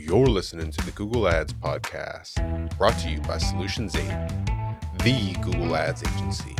You're 0.00 0.28
listening 0.28 0.70
to 0.70 0.86
the 0.86 0.92
Google 0.92 1.26
Ads 1.26 1.54
Podcast, 1.54 2.78
brought 2.78 2.96
to 3.00 3.10
you 3.10 3.20
by 3.22 3.36
Solutions 3.36 3.96
8, 3.96 4.04
the 5.02 5.36
Google 5.42 5.74
Ads 5.74 6.04
agency. 6.04 6.54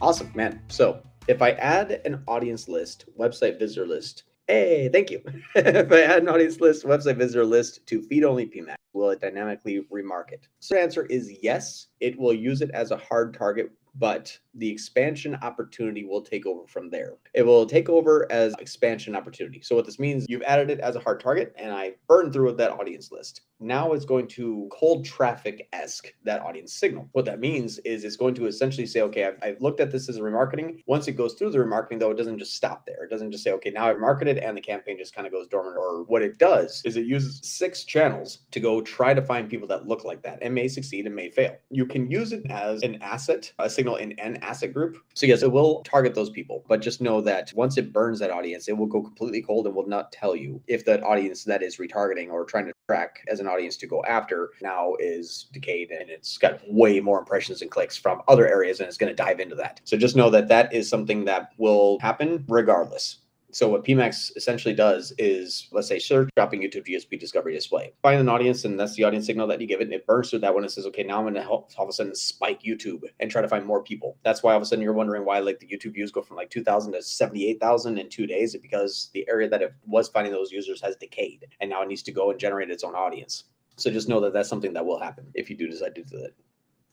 Awesome, 0.00 0.30
man. 0.36 0.62
So 0.68 1.02
if 1.26 1.42
I 1.42 1.50
add 1.50 2.00
an 2.04 2.22
audience 2.28 2.68
list, 2.68 3.06
website 3.18 3.58
visitor 3.58 3.88
list, 3.88 4.22
hey, 4.46 4.88
thank 4.92 5.10
you. 5.10 5.20
if 5.56 5.90
I 5.90 6.02
add 6.02 6.22
an 6.22 6.28
audience 6.28 6.60
list, 6.60 6.86
website 6.86 7.16
visitor 7.16 7.44
list 7.44 7.84
to 7.88 8.00
feed 8.00 8.22
only 8.22 8.46
PMAX, 8.46 8.76
will 8.92 9.10
it 9.10 9.20
dynamically 9.20 9.84
remarket? 9.92 10.44
So 10.60 10.76
the 10.76 10.80
answer 10.80 11.06
is 11.06 11.36
yes. 11.42 11.88
It 11.98 12.16
will 12.16 12.34
use 12.34 12.62
it 12.62 12.70
as 12.70 12.92
a 12.92 12.96
hard 12.96 13.34
target 13.34 13.72
but 13.94 14.36
the 14.54 14.70
expansion 14.70 15.36
opportunity 15.42 16.04
will 16.04 16.22
take 16.22 16.46
over 16.46 16.66
from 16.66 16.90
there. 16.90 17.14
It 17.34 17.42
will 17.42 17.66
take 17.66 17.88
over 17.88 18.30
as 18.30 18.54
expansion 18.58 19.16
opportunity. 19.16 19.60
So 19.62 19.74
what 19.76 19.84
this 19.84 19.98
means, 19.98 20.26
you've 20.28 20.42
added 20.42 20.70
it 20.70 20.80
as 20.80 20.96
a 20.96 21.00
hard 21.00 21.20
target 21.20 21.54
and 21.56 21.72
I 21.72 21.94
burned 22.08 22.32
through 22.32 22.52
that 22.54 22.70
audience 22.70 23.10
list. 23.10 23.42
Now 23.60 23.92
it's 23.92 24.04
going 24.04 24.28
to 24.28 24.68
cold 24.72 25.04
traffic 25.04 25.68
esque 25.72 26.12
that 26.24 26.42
audience 26.42 26.74
signal. 26.74 27.08
What 27.12 27.24
that 27.24 27.40
means 27.40 27.78
is 27.80 28.04
it's 28.04 28.16
going 28.16 28.34
to 28.34 28.46
essentially 28.46 28.86
say, 28.86 29.00
okay, 29.02 29.24
I've, 29.24 29.38
I've, 29.42 29.60
looked 29.60 29.80
at 29.80 29.90
this 29.90 30.08
as 30.08 30.16
a 30.16 30.20
remarketing. 30.20 30.82
Once 30.86 31.08
it 31.08 31.12
goes 31.12 31.34
through 31.34 31.50
the 31.50 31.58
remarketing, 31.58 31.98
though, 31.98 32.10
it 32.10 32.18
doesn't 32.18 32.38
just 32.38 32.54
stop 32.54 32.84
there. 32.84 33.04
It 33.04 33.10
doesn't 33.10 33.30
just 33.30 33.42
say, 33.42 33.52
okay, 33.52 33.70
now 33.70 33.86
I've 33.86 34.00
marketed 34.00 34.38
and 34.38 34.56
the 34.56 34.60
campaign 34.60 34.98
just 34.98 35.14
kind 35.14 35.26
of 35.26 35.32
goes 35.32 35.46
dormant. 35.46 35.76
Or 35.78 36.02
what 36.04 36.20
it 36.20 36.38
does 36.38 36.82
is 36.84 36.96
it 36.96 37.06
uses 37.06 37.40
six 37.42 37.84
channels 37.84 38.40
to 38.50 38.60
go 38.60 38.82
try 38.82 39.14
to 39.14 39.22
find 39.22 39.48
people 39.48 39.68
that 39.68 39.86
look 39.86 40.04
like 40.04 40.22
that 40.22 40.40
and 40.42 40.54
may 40.54 40.68
succeed 40.68 41.06
and 41.06 41.14
may 41.14 41.30
fail. 41.30 41.56
You 41.70 41.86
can 41.86 42.10
use 42.10 42.32
it 42.32 42.44
as 42.50 42.82
an 42.82 43.00
asset, 43.00 43.50
a 43.58 43.70
signal 43.84 43.96
in 43.96 44.18
an 44.18 44.36
asset 44.42 44.72
group. 44.72 44.96
So 45.12 45.26
yes, 45.26 45.42
it 45.42 45.52
will 45.52 45.82
target 45.82 46.14
those 46.14 46.30
people, 46.30 46.64
but 46.68 46.80
just 46.80 47.02
know 47.02 47.20
that 47.20 47.52
once 47.54 47.76
it 47.76 47.92
burns 47.92 48.18
that 48.20 48.30
audience, 48.30 48.66
it 48.66 48.76
will 48.76 48.86
go 48.86 49.02
completely 49.02 49.42
cold 49.42 49.66
and 49.66 49.76
will 49.76 49.86
not 49.86 50.10
tell 50.10 50.34
you 50.34 50.62
if 50.66 50.86
that 50.86 51.02
audience 51.02 51.44
that 51.44 51.62
is 51.62 51.76
retargeting 51.76 52.30
or 52.30 52.46
trying 52.46 52.64
to 52.64 52.72
track 52.88 53.22
as 53.28 53.40
an 53.40 53.46
audience 53.46 53.76
to 53.76 53.86
go 53.86 54.02
after 54.04 54.52
now 54.62 54.94
is 55.00 55.48
decayed 55.52 55.90
and 55.90 56.08
it's 56.08 56.38
got 56.38 56.60
way 56.66 56.98
more 56.98 57.18
impressions 57.18 57.60
and 57.60 57.70
clicks 57.70 57.96
from 57.96 58.22
other 58.26 58.48
areas 58.48 58.80
and 58.80 58.88
it's 58.88 58.96
going 58.96 59.14
to 59.14 59.22
dive 59.22 59.38
into 59.38 59.54
that. 59.54 59.82
So 59.84 59.98
just 59.98 60.16
know 60.16 60.30
that 60.30 60.48
that 60.48 60.72
is 60.72 60.88
something 60.88 61.26
that 61.26 61.50
will 61.58 61.98
happen 62.00 62.42
regardless. 62.48 63.18
So 63.54 63.68
what 63.68 63.84
PMAX 63.84 64.36
essentially 64.36 64.74
does 64.74 65.12
is, 65.16 65.68
let's 65.70 65.86
say, 65.86 66.00
search 66.00 66.28
dropping 66.34 66.60
YouTube 66.60 66.88
GSP 66.88 67.20
discovery 67.20 67.54
display. 67.54 67.92
Find 68.02 68.20
an 68.20 68.28
audience, 68.28 68.64
and 68.64 68.80
that's 68.80 68.96
the 68.96 69.04
audience 69.04 69.26
signal 69.26 69.46
that 69.46 69.60
you 69.60 69.68
give 69.68 69.80
it, 69.80 69.84
and 69.84 69.92
it 69.92 70.06
burns 70.08 70.30
through 70.30 70.40
that 70.40 70.52
one 70.52 70.64
and 70.64 70.72
says, 70.72 70.86
okay, 70.86 71.04
now 71.04 71.18
I'm 71.18 71.22
going 71.22 71.34
to 71.34 71.42
help 71.42 71.70
all 71.78 71.84
of 71.84 71.88
a 71.88 71.92
sudden 71.92 72.16
spike 72.16 72.64
YouTube 72.64 73.04
and 73.20 73.30
try 73.30 73.42
to 73.42 73.48
find 73.48 73.64
more 73.64 73.80
people. 73.80 74.16
That's 74.24 74.42
why 74.42 74.50
all 74.50 74.56
of 74.56 74.62
a 74.64 74.66
sudden 74.66 74.82
you're 74.82 74.92
wondering 74.92 75.24
why 75.24 75.38
like 75.38 75.60
the 75.60 75.68
YouTube 75.68 75.94
views 75.94 76.10
go 76.10 76.20
from 76.20 76.36
like 76.36 76.50
2,000 76.50 76.94
to 76.94 77.02
78,000 77.02 77.96
in 77.96 78.08
two 78.08 78.26
days, 78.26 78.56
because 78.56 79.10
the 79.14 79.24
area 79.28 79.48
that 79.48 79.62
it 79.62 79.72
was 79.86 80.08
finding 80.08 80.32
those 80.32 80.50
users 80.50 80.80
has 80.80 80.96
decayed, 80.96 81.46
and 81.60 81.70
now 81.70 81.80
it 81.80 81.88
needs 81.88 82.02
to 82.02 82.12
go 82.12 82.32
and 82.32 82.40
generate 82.40 82.70
its 82.70 82.82
own 82.82 82.96
audience. 82.96 83.44
So 83.76 83.88
just 83.88 84.08
know 84.08 84.18
that 84.20 84.32
that's 84.32 84.48
something 84.48 84.72
that 84.72 84.84
will 84.84 84.98
happen 84.98 85.30
if 85.34 85.48
you 85.48 85.56
do 85.56 85.68
decide 85.68 85.94
to 85.94 86.02
do 86.02 86.18
that 86.18 86.32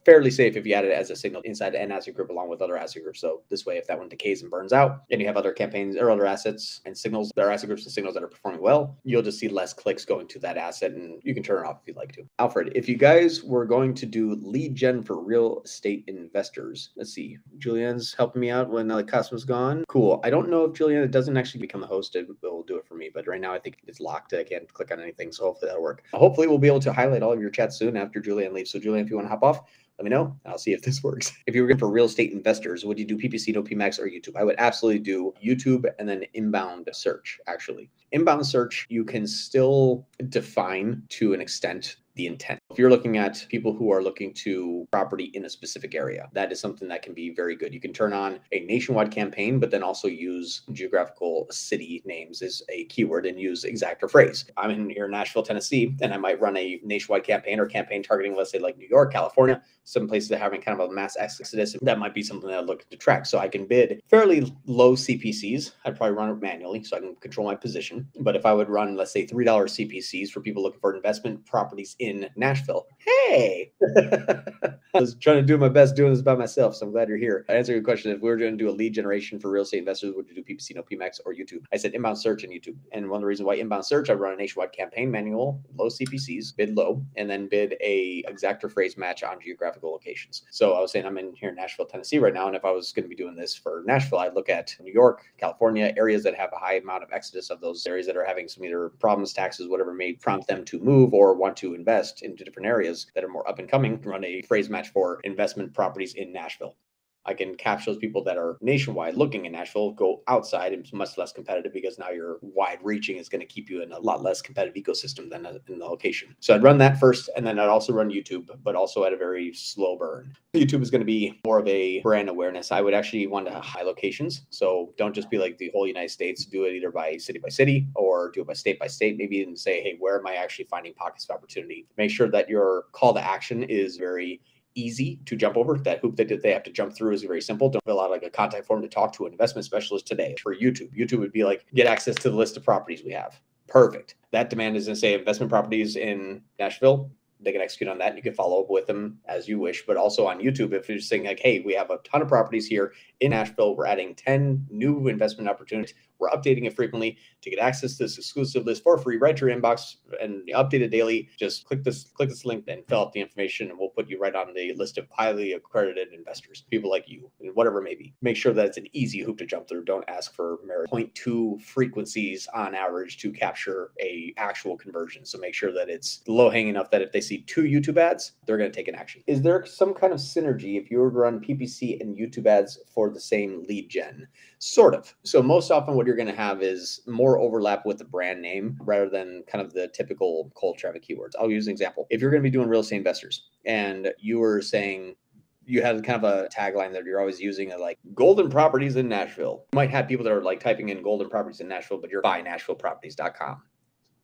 fairly 0.04 0.30
safe 0.30 0.56
if 0.56 0.66
you 0.66 0.74
add 0.74 0.84
it 0.84 0.92
as 0.92 1.10
a 1.10 1.16
signal 1.16 1.42
inside 1.42 1.74
an 1.74 1.92
asset 1.92 2.14
group 2.14 2.30
along 2.30 2.48
with 2.48 2.62
other 2.62 2.76
asset 2.76 3.02
groups. 3.02 3.20
So 3.20 3.42
this 3.48 3.66
way, 3.66 3.76
if 3.76 3.86
that 3.86 3.98
one 3.98 4.08
decays 4.08 4.42
and 4.42 4.50
burns 4.50 4.72
out, 4.72 5.02
and 5.10 5.20
you 5.20 5.26
have 5.26 5.36
other 5.36 5.52
campaigns 5.52 5.96
or 5.96 6.10
other 6.10 6.26
assets 6.26 6.80
and 6.86 6.96
signals, 6.96 7.32
there 7.34 7.46
are 7.48 7.52
asset 7.52 7.68
groups 7.68 7.84
and 7.84 7.92
signals 7.92 8.14
that 8.14 8.22
are 8.22 8.28
performing 8.28 8.62
well, 8.62 8.96
you'll 9.04 9.22
just 9.22 9.38
see 9.38 9.48
less 9.48 9.72
clicks 9.72 10.04
going 10.04 10.26
to 10.28 10.38
that 10.40 10.56
asset, 10.56 10.92
and 10.92 11.20
you 11.22 11.34
can 11.34 11.42
turn 11.42 11.64
it 11.64 11.68
off 11.68 11.78
if 11.82 11.88
you'd 11.88 11.96
like 11.96 12.12
to. 12.12 12.24
Alfred, 12.38 12.72
if 12.74 12.88
you 12.88 12.96
guys 12.96 13.42
were 13.42 13.64
going 13.64 13.94
to 13.94 14.06
do 14.06 14.34
lead 14.42 14.74
gen 14.74 15.02
for 15.02 15.22
real 15.22 15.62
estate 15.64 16.04
investors, 16.06 16.90
let's 16.96 17.12
see, 17.12 17.38
Julianne's 17.58 18.14
helping 18.14 18.40
me 18.40 18.50
out 18.50 18.70
when 18.70 18.90
uh, 18.90 18.96
the 18.96 19.04
customer's 19.04 19.44
gone. 19.44 19.84
Cool. 19.88 20.20
I 20.24 20.30
don't 20.30 20.48
know 20.48 20.64
if 20.64 20.72
Julianne 20.72 21.10
doesn't 21.10 21.36
actually 21.36 21.60
become 21.60 21.80
the 21.80 21.86
host, 21.86 22.16
it 22.16 22.26
will 22.42 22.62
do 22.62 22.76
it 22.76 22.86
for 22.86 22.94
me, 22.94 23.10
but 23.12 23.26
right 23.26 23.40
now 23.40 23.52
I 23.52 23.58
think 23.58 23.78
it's 23.86 24.00
locked. 24.00 24.32
I 24.32 24.44
can't 24.44 24.72
click 24.72 24.90
on 24.90 25.00
anything, 25.00 25.32
so 25.32 25.44
hopefully 25.44 25.68
that'll 25.68 25.82
work. 25.82 26.04
Hopefully, 26.12 26.46
we'll 26.46 26.58
be 26.58 26.68
able 26.68 26.80
to 26.80 26.92
highlight 26.92 27.22
all 27.22 27.32
of 27.32 27.40
your 27.40 27.50
chats 27.50 27.76
soon 27.76 27.96
after 27.96 28.20
Julianne 28.20 28.52
leaves. 28.52 28.70
So, 28.70 28.78
Julianne, 28.78 29.04
if 29.04 29.10
you 29.10 29.16
want 29.16 29.26
to 29.26 29.30
hop 29.30 29.42
off, 29.42 29.60
let 29.98 30.04
me 30.04 30.10
know. 30.10 30.36
I'll 30.46 30.58
see 30.58 30.72
if 30.72 30.82
this 30.82 31.02
works. 31.04 31.32
If 31.46 31.54
you 31.54 31.62
were 31.62 31.68
going 31.68 31.78
for 31.78 31.90
real 31.90 32.06
estate 32.06 32.32
investors, 32.32 32.84
would 32.84 32.98
you 32.98 33.04
do 33.04 33.18
PPC, 33.18 33.54
no 33.54 33.62
PMAX, 33.62 33.98
or 33.98 34.06
YouTube? 34.06 34.36
I 34.36 34.44
would 34.44 34.56
absolutely 34.58 35.00
do 35.00 35.32
YouTube 35.44 35.84
and 35.98 36.08
then 36.08 36.24
inbound 36.34 36.88
search, 36.92 37.38
actually. 37.46 37.90
Inbound 38.12 38.46
search, 38.46 38.86
you 38.88 39.04
can 39.04 39.26
still 39.26 40.06
define 40.28 41.02
to 41.10 41.34
an 41.34 41.40
extent 41.40 41.96
the 42.14 42.26
intent. 42.26 42.60
If 42.72 42.78
you're 42.78 42.88
looking 42.88 43.18
at 43.18 43.44
people 43.50 43.74
who 43.74 43.92
are 43.92 44.02
looking 44.02 44.32
to 44.32 44.88
property 44.90 45.24
in 45.34 45.44
a 45.44 45.50
specific 45.50 45.94
area, 45.94 46.30
that 46.32 46.50
is 46.50 46.58
something 46.58 46.88
that 46.88 47.02
can 47.02 47.12
be 47.12 47.28
very 47.28 47.54
good. 47.54 47.74
You 47.74 47.80
can 47.80 47.92
turn 47.92 48.14
on 48.14 48.40
a 48.52 48.60
nationwide 48.60 49.10
campaign, 49.10 49.60
but 49.60 49.70
then 49.70 49.82
also 49.82 50.08
use 50.08 50.62
geographical 50.72 51.46
city 51.50 52.00
names 52.06 52.40
as 52.40 52.62
a 52.70 52.86
keyword 52.86 53.26
and 53.26 53.38
use 53.38 53.64
exact 53.64 54.02
or 54.02 54.08
phrase. 54.08 54.46
I'm 54.56 54.70
in 54.70 54.88
here 54.88 55.04
in 55.04 55.10
Nashville, 55.10 55.42
Tennessee, 55.42 55.94
and 56.00 56.14
I 56.14 56.16
might 56.16 56.40
run 56.40 56.56
a 56.56 56.80
nationwide 56.82 57.24
campaign 57.24 57.60
or 57.60 57.66
campaign 57.66 58.02
targeting, 58.02 58.34
let's 58.34 58.50
say, 58.50 58.58
like 58.58 58.78
New 58.78 58.88
York, 58.88 59.12
California, 59.12 59.62
some 59.84 60.08
places 60.08 60.30
that 60.30 60.36
are 60.36 60.38
having 60.38 60.62
kind 60.62 60.80
of 60.80 60.88
a 60.88 60.92
mass 60.94 61.18
exodus. 61.18 61.76
That 61.82 61.98
might 61.98 62.14
be 62.14 62.22
something 62.22 62.48
that 62.48 62.60
I 62.60 62.62
look 62.62 62.88
to 62.88 62.96
track. 62.96 63.26
So 63.26 63.38
I 63.38 63.48
can 63.48 63.66
bid 63.66 64.00
fairly 64.08 64.50
low 64.64 64.94
CPCs. 64.94 65.72
I'd 65.84 65.98
probably 65.98 66.16
run 66.16 66.30
it 66.30 66.40
manually 66.40 66.84
so 66.84 66.96
I 66.96 67.00
can 67.00 67.16
control 67.16 67.46
my 67.46 67.54
position. 67.54 68.08
But 68.20 68.34
if 68.34 68.46
I 68.46 68.54
would 68.54 68.70
run, 68.70 68.96
let's 68.96 69.12
say, 69.12 69.26
$3 69.26 69.44
CPCs 69.44 70.30
for 70.30 70.40
people 70.40 70.62
looking 70.62 70.80
for 70.80 70.96
investment 70.96 71.44
properties 71.44 71.96
in 71.98 72.30
Nashville. 72.34 72.61
So 72.66 72.86
hey, 73.04 73.72
I 74.94 75.00
was 75.00 75.14
trying 75.14 75.38
to 75.38 75.42
do 75.42 75.56
my 75.56 75.70
best 75.70 75.96
doing 75.96 76.12
this 76.12 76.20
by 76.20 76.34
myself, 76.34 76.76
so 76.76 76.84
I'm 76.84 76.92
glad 76.92 77.08
you're 77.08 77.16
here. 77.16 77.46
I 77.48 77.54
answered 77.54 77.72
your 77.72 77.82
question. 77.82 78.12
If 78.12 78.20
we 78.20 78.28
were 78.28 78.36
going 78.36 78.58
to 78.58 78.62
do 78.62 78.68
a 78.68 78.76
lead 78.76 78.92
generation 78.92 79.40
for 79.40 79.50
real 79.50 79.62
estate 79.62 79.78
investors, 79.78 80.12
would 80.14 80.28
you 80.28 80.34
do 80.34 80.42
PPC, 80.42 80.74
no 80.74 80.82
PMAX, 80.82 81.18
or 81.24 81.32
YouTube? 81.32 81.64
I 81.72 81.78
said 81.78 81.94
inbound 81.94 82.18
search 82.18 82.44
and 82.44 82.52
YouTube. 82.52 82.76
And 82.92 83.08
one 83.08 83.16
of 83.16 83.22
the 83.22 83.26
reasons 83.26 83.46
why 83.46 83.54
inbound 83.54 83.86
search, 83.86 84.10
I 84.10 84.12
run 84.12 84.34
a 84.34 84.36
nationwide 84.36 84.72
campaign 84.72 85.10
manual, 85.10 85.62
low 85.78 85.86
CPCs, 85.86 86.54
bid 86.54 86.76
low, 86.76 87.02
and 87.16 87.30
then 87.30 87.48
bid 87.48 87.74
a 87.80 88.22
exact 88.28 88.64
or 88.64 88.68
phrase 88.68 88.98
match 88.98 89.22
on 89.22 89.40
geographical 89.40 89.90
locations. 89.90 90.42
So 90.50 90.74
I 90.74 90.80
was 90.80 90.92
saying 90.92 91.06
I'm 91.06 91.16
in 91.16 91.32
here 91.32 91.48
in 91.48 91.54
Nashville, 91.54 91.86
Tennessee 91.86 92.18
right 92.18 92.34
now, 92.34 92.46
and 92.46 92.54
if 92.54 92.66
I 92.66 92.70
was 92.70 92.92
going 92.92 93.04
to 93.04 93.08
be 93.08 93.16
doing 93.16 93.34
this 93.34 93.56
for 93.56 93.82
Nashville, 93.86 94.18
I'd 94.18 94.34
look 94.34 94.50
at 94.50 94.76
New 94.78 94.92
York, 94.92 95.24
California, 95.38 95.94
areas 95.96 96.22
that 96.24 96.34
have 96.34 96.50
a 96.52 96.58
high 96.58 96.74
amount 96.74 97.02
of 97.02 97.08
exodus 97.12 97.48
of 97.48 97.62
those 97.62 97.86
areas 97.86 98.06
that 98.08 98.16
are 98.18 98.26
having 98.26 98.46
some 98.46 98.62
either 98.62 98.90
problems, 99.00 99.32
taxes, 99.32 99.68
whatever 99.68 99.94
may 99.94 100.12
prompt 100.12 100.48
them 100.48 100.66
to 100.66 100.78
move 100.80 101.14
or 101.14 101.32
want 101.32 101.56
to 101.56 101.72
invest 101.72 102.20
into 102.20 102.44
different 102.44 102.66
areas 102.66 103.06
that 103.14 103.24
are 103.24 103.28
more 103.28 103.48
up 103.48 103.58
and 103.58 103.70
coming, 103.70 103.98
run 104.02 104.22
a 104.24 104.42
phrase 104.42 104.68
match 104.68 104.81
for 104.90 105.20
investment 105.24 105.74
properties 105.74 106.14
in 106.14 106.32
Nashville. 106.32 106.76
I 107.24 107.34
can 107.34 107.54
capture 107.54 107.92
those 107.92 108.00
people 108.00 108.24
that 108.24 108.36
are 108.36 108.58
nationwide 108.60 109.14
looking 109.14 109.44
in 109.44 109.52
Nashville, 109.52 109.92
go 109.92 110.22
outside, 110.26 110.72
and 110.72 110.82
it's 110.82 110.92
much 110.92 111.16
less 111.16 111.32
competitive 111.32 111.72
because 111.72 111.98
now 111.98 112.10
your 112.10 112.38
wide 112.42 112.78
reaching 112.82 113.16
is 113.16 113.28
going 113.28 113.40
to 113.40 113.46
keep 113.46 113.70
you 113.70 113.82
in 113.82 113.92
a 113.92 113.98
lot 113.98 114.22
less 114.22 114.42
competitive 114.42 114.82
ecosystem 114.82 115.30
than 115.30 115.46
uh, 115.46 115.58
in 115.68 115.78
the 115.78 115.84
location. 115.84 116.34
So 116.40 116.54
I'd 116.54 116.62
run 116.62 116.78
that 116.78 116.98
first, 116.98 117.30
and 117.36 117.46
then 117.46 117.58
I'd 117.58 117.68
also 117.68 117.92
run 117.92 118.10
YouTube, 118.10 118.50
but 118.62 118.74
also 118.74 119.04
at 119.04 119.12
a 119.12 119.16
very 119.16 119.52
slow 119.54 119.96
burn. 119.96 120.34
YouTube 120.54 120.82
is 120.82 120.90
going 120.90 121.00
to 121.00 121.06
be 121.06 121.40
more 121.46 121.60
of 121.60 121.68
a 121.68 122.00
brand 122.00 122.28
awareness. 122.28 122.72
I 122.72 122.80
would 122.80 122.94
actually 122.94 123.26
want 123.26 123.46
to 123.46 123.60
high 123.60 123.82
locations. 123.82 124.46
So 124.50 124.92
don't 124.98 125.14
just 125.14 125.30
be 125.30 125.38
like 125.38 125.58
the 125.58 125.70
whole 125.72 125.86
United 125.86 126.10
States. 126.10 126.44
Do 126.44 126.64
it 126.64 126.74
either 126.74 126.90
by 126.90 127.16
city 127.16 127.38
by 127.38 127.48
city 127.48 127.86
or 127.94 128.30
do 128.32 128.40
it 128.40 128.48
by 128.48 128.52
state 128.54 128.78
by 128.78 128.88
state. 128.88 129.16
Maybe 129.16 129.36
even 129.36 129.56
say, 129.56 129.80
hey, 129.80 129.96
where 129.98 130.18
am 130.18 130.26
I 130.26 130.34
actually 130.34 130.66
finding 130.66 130.92
pockets 130.94 131.24
of 131.28 131.36
opportunity? 131.36 131.86
Make 131.96 132.10
sure 132.10 132.28
that 132.30 132.48
your 132.48 132.84
call 132.92 133.14
to 133.14 133.20
action 133.20 133.62
is 133.62 133.96
very 133.96 134.40
easy 134.74 135.20
to 135.26 135.36
jump 135.36 135.56
over. 135.56 135.78
That 135.78 136.00
hoop 136.00 136.16
that 136.16 136.42
they 136.42 136.52
have 136.52 136.62
to 136.64 136.72
jump 136.72 136.94
through 136.94 137.12
is 137.12 137.22
very 137.22 137.40
simple. 137.40 137.68
Don't 137.68 137.84
fill 137.84 138.00
out 138.00 138.10
like 138.10 138.22
a 138.22 138.30
contact 138.30 138.66
form 138.66 138.82
to 138.82 138.88
talk 138.88 139.12
to 139.14 139.26
an 139.26 139.32
investment 139.32 139.64
specialist 139.64 140.06
today. 140.06 140.34
For 140.42 140.54
YouTube, 140.54 140.96
YouTube 140.96 141.20
would 141.20 141.32
be 141.32 141.44
like 141.44 141.66
get 141.74 141.86
access 141.86 142.14
to 142.16 142.30
the 142.30 142.36
list 142.36 142.56
of 142.56 142.64
properties 142.64 143.02
we 143.04 143.12
have. 143.12 143.40
Perfect. 143.68 144.16
That 144.32 144.50
demand 144.50 144.76
is 144.76 144.86
going 144.86 144.94
to 144.94 145.00
say 145.00 145.14
investment 145.14 145.50
properties 145.50 145.96
in 145.96 146.42
Nashville. 146.58 147.10
They 147.42 147.52
can 147.52 147.60
execute 147.60 147.90
on 147.90 147.98
that. 147.98 148.16
You 148.16 148.22
can 148.22 148.34
follow 148.34 148.62
up 148.62 148.70
with 148.70 148.86
them 148.86 149.18
as 149.26 149.48
you 149.48 149.58
wish. 149.58 149.84
But 149.86 149.96
also 149.96 150.26
on 150.26 150.40
YouTube, 150.40 150.72
if 150.72 150.88
you're 150.88 150.98
saying 151.00 151.24
like, 151.24 151.40
hey, 151.40 151.60
we 151.60 151.74
have 151.74 151.90
a 151.90 151.98
ton 151.98 152.22
of 152.22 152.28
properties 152.28 152.66
here 152.66 152.92
in 153.20 153.30
Nashville, 153.30 153.76
we're 153.76 153.86
adding 153.86 154.14
10 154.14 154.66
new 154.70 155.08
investment 155.08 155.48
opportunities. 155.48 155.94
We're 156.18 156.30
updating 156.30 156.66
it 156.66 156.76
frequently 156.76 157.18
to 157.40 157.50
get 157.50 157.58
access 157.58 157.96
to 157.96 158.04
this 158.04 158.16
exclusive 158.16 158.64
list 158.64 158.84
for 158.84 158.96
free. 158.96 159.18
To 159.18 159.46
your 159.46 159.56
inbox 159.56 159.96
and 160.20 160.48
update 160.48 160.82
it 160.82 160.90
daily. 160.90 161.28
Just 161.38 161.64
click 161.64 161.82
this, 161.82 162.04
click 162.04 162.28
this 162.28 162.44
link 162.44 162.64
and 162.68 162.86
fill 162.86 163.00
out 163.00 163.12
the 163.12 163.20
information, 163.20 163.70
and 163.70 163.78
we'll 163.78 163.88
put 163.88 164.08
you 164.08 164.20
right 164.20 164.34
on 164.34 164.52
the 164.54 164.72
list 164.74 164.98
of 164.98 165.06
highly 165.10 165.52
accredited 165.52 166.12
investors, 166.12 166.64
people 166.70 166.90
like 166.90 167.08
you, 167.08 167.30
and 167.40 167.54
whatever 167.54 167.78
it 167.78 167.84
may 167.84 167.94
be. 167.94 168.14
Make 168.20 168.36
sure 168.36 168.52
that 168.52 168.66
it's 168.66 168.76
an 168.76 168.86
easy 168.92 169.20
hoop 169.20 169.38
to 169.38 169.46
jump 169.46 169.68
through. 169.68 169.84
Don't 169.84 170.08
ask 170.08 170.34
for 170.34 170.58
0.2 170.92 171.60
frequencies 171.62 172.46
on 172.54 172.74
average 172.74 173.18
to 173.18 173.32
capture 173.32 173.90
a 174.00 174.32
actual 174.36 174.76
conversion. 174.76 175.24
So 175.24 175.38
make 175.38 175.54
sure 175.54 175.72
that 175.72 175.88
it's 175.88 176.22
low 176.28 176.50
hanging 176.50 176.70
enough 176.70 176.90
that 176.90 177.02
if 177.02 177.10
they 177.12 177.20
see 177.20 177.31
two 177.38 177.62
YouTube 177.62 177.96
ads, 177.96 178.32
they're 178.46 178.56
going 178.56 178.70
to 178.70 178.76
take 178.76 178.88
an 178.88 178.94
action. 178.94 179.22
Is 179.26 179.42
there 179.42 179.64
some 179.66 179.94
kind 179.94 180.12
of 180.12 180.18
synergy 180.18 180.80
if 180.80 180.90
you 180.90 180.98
were 180.98 181.10
to 181.10 181.16
run 181.16 181.40
PPC 181.40 182.00
and 182.00 182.16
YouTube 182.16 182.46
ads 182.46 182.78
for 182.92 183.10
the 183.10 183.20
same 183.20 183.64
lead 183.68 183.88
gen? 183.88 184.28
Sort 184.58 184.94
of. 184.94 185.14
So 185.24 185.42
most 185.42 185.70
often 185.70 185.94
what 185.94 186.06
you're 186.06 186.16
going 186.16 186.28
to 186.28 186.34
have 186.34 186.62
is 186.62 187.00
more 187.06 187.38
overlap 187.38 187.84
with 187.86 187.98
the 187.98 188.04
brand 188.04 188.40
name 188.40 188.78
rather 188.80 189.08
than 189.08 189.42
kind 189.46 189.64
of 189.64 189.72
the 189.72 189.88
typical 189.88 190.52
cold 190.54 190.78
traffic 190.78 191.04
keywords. 191.06 191.32
I'll 191.38 191.50
use 191.50 191.66
an 191.66 191.72
example. 191.72 192.06
If 192.10 192.20
you're 192.20 192.30
going 192.30 192.42
to 192.42 192.46
be 192.46 192.50
doing 192.50 192.68
real 192.68 192.80
estate 192.80 192.96
investors 192.96 193.48
and 193.64 194.12
you 194.18 194.38
were 194.38 194.62
saying 194.62 195.16
you 195.64 195.82
have 195.82 196.02
kind 196.02 196.24
of 196.24 196.24
a 196.24 196.48
tagline 196.48 196.92
that 196.92 197.04
you're 197.04 197.20
always 197.20 197.40
using 197.40 197.70
like 197.78 197.98
golden 198.14 198.50
properties 198.50 198.96
in 198.96 199.08
Nashville. 199.08 199.64
You 199.72 199.76
might 199.76 199.90
have 199.90 200.08
people 200.08 200.24
that 200.24 200.32
are 200.32 200.42
like 200.42 200.60
typing 200.60 200.88
in 200.88 201.02
golden 201.02 201.28
properties 201.28 201.60
in 201.60 201.68
Nashville, 201.68 201.98
but 201.98 202.10
you're 202.10 202.22
buy 202.22 202.42
nashvilleproperties.com 202.42 203.62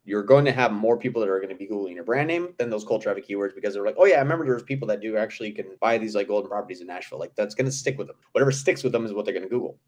you're 0.08 0.22
going 0.22 0.44
to 0.46 0.52
have 0.52 0.72
more 0.72 0.96
people 0.96 1.20
that 1.20 1.28
are 1.28 1.38
going 1.38 1.50
to 1.50 1.54
be 1.54 1.66
Googling 1.66 1.94
your 1.94 2.04
brand 2.04 2.28
name 2.28 2.54
than 2.56 2.70
those 2.70 2.82
cold 2.82 3.02
traffic 3.02 3.28
keywords 3.28 3.54
because 3.54 3.74
they're 3.74 3.84
like, 3.84 3.96
oh 3.98 4.06
yeah, 4.06 4.16
I 4.16 4.20
remember 4.20 4.46
there's 4.46 4.62
people 4.62 4.88
that 4.88 5.00
do 5.00 5.18
actually 5.18 5.52
can 5.52 5.66
buy 5.80 5.98
these 5.98 6.14
like 6.14 6.28
golden 6.28 6.48
properties 6.48 6.80
in 6.80 6.86
Nashville. 6.86 7.18
Like 7.18 7.34
that's 7.36 7.54
going 7.54 7.66
to 7.66 7.72
stick 7.72 7.98
with 7.98 8.06
them. 8.06 8.16
Whatever 8.32 8.50
sticks 8.50 8.82
with 8.82 8.92
them 8.92 9.04
is 9.04 9.12
what 9.12 9.26
they're 9.26 9.34
going 9.34 9.44
to 9.44 9.50
Google 9.50 9.78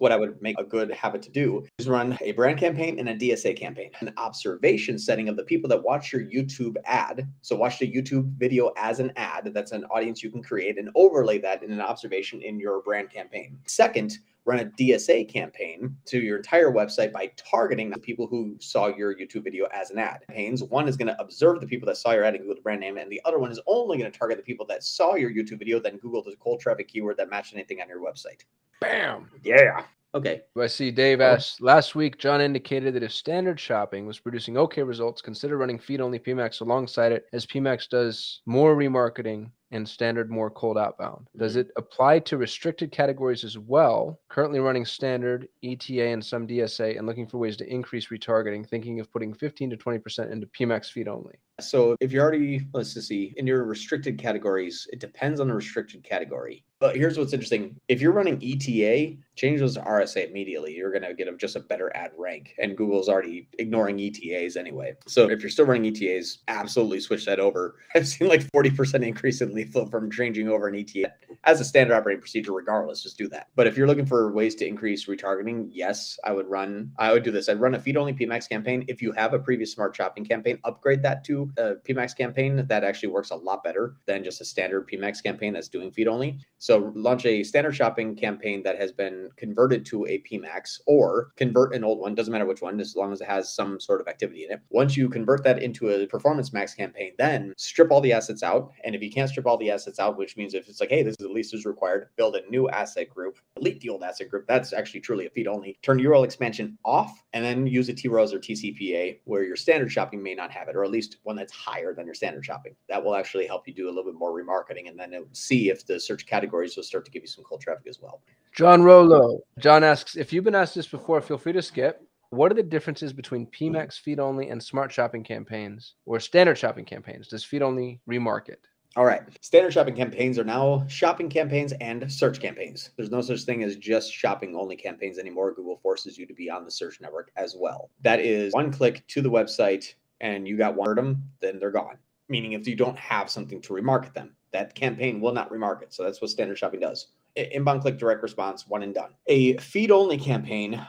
what 0.00 0.12
I 0.12 0.16
would 0.16 0.40
make 0.40 0.58
a 0.58 0.64
good 0.64 0.90
habit 0.90 1.20
to 1.22 1.30
do 1.30 1.66
is 1.78 1.86
run 1.86 2.16
a 2.22 2.32
brand 2.32 2.58
campaign 2.58 2.98
and 2.98 3.10
a 3.10 3.14
DSA 3.14 3.54
campaign, 3.54 3.90
an 4.00 4.14
observation 4.16 4.98
setting 4.98 5.28
of 5.28 5.36
the 5.36 5.42
people 5.44 5.68
that 5.68 5.82
watch 5.82 6.10
your 6.10 6.22
YouTube 6.22 6.76
ad. 6.86 7.28
So 7.42 7.54
watch 7.54 7.78
the 7.78 7.92
YouTube 7.92 8.32
video 8.38 8.72
as 8.78 8.98
an 8.98 9.12
ad. 9.16 9.50
That's 9.52 9.72
an 9.72 9.84
audience 9.84 10.22
you 10.22 10.30
can 10.30 10.42
create 10.42 10.78
and 10.78 10.88
overlay 10.94 11.38
that 11.40 11.62
in 11.62 11.70
an 11.70 11.82
observation 11.82 12.40
in 12.40 12.58
your 12.58 12.80
brand 12.80 13.10
campaign. 13.10 13.58
Second, 13.66 14.16
run 14.50 14.60
a 14.60 14.64
DSA 14.64 15.32
campaign 15.32 15.96
to 16.06 16.18
your 16.18 16.38
entire 16.38 16.72
website 16.72 17.12
by 17.12 17.30
targeting 17.36 17.88
the 17.88 17.98
people 17.98 18.26
who 18.26 18.56
saw 18.58 18.88
your 18.88 19.14
YouTube 19.14 19.44
video 19.44 19.66
as 19.72 19.90
an 19.90 19.98
ad. 19.98 20.24
Campaigns 20.26 20.64
one 20.64 20.88
is 20.88 20.96
going 20.96 21.06
to 21.06 21.20
observe 21.20 21.60
the 21.60 21.66
people 21.66 21.86
that 21.86 21.96
saw 21.96 22.10
your 22.10 22.24
ad 22.24 22.34
and 22.34 22.42
Google 22.42 22.56
the 22.56 22.62
brand 22.62 22.80
name, 22.80 22.98
and 22.98 23.10
the 23.10 23.20
other 23.24 23.38
one 23.38 23.52
is 23.52 23.60
only 23.66 23.96
going 23.96 24.10
to 24.10 24.18
target 24.18 24.36
the 24.36 24.42
people 24.42 24.66
that 24.66 24.82
saw 24.82 25.14
your 25.14 25.30
YouTube 25.30 25.60
video, 25.60 25.78
then 25.78 25.98
Google 25.98 26.22
the 26.22 26.34
cold 26.40 26.60
traffic 26.60 26.88
keyword 26.88 27.16
that 27.18 27.30
matched 27.30 27.54
anything 27.54 27.80
on 27.80 27.88
your 27.88 28.00
website. 28.00 28.42
Bam. 28.80 29.30
Yeah. 29.44 29.84
Okay. 30.12 30.42
I 30.60 30.66
see 30.66 30.90
Dave 30.90 31.20
asked 31.20 31.60
last 31.60 31.94
week. 31.94 32.18
John 32.18 32.40
indicated 32.40 32.94
that 32.94 33.04
if 33.04 33.12
standard 33.12 33.60
shopping 33.60 34.06
was 34.06 34.18
producing 34.18 34.58
okay 34.58 34.82
results, 34.82 35.22
consider 35.22 35.56
running 35.56 35.78
feed 35.78 36.00
only 36.00 36.18
PMAX 36.18 36.60
alongside 36.60 37.12
it, 37.12 37.26
as 37.32 37.46
PMAX 37.46 37.88
does 37.88 38.40
more 38.46 38.74
remarketing 38.74 39.52
and 39.72 39.88
standard 39.88 40.30
more 40.30 40.50
cold 40.50 40.78
outbound. 40.78 41.28
Does 41.36 41.52
Mm-hmm. 41.52 41.60
it 41.60 41.70
apply 41.76 42.18
to 42.20 42.36
restricted 42.36 42.90
categories 42.92 43.44
as 43.44 43.58
well? 43.58 44.20
Currently 44.28 44.60
running 44.60 44.84
standard, 44.84 45.48
ETA, 45.62 46.08
and 46.08 46.24
some 46.24 46.46
DSA, 46.46 46.96
and 46.98 47.06
looking 47.06 47.26
for 47.26 47.38
ways 47.38 47.56
to 47.58 47.66
increase 47.72 48.08
retargeting, 48.08 48.68
thinking 48.68 49.00
of 49.00 49.12
putting 49.12 49.32
15 49.34 49.70
to 49.70 49.76
20% 49.76 50.30
into 50.30 50.46
PMAX 50.48 50.86
feed 50.90 51.08
only. 51.08 51.34
So 51.60 51.96
if 52.00 52.12
you're 52.12 52.22
already, 52.22 52.66
let's 52.72 52.94
just 52.94 53.08
see, 53.08 53.34
in 53.36 53.46
your 53.46 53.64
restricted 53.64 54.18
categories, 54.18 54.86
it 54.92 55.00
depends 55.00 55.40
on 55.40 55.48
the 55.48 55.54
restricted 55.54 56.02
category. 56.02 56.64
But 56.80 56.96
here's 56.96 57.18
what's 57.18 57.34
interesting. 57.34 57.76
If 57.88 58.00
you're 58.00 58.12
running 58.12 58.42
ETA, 58.42 59.18
change 59.36 59.60
those 59.60 59.74
to 59.74 59.82
RSA 59.82 60.30
immediately. 60.30 60.74
You're 60.74 60.90
going 60.90 61.02
to 61.02 61.12
get 61.12 61.26
them 61.26 61.36
just 61.36 61.54
a 61.54 61.60
better 61.60 61.94
ad 61.94 62.12
rank. 62.16 62.54
And 62.58 62.74
Google's 62.74 63.06
already 63.06 63.48
ignoring 63.58 64.00
ETAs 64.00 64.56
anyway. 64.56 64.94
So 65.06 65.28
if 65.28 65.42
you're 65.42 65.50
still 65.50 65.66
running 65.66 65.94
ETAs, 65.94 66.38
absolutely 66.48 67.00
switch 67.00 67.26
that 67.26 67.38
over. 67.38 67.76
I've 67.94 68.08
seen 68.08 68.28
like 68.28 68.50
40% 68.50 69.06
increase 69.06 69.42
in 69.42 69.54
lead 69.54 69.70
flow 69.70 69.84
from 69.84 70.10
changing 70.10 70.48
over 70.48 70.68
an 70.68 70.74
ETA 70.74 71.12
as 71.44 71.60
a 71.60 71.66
standard 71.66 71.94
operating 71.94 72.22
procedure, 72.22 72.52
regardless. 72.52 73.02
Just 73.02 73.18
do 73.18 73.28
that. 73.28 73.48
But 73.56 73.66
if 73.66 73.76
you're 73.76 73.86
looking 73.86 74.06
for 74.06 74.32
ways 74.32 74.54
to 74.56 74.66
increase 74.66 75.06
retargeting, 75.06 75.68
yes, 75.70 76.18
I 76.24 76.32
would 76.32 76.48
run, 76.48 76.92
I 76.98 77.12
would 77.12 77.24
do 77.24 77.30
this. 77.30 77.50
I'd 77.50 77.60
run 77.60 77.74
a 77.74 77.78
feed 77.78 77.98
only 77.98 78.14
PMAX 78.14 78.48
campaign. 78.48 78.86
If 78.88 79.02
you 79.02 79.12
have 79.12 79.34
a 79.34 79.38
previous 79.38 79.72
smart 79.72 79.94
shopping 79.94 80.24
campaign, 80.24 80.58
upgrade 80.64 81.02
that 81.02 81.24
to 81.24 81.49
Uh, 81.58 81.70
a 81.70 81.74
PMAX 81.76 82.16
campaign. 82.16 82.64
That 82.66 82.84
actually 82.84 83.10
works 83.10 83.30
a 83.30 83.36
lot 83.36 83.62
better 83.62 83.94
than 84.06 84.24
just 84.24 84.40
a 84.40 84.44
standard 84.44 84.88
PMAX 84.88 85.22
campaign 85.22 85.52
that's 85.52 85.68
doing 85.68 85.90
feed 85.90 86.08
only. 86.08 86.38
So 86.58 86.92
launch 86.94 87.26
a 87.26 87.42
standard 87.42 87.74
shopping 87.74 88.14
campaign 88.16 88.62
that 88.64 88.78
has 88.78 88.92
been 88.92 89.30
converted 89.36 89.84
to 89.86 90.06
a 90.06 90.22
PMAX 90.30 90.80
or 90.86 91.32
convert 91.36 91.74
an 91.74 91.84
old 91.84 92.00
one, 92.00 92.14
doesn't 92.14 92.32
matter 92.32 92.46
which 92.46 92.62
one, 92.62 92.80
as 92.80 92.96
long 92.96 93.12
as 93.12 93.20
it 93.20 93.28
has 93.28 93.54
some 93.54 93.80
sort 93.80 94.00
of 94.00 94.08
activity 94.08 94.44
in 94.44 94.52
it. 94.52 94.60
Once 94.70 94.96
you 94.96 95.08
convert 95.08 95.42
that 95.44 95.62
into 95.62 95.88
a 95.88 96.06
performance 96.06 96.52
max 96.52 96.74
campaign, 96.74 97.12
then 97.18 97.54
strip 97.56 97.90
all 97.90 98.00
the 98.00 98.12
assets 98.12 98.42
out. 98.42 98.72
And 98.84 98.94
if 98.94 99.02
you 99.02 99.10
can't 99.10 99.28
strip 99.28 99.46
all 99.46 99.56
the 99.56 99.70
assets 99.70 99.98
out, 99.98 100.18
which 100.18 100.36
means 100.36 100.54
if 100.54 100.68
it's 100.68 100.80
like, 100.80 100.90
hey, 100.90 101.02
this 101.02 101.16
is 101.18 101.24
at 101.24 101.32
least 101.32 101.54
is 101.54 101.64
required, 101.64 102.08
build 102.16 102.36
a 102.36 102.48
new 102.50 102.68
asset 102.68 103.08
group, 103.08 103.38
delete 103.56 103.80
the 103.80 103.88
old 103.88 104.02
asset 104.02 104.28
group. 104.28 104.46
That's 104.46 104.72
actually 104.72 105.00
truly 105.00 105.26
a 105.26 105.30
feed 105.30 105.46
only. 105.46 105.78
Turn 105.82 105.98
URL 105.98 106.24
expansion 106.24 106.78
off 106.84 107.22
and 107.32 107.44
then 107.44 107.66
use 107.66 107.88
a 107.88 107.94
tROAS 107.94 108.32
or 108.32 108.38
TCPA 108.38 109.20
where 109.24 109.44
your 109.44 109.56
standard 109.56 109.90
shopping 109.90 110.22
may 110.22 110.34
not 110.34 110.50
have 110.50 110.68
it, 110.68 110.76
or 110.76 110.84
at 110.84 110.90
least 110.90 111.18
one 111.22 111.36
that's 111.40 111.52
higher 111.52 111.94
than 111.94 112.06
your 112.06 112.14
standard 112.14 112.44
shopping. 112.44 112.74
That 112.88 113.02
will 113.02 113.14
actually 113.14 113.46
help 113.46 113.66
you 113.66 113.74
do 113.74 113.86
a 113.86 113.90
little 113.90 114.04
bit 114.04 114.14
more 114.14 114.32
remarketing 114.32 114.88
and 114.88 114.98
then 114.98 115.14
see 115.32 115.70
if 115.70 115.86
the 115.86 115.98
search 115.98 116.26
categories 116.26 116.76
will 116.76 116.82
start 116.82 117.04
to 117.06 117.10
give 117.10 117.22
you 117.22 117.28
some 117.28 117.44
cold 117.44 117.60
traffic 117.62 117.86
as 117.88 118.00
well. 118.00 118.22
John 118.54 118.82
Rolo. 118.82 119.40
John 119.58 119.82
asks 119.82 120.16
if 120.16 120.32
you've 120.32 120.44
been 120.44 120.54
asked 120.54 120.74
this 120.74 120.86
before, 120.86 121.20
feel 121.20 121.38
free 121.38 121.52
to 121.52 121.62
skip. 121.62 122.06
What 122.30 122.52
are 122.52 122.54
the 122.54 122.62
differences 122.62 123.12
between 123.12 123.46
PMAX 123.46 123.98
feed 123.98 124.20
only 124.20 124.50
and 124.50 124.62
smart 124.62 124.92
shopping 124.92 125.24
campaigns 125.24 125.94
or 126.06 126.20
standard 126.20 126.58
shopping 126.58 126.84
campaigns? 126.84 127.26
Does 127.26 127.42
feed 127.42 127.62
only 127.62 128.00
remarket? 128.08 128.56
All 128.96 129.04
right. 129.04 129.22
Standard 129.40 129.72
shopping 129.72 129.94
campaigns 129.94 130.36
are 130.36 130.44
now 130.44 130.84
shopping 130.88 131.28
campaigns 131.28 131.72
and 131.80 132.10
search 132.12 132.40
campaigns. 132.40 132.90
There's 132.96 133.10
no 133.10 133.20
such 133.20 133.42
thing 133.42 133.62
as 133.62 133.76
just 133.76 134.12
shopping 134.12 134.56
only 134.56 134.74
campaigns 134.74 135.18
anymore. 135.18 135.54
Google 135.54 135.78
forces 135.78 136.18
you 136.18 136.26
to 136.26 136.34
be 136.34 136.50
on 136.50 136.64
the 136.64 136.70
search 136.72 137.00
network 137.00 137.30
as 137.36 137.56
well. 137.56 137.90
That 138.02 138.18
is 138.18 138.52
one 138.52 138.72
click 138.72 139.06
to 139.08 139.22
the 139.22 139.30
website 139.30 139.94
and 140.20 140.46
you 140.46 140.56
got 140.56 140.74
one 140.74 140.88
of 140.88 140.96
them, 140.96 141.22
then 141.40 141.58
they're 141.58 141.70
gone. 141.70 141.98
Meaning 142.28 142.52
if 142.52 142.66
you 142.66 142.76
don't 142.76 142.98
have 142.98 143.30
something 143.30 143.60
to 143.62 143.72
remarket 143.72 144.14
them, 144.14 144.34
that 144.52 144.74
campaign 144.74 145.20
will 145.20 145.32
not 145.32 145.50
remarket. 145.50 145.92
So 145.92 146.02
that's 146.02 146.20
what 146.20 146.30
standard 146.30 146.58
shopping 146.58 146.80
does. 146.80 147.08
Inbound 147.36 147.82
click 147.82 147.98
direct 147.98 148.22
response, 148.22 148.66
one 148.66 148.82
and 148.82 148.94
done. 148.94 149.10
A 149.26 149.56
feed 149.58 149.90
only 149.90 150.18
campaign 150.18 150.84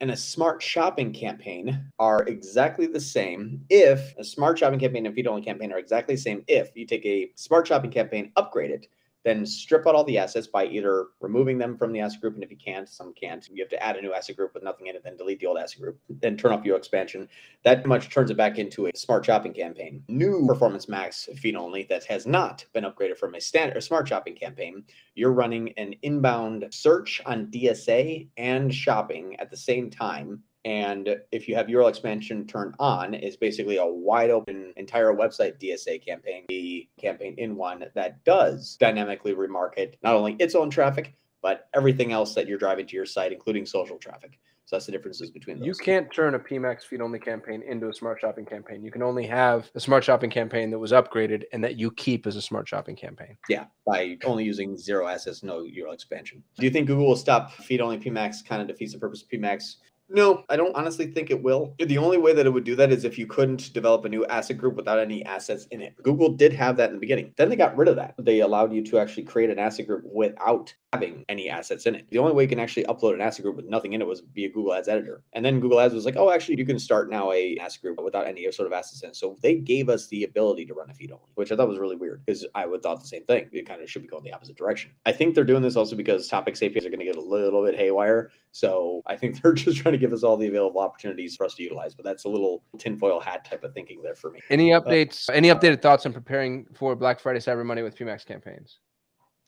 and 0.00 0.10
a 0.10 0.16
smart 0.16 0.60
shopping 0.60 1.12
campaign 1.12 1.84
are 2.00 2.24
exactly 2.24 2.86
the 2.86 3.00
same 3.00 3.64
if 3.70 4.16
a 4.18 4.24
smart 4.24 4.58
shopping 4.58 4.80
campaign 4.80 5.06
and 5.06 5.14
feed 5.14 5.28
only 5.28 5.42
campaign 5.42 5.72
are 5.72 5.78
exactly 5.78 6.16
the 6.16 6.20
same 6.20 6.42
if 6.48 6.70
you 6.74 6.84
take 6.84 7.06
a 7.06 7.30
smart 7.36 7.68
shopping 7.68 7.90
campaign, 7.90 8.32
upgrade 8.34 8.72
it, 8.72 8.88
then 9.24 9.46
strip 9.46 9.86
out 9.86 9.94
all 9.94 10.04
the 10.04 10.18
assets 10.18 10.46
by 10.46 10.66
either 10.66 11.06
removing 11.20 11.58
them 11.58 11.76
from 11.76 11.92
the 11.92 12.00
asset 12.00 12.20
group. 12.20 12.34
And 12.34 12.42
if 12.42 12.50
you 12.50 12.56
can't, 12.56 12.88
some 12.88 13.12
can't, 13.14 13.46
you 13.50 13.62
have 13.62 13.70
to 13.70 13.82
add 13.82 13.96
a 13.96 14.02
new 14.02 14.12
asset 14.12 14.36
group 14.36 14.54
with 14.54 14.62
nothing 14.62 14.88
in 14.88 14.96
it, 14.96 15.04
then 15.04 15.16
delete 15.16 15.40
the 15.40 15.46
old 15.46 15.58
asset 15.58 15.80
group, 15.80 16.00
then 16.08 16.36
turn 16.36 16.52
off 16.52 16.64
your 16.64 16.76
expansion. 16.76 17.28
That 17.64 17.86
much 17.86 18.10
turns 18.10 18.30
it 18.30 18.36
back 18.36 18.58
into 18.58 18.86
a 18.86 18.96
smart 18.96 19.24
shopping 19.24 19.52
campaign. 19.52 20.02
New 20.08 20.46
performance 20.46 20.88
max 20.88 21.28
feed 21.36 21.56
only 21.56 21.84
that 21.84 22.04
has 22.04 22.26
not 22.26 22.64
been 22.72 22.84
upgraded 22.84 23.16
from 23.16 23.34
a 23.34 23.40
standard 23.40 23.82
smart 23.82 24.08
shopping 24.08 24.34
campaign. 24.34 24.84
You're 25.14 25.32
running 25.32 25.72
an 25.76 25.94
inbound 26.02 26.66
search 26.70 27.20
on 27.26 27.46
DSA 27.46 28.28
and 28.36 28.74
shopping 28.74 29.36
at 29.36 29.50
the 29.50 29.56
same 29.56 29.90
time 29.90 30.42
and 30.64 31.16
if 31.32 31.48
you 31.48 31.54
have 31.56 31.66
URL 31.66 31.88
expansion 31.88 32.46
turned 32.46 32.74
on, 32.78 33.14
is 33.14 33.36
basically 33.36 33.78
a 33.78 33.86
wide 33.86 34.30
open 34.30 34.72
entire 34.76 35.12
website 35.12 35.60
DSA 35.60 36.04
campaign, 36.04 36.44
the 36.48 36.88
campaign 37.00 37.34
in 37.38 37.56
one 37.56 37.84
that 37.94 38.24
does 38.24 38.76
dynamically 38.78 39.34
remarket 39.34 39.94
not 40.02 40.14
only 40.14 40.36
its 40.38 40.54
own 40.54 40.70
traffic, 40.70 41.14
but 41.42 41.68
everything 41.74 42.12
else 42.12 42.34
that 42.34 42.46
you're 42.46 42.58
driving 42.58 42.86
to 42.86 42.94
your 42.94 43.06
site, 43.06 43.32
including 43.32 43.66
social 43.66 43.98
traffic. 43.98 44.38
So 44.64 44.76
that's 44.76 44.86
the 44.86 44.92
differences 44.92 45.30
between 45.30 45.58
those. 45.58 45.66
You 45.66 45.74
can't 45.74 46.10
turn 46.12 46.34
a 46.34 46.38
PMAX 46.38 46.84
feed 46.84 47.00
only 47.00 47.18
campaign 47.18 47.62
into 47.66 47.88
a 47.88 47.92
smart 47.92 48.20
shopping 48.20 48.46
campaign. 48.46 48.84
You 48.84 48.92
can 48.92 49.02
only 49.02 49.26
have 49.26 49.68
a 49.74 49.80
smart 49.80 50.04
shopping 50.04 50.30
campaign 50.30 50.70
that 50.70 50.78
was 50.78 50.92
upgraded 50.92 51.42
and 51.52 51.62
that 51.64 51.76
you 51.76 51.90
keep 51.90 52.28
as 52.28 52.36
a 52.36 52.42
smart 52.42 52.68
shopping 52.68 52.94
campaign. 52.94 53.36
Yeah, 53.48 53.64
by 53.84 54.16
only 54.24 54.44
using 54.44 54.78
zero 54.78 55.08
assets, 55.08 55.42
no 55.42 55.62
URL 55.62 55.92
expansion. 55.92 56.44
Do 56.56 56.64
you 56.64 56.70
think 56.70 56.86
Google 56.86 57.08
will 57.08 57.16
stop 57.16 57.50
feed 57.50 57.80
only 57.80 57.98
PMAX? 57.98 58.46
Kind 58.46 58.62
of 58.62 58.68
defeats 58.68 58.92
the 58.92 59.00
purpose 59.00 59.22
of 59.22 59.28
PMAX. 59.28 59.76
No, 60.14 60.44
I 60.50 60.56
don't 60.56 60.76
honestly 60.76 61.06
think 61.06 61.30
it 61.30 61.42
will. 61.42 61.74
The 61.78 61.96
only 61.96 62.18
way 62.18 62.34
that 62.34 62.44
it 62.44 62.50
would 62.50 62.64
do 62.64 62.76
that 62.76 62.92
is 62.92 63.06
if 63.06 63.18
you 63.18 63.26
couldn't 63.26 63.72
develop 63.72 64.04
a 64.04 64.10
new 64.10 64.26
asset 64.26 64.58
group 64.58 64.76
without 64.76 64.98
any 64.98 65.24
assets 65.24 65.66
in 65.70 65.80
it. 65.80 65.94
Google 66.02 66.28
did 66.34 66.52
have 66.52 66.76
that 66.76 66.90
in 66.90 66.96
the 66.96 67.00
beginning. 67.00 67.32
Then 67.38 67.48
they 67.48 67.56
got 67.56 67.74
rid 67.78 67.88
of 67.88 67.96
that. 67.96 68.14
They 68.18 68.40
allowed 68.40 68.74
you 68.74 68.84
to 68.84 68.98
actually 68.98 69.22
create 69.22 69.48
an 69.48 69.58
asset 69.58 69.86
group 69.86 70.04
without 70.04 70.74
having 70.92 71.24
any 71.30 71.48
assets 71.48 71.86
in 71.86 71.94
it. 71.94 72.06
The 72.10 72.18
only 72.18 72.34
way 72.34 72.42
you 72.42 72.48
can 72.48 72.60
actually 72.60 72.84
upload 72.84 73.14
an 73.14 73.22
asset 73.22 73.42
group 73.42 73.56
with 73.56 73.64
nothing 73.64 73.94
in 73.94 74.02
it 74.02 74.06
was 74.06 74.22
via 74.34 74.50
Google 74.50 74.74
Ads 74.74 74.88
editor. 74.88 75.22
And 75.32 75.42
then 75.42 75.60
Google 75.60 75.80
Ads 75.80 75.94
was 75.94 76.04
like, 76.04 76.16
oh, 76.16 76.30
actually, 76.30 76.58
you 76.58 76.66
can 76.66 76.78
start 76.78 77.08
now 77.08 77.32
a 77.32 77.56
asset 77.58 77.80
group 77.80 77.98
without 78.02 78.26
any 78.26 78.50
sort 78.52 78.66
of 78.66 78.74
assets 78.74 79.02
in 79.02 79.08
it. 79.08 79.16
So 79.16 79.38
they 79.40 79.54
gave 79.54 79.88
us 79.88 80.08
the 80.08 80.24
ability 80.24 80.66
to 80.66 80.74
run 80.74 80.90
a 80.90 80.94
feed 80.94 81.10
only, 81.10 81.24
which 81.36 81.50
I 81.50 81.56
thought 81.56 81.68
was 81.68 81.78
really 81.78 81.96
weird 81.96 82.22
because 82.26 82.44
I 82.54 82.66
would 82.66 82.82
thought 82.82 83.00
the 83.00 83.06
same 83.06 83.24
thing. 83.24 83.48
It 83.50 83.66
kind 83.66 83.80
of 83.80 83.88
should 83.88 84.02
be 84.02 84.08
going 84.08 84.24
the 84.24 84.34
opposite 84.34 84.56
direction. 84.56 84.90
I 85.06 85.12
think 85.12 85.34
they're 85.34 85.44
doing 85.44 85.62
this 85.62 85.76
also 85.76 85.96
because 85.96 86.28
topics 86.28 86.62
APIs 86.62 86.84
are 86.84 86.90
going 86.90 87.00
to 87.00 87.06
get 87.06 87.16
a 87.16 87.22
little 87.22 87.64
bit 87.64 87.76
haywire. 87.76 88.30
So 88.50 89.00
I 89.06 89.16
think 89.16 89.40
they're 89.42 89.54
just 89.54 89.78
trying 89.78 89.92
to 89.92 89.98
give 90.02 90.12
us 90.12 90.24
all 90.24 90.36
the 90.36 90.48
available 90.48 90.80
opportunities 90.80 91.36
for 91.36 91.46
us 91.46 91.54
to 91.54 91.62
utilize. 91.62 91.94
But 91.94 92.04
that's 92.04 92.24
a 92.24 92.28
little 92.28 92.64
tinfoil 92.76 93.20
hat 93.20 93.44
type 93.44 93.62
of 93.62 93.72
thinking 93.72 94.02
there 94.02 94.16
for 94.16 94.30
me. 94.30 94.40
Any 94.50 94.74
uh, 94.74 94.80
updates? 94.80 95.30
any 95.32 95.48
updated 95.48 95.80
thoughts 95.80 96.04
on 96.04 96.12
preparing 96.12 96.66
for 96.74 96.96
Black 96.96 97.20
Friday, 97.20 97.38
Cyber 97.38 97.64
Monday 97.64 97.82
with 97.82 97.96
PMAX 97.96 98.26
campaigns? 98.26 98.80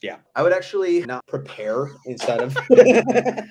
Yeah, 0.00 0.18
I 0.36 0.42
would 0.42 0.52
actually 0.52 1.00
not 1.02 1.26
prepare 1.26 1.90
instead 2.06 2.40
of. 2.40 2.56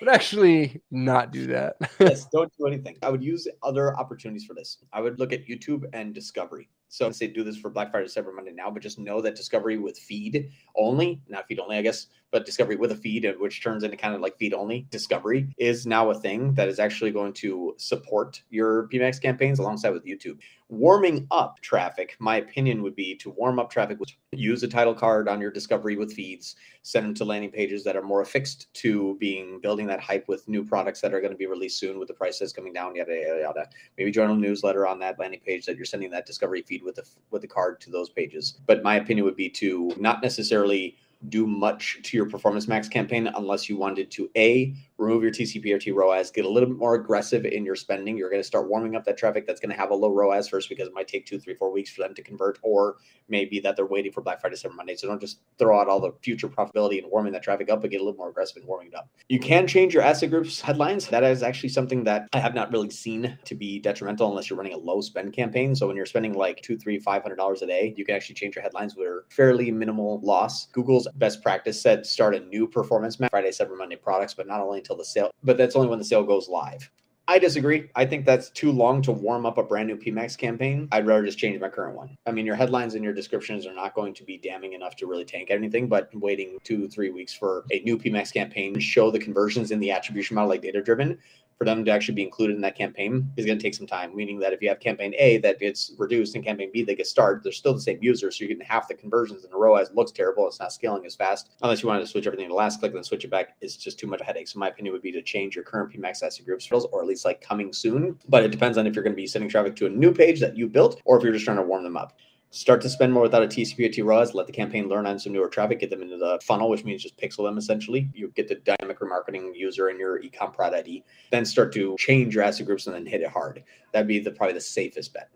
Would 0.00 0.08
actually 0.08 0.80
not 0.90 1.30
do 1.30 1.46
that. 1.48 1.76
yes, 2.00 2.24
don't 2.32 2.50
do 2.58 2.66
anything. 2.66 2.96
I 3.02 3.10
would 3.10 3.22
use 3.22 3.46
other 3.62 3.94
opportunities 3.98 4.46
for 4.46 4.54
this. 4.54 4.78
I 4.94 5.02
would 5.02 5.18
look 5.18 5.30
at 5.30 5.46
YouTube 5.46 5.84
and 5.92 6.14
discovery. 6.14 6.70
So 6.88 7.10
say 7.10 7.26
do 7.26 7.44
this 7.44 7.58
for 7.58 7.68
Black 7.68 7.90
Friday, 7.90 8.06
Cyber 8.06 8.34
Monday 8.34 8.52
now, 8.52 8.70
but 8.70 8.82
just 8.82 8.98
know 8.98 9.20
that 9.20 9.36
discovery 9.36 9.76
with 9.76 9.98
feed 9.98 10.50
only, 10.74 11.20
not 11.28 11.46
feed 11.46 11.60
only, 11.60 11.76
I 11.76 11.82
guess, 11.82 12.06
but 12.30 12.46
discovery 12.46 12.76
with 12.76 12.92
a 12.92 12.96
feed, 12.96 13.26
uh, 13.26 13.32
which 13.38 13.62
turns 13.62 13.82
into 13.82 13.96
kind 13.96 14.14
of 14.14 14.20
like 14.20 14.36
feed 14.38 14.54
only 14.54 14.86
discovery, 14.90 15.48
is 15.58 15.86
now 15.86 16.10
a 16.10 16.14
thing 16.14 16.54
that 16.54 16.68
is 16.68 16.78
actually 16.78 17.10
going 17.10 17.32
to 17.32 17.74
support 17.76 18.42
your 18.50 18.88
PMAX 18.88 19.20
campaigns 19.20 19.58
alongside 19.58 19.90
with 19.90 20.04
YouTube. 20.04 20.38
Warming 20.68 21.26
up 21.32 21.58
traffic, 21.60 22.14
my 22.20 22.36
opinion 22.36 22.82
would 22.82 22.94
be 22.94 23.16
to 23.16 23.30
warm 23.30 23.58
up 23.58 23.70
traffic, 23.70 23.98
which 23.98 24.16
use 24.30 24.62
a 24.62 24.68
title 24.68 24.94
card 24.94 25.28
on 25.28 25.40
your 25.40 25.50
discovery 25.50 25.96
with 25.96 26.12
feeds, 26.12 26.54
send 26.82 27.06
them 27.06 27.14
to 27.14 27.24
landing 27.24 27.50
pages 27.50 27.82
that 27.82 27.96
are 27.96 28.02
more 28.02 28.22
affixed 28.22 28.72
to 28.74 29.16
being 29.18 29.60
building 29.60 29.88
that 29.88 29.98
hype 29.98 30.28
with 30.28 30.48
new 30.48 30.64
products 30.64 31.00
that 31.00 31.12
are 31.12 31.20
going 31.20 31.32
to 31.32 31.36
be 31.36 31.46
released 31.46 31.80
soon 31.80 31.98
with 31.98 32.06
the 32.06 32.14
prices 32.14 32.52
coming 32.52 32.72
down, 32.72 32.94
yada 32.94 33.12
yada 33.12 33.40
yada. 33.40 33.68
Maybe 33.98 34.12
join 34.12 34.30
a 34.30 34.34
newsletter 34.36 34.86
on 34.86 35.00
that 35.00 35.18
landing 35.18 35.40
page 35.44 35.66
that 35.66 35.74
you're 35.74 35.84
sending 35.84 36.10
that 36.10 36.24
discovery 36.24 36.62
feed 36.62 36.84
with 36.84 36.94
the 36.94 37.04
with 37.32 37.42
the 37.42 37.48
card 37.48 37.80
to 37.80 37.90
those 37.90 38.08
pages. 38.08 38.60
But 38.66 38.84
my 38.84 38.94
opinion 38.94 39.24
would 39.24 39.36
be 39.36 39.48
to 39.50 39.92
not 39.98 40.22
necessarily 40.22 40.96
do 41.28 41.46
much 41.46 41.98
to 42.02 42.16
your 42.16 42.26
performance 42.26 42.66
max 42.66 42.88
campaign 42.88 43.28
unless 43.34 43.68
you 43.68 43.76
wanted 43.76 44.10
to 44.10 44.30
a 44.36 44.74
remove 45.00 45.22
your 45.22 45.32
TCP 45.32 45.74
or 45.74 45.78
T 45.78 45.90
ROAS, 45.90 46.30
get 46.30 46.44
a 46.44 46.48
little 46.48 46.68
bit 46.68 46.78
more 46.78 46.94
aggressive 46.94 47.44
in 47.44 47.64
your 47.64 47.74
spending. 47.74 48.16
You're 48.16 48.30
going 48.30 48.40
to 48.42 48.46
start 48.46 48.68
warming 48.68 48.94
up 48.94 49.04
that 49.04 49.16
traffic 49.16 49.46
that's 49.46 49.60
going 49.60 49.70
to 49.70 49.76
have 49.76 49.90
a 49.90 49.94
low 49.94 50.12
ROAS 50.12 50.48
first 50.48 50.68
because 50.68 50.88
it 50.88 50.94
might 50.94 51.08
take 51.08 51.26
two, 51.26 51.38
three, 51.38 51.54
four 51.54 51.72
weeks 51.72 51.90
for 51.90 52.02
them 52.02 52.14
to 52.14 52.22
convert, 52.22 52.58
or 52.62 52.96
maybe 53.28 53.60
that 53.60 53.76
they're 53.76 53.86
waiting 53.86 54.12
for 54.12 54.20
Black 54.20 54.40
Friday, 54.40 54.56
Cyber 54.56 54.74
Monday. 54.76 54.96
So 54.96 55.08
don't 55.08 55.20
just 55.20 55.40
throw 55.58 55.80
out 55.80 55.88
all 55.88 56.00
the 56.00 56.12
future 56.22 56.48
profitability 56.48 57.02
and 57.02 57.10
warming 57.10 57.32
that 57.32 57.42
traffic 57.42 57.70
up, 57.70 57.80
but 57.80 57.90
get 57.90 58.00
a 58.00 58.04
little 58.04 58.18
more 58.18 58.28
aggressive 58.28 58.58
in 58.58 58.66
warming 58.68 58.88
it 58.88 58.94
up. 58.94 59.08
You 59.28 59.40
can 59.40 59.66
change 59.66 59.94
your 59.94 60.02
asset 60.02 60.30
groups 60.30 60.60
headlines. 60.60 61.08
That 61.08 61.24
is 61.24 61.42
actually 61.42 61.70
something 61.70 62.04
that 62.04 62.28
I 62.32 62.38
have 62.38 62.54
not 62.54 62.70
really 62.70 62.90
seen 62.90 63.38
to 63.44 63.54
be 63.54 63.78
detrimental 63.78 64.28
unless 64.28 64.50
you're 64.50 64.58
running 64.58 64.74
a 64.74 64.78
low 64.78 65.00
spend 65.00 65.32
campaign. 65.32 65.74
So 65.74 65.86
when 65.86 65.96
you're 65.96 66.06
spending 66.06 66.34
like 66.34 66.60
two, 66.62 66.76
three, 66.76 66.98
five 66.98 67.22
hundred 67.22 67.36
dollars 67.36 67.62
a 67.62 67.66
day, 67.66 67.94
you 67.96 68.04
can 68.04 68.14
actually 68.14 68.34
change 68.34 68.54
your 68.54 68.62
headlines 68.62 68.96
with 68.96 69.06
a 69.06 69.20
fairly 69.30 69.70
minimal 69.70 70.20
loss. 70.20 70.66
Google's 70.66 71.08
best 71.16 71.42
practice 71.42 71.80
said 71.80 72.06
start 72.06 72.34
a 72.34 72.40
new 72.40 72.66
performance 72.66 73.20
map 73.20 73.30
Friday, 73.30 73.50
Cyber 73.50 73.76
Monday 73.76 73.96
products, 73.96 74.34
but 74.34 74.46
not 74.46 74.60
only 74.60 74.78
until 74.78 74.96
the 74.96 75.04
sale, 75.04 75.30
but 75.42 75.56
that's 75.56 75.76
only 75.76 75.88
when 75.88 75.98
the 75.98 76.04
sale 76.04 76.22
goes 76.22 76.48
live. 76.48 76.90
I 77.30 77.38
disagree. 77.38 77.88
I 77.94 78.06
think 78.06 78.26
that's 78.26 78.50
too 78.50 78.72
long 78.72 79.02
to 79.02 79.12
warm 79.12 79.46
up 79.46 79.56
a 79.56 79.62
brand 79.62 79.86
new 79.86 79.96
PMAX 79.96 80.36
campaign. 80.36 80.88
I'd 80.90 81.06
rather 81.06 81.24
just 81.24 81.38
change 81.38 81.60
my 81.60 81.68
current 81.68 81.96
one. 81.96 82.18
I 82.26 82.32
mean, 82.32 82.44
your 82.44 82.56
headlines 82.56 82.96
and 82.96 83.04
your 83.04 83.12
descriptions 83.12 83.68
are 83.68 83.72
not 83.72 83.94
going 83.94 84.14
to 84.14 84.24
be 84.24 84.36
damning 84.36 84.72
enough 84.72 84.96
to 84.96 85.06
really 85.06 85.24
tank 85.24 85.48
anything, 85.52 85.86
but 85.86 86.10
waiting 86.12 86.58
two, 86.64 86.88
three 86.88 87.10
weeks 87.10 87.32
for 87.32 87.64
a 87.70 87.78
new 87.80 87.96
PMAX 87.96 88.32
campaign 88.32 88.74
to 88.74 88.80
show 88.80 89.12
the 89.12 89.18
conversions 89.20 89.70
in 89.70 89.78
the 89.78 89.92
attribution 89.92 90.34
model 90.34 90.50
like 90.50 90.62
data 90.62 90.82
driven 90.82 91.18
for 91.60 91.66
them 91.66 91.84
to 91.84 91.90
actually 91.90 92.14
be 92.14 92.22
included 92.22 92.56
in 92.56 92.62
that 92.62 92.74
campaign 92.74 93.30
is 93.36 93.44
going 93.44 93.58
to 93.58 93.62
take 93.62 93.74
some 93.74 93.86
time. 93.86 94.16
Meaning 94.16 94.38
that 94.38 94.54
if 94.54 94.62
you 94.62 94.68
have 94.70 94.80
campaign 94.80 95.12
A 95.18 95.36
that 95.38 95.60
gets 95.60 95.92
reduced 95.98 96.34
and 96.34 96.42
campaign 96.42 96.70
B 96.72 96.84
that 96.84 96.96
gets 96.96 97.10
started, 97.10 97.44
they're 97.44 97.52
still 97.52 97.74
the 97.74 97.80
same 97.82 97.98
users. 98.00 98.38
So 98.38 98.44
you're 98.44 98.48
getting 98.48 98.64
half 98.64 98.88
the 98.88 98.94
conversions 98.94 99.44
in 99.44 99.52
a 99.52 99.56
row 99.58 99.74
as 99.74 99.90
it 99.90 99.94
looks 99.94 100.10
terrible. 100.10 100.48
It's 100.48 100.58
not 100.58 100.72
scaling 100.72 101.04
as 101.04 101.14
fast. 101.14 101.50
Unless 101.60 101.82
you 101.82 101.88
wanted 101.88 102.00
to 102.00 102.06
switch 102.06 102.26
everything 102.26 102.48
to 102.48 102.54
last 102.54 102.80
click, 102.80 102.92
and 102.92 102.96
then 102.96 103.04
switch 103.04 103.24
it 103.24 103.30
back. 103.30 103.56
It's 103.60 103.76
just 103.76 103.98
too 103.98 104.06
much 104.06 104.20
of 104.20 104.24
a 104.24 104.26
headache. 104.28 104.48
So 104.48 104.58
my 104.58 104.68
opinion 104.68 104.94
would 104.94 105.02
be 105.02 105.12
to 105.12 105.20
change 105.20 105.54
your 105.54 105.64
current 105.64 105.92
PMAX 105.92 106.22
asset 106.22 106.46
groups 106.46 106.66
or 106.72 107.02
at 107.02 107.06
least 107.06 107.26
like 107.26 107.42
coming 107.42 107.74
soon. 107.74 108.18
But 108.26 108.42
it 108.42 108.52
depends 108.52 108.78
on 108.78 108.86
if 108.86 108.94
you're 108.94 109.04
going 109.04 109.14
to 109.14 109.20
be 109.20 109.26
sending 109.26 109.50
traffic 109.50 109.76
to 109.76 109.86
a 109.86 109.90
new 109.90 110.14
page 110.14 110.40
that 110.40 110.56
you 110.56 110.66
built 110.66 111.02
or 111.04 111.18
if 111.18 111.22
you're 111.22 111.34
just 111.34 111.44
trying 111.44 111.58
to 111.58 111.62
warm 111.62 111.84
them 111.84 111.98
up 111.98 112.16
start 112.50 112.80
to 112.82 112.88
spend 112.88 113.12
more 113.12 113.22
without 113.22 113.42
a 113.42 113.46
TCP 113.46 113.86
or 113.86 113.92
T 113.92 114.02
ROAS, 114.02 114.34
let 114.34 114.46
the 114.46 114.52
campaign 114.52 114.88
learn 114.88 115.06
on 115.06 115.18
some 115.18 115.32
newer 115.32 115.48
traffic, 115.48 115.80
get 115.80 115.90
them 115.90 116.02
into 116.02 116.16
the 116.16 116.38
funnel, 116.42 116.68
which 116.68 116.84
means 116.84 117.02
just 117.02 117.16
pixel 117.16 117.44
them 117.44 117.56
essentially. 117.56 118.10
You 118.12 118.28
get 118.34 118.48
the 118.48 118.56
dynamic 118.56 119.00
remarketing 119.00 119.54
user 119.54 119.88
in 119.88 119.98
your 119.98 120.20
ecom 120.20 120.52
prod 120.52 120.74
ID, 120.74 121.04
then 121.30 121.44
start 121.44 121.72
to 121.74 121.96
change 121.98 122.34
your 122.34 122.44
asset 122.44 122.66
groups 122.66 122.86
and 122.86 122.94
then 122.94 123.06
hit 123.06 123.20
it 123.20 123.28
hard. 123.28 123.62
That'd 123.92 124.08
be 124.08 124.18
the 124.18 124.32
probably 124.32 124.54
the 124.54 124.60
safest 124.60 125.14
bet. 125.14 125.30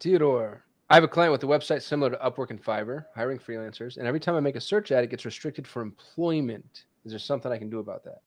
Theodore. 0.00 0.64
I 0.90 0.94
have 0.94 1.04
a 1.04 1.08
client 1.08 1.32
with 1.32 1.42
a 1.42 1.46
website 1.46 1.82
similar 1.82 2.10
to 2.10 2.16
Upwork 2.16 2.48
and 2.48 2.62
Fiverr, 2.62 3.04
hiring 3.14 3.38
freelancers, 3.38 3.98
and 3.98 4.06
every 4.06 4.20
time 4.20 4.34
I 4.34 4.40
make 4.40 4.56
a 4.56 4.60
search 4.60 4.90
ad, 4.90 5.04
it 5.04 5.10
gets 5.10 5.26
restricted 5.26 5.66
for 5.66 5.82
employment. 5.82 6.84
Is 7.04 7.12
there 7.12 7.18
something 7.18 7.52
I 7.52 7.58
can 7.58 7.68
do 7.68 7.78
about 7.78 8.04
that? 8.04 8.22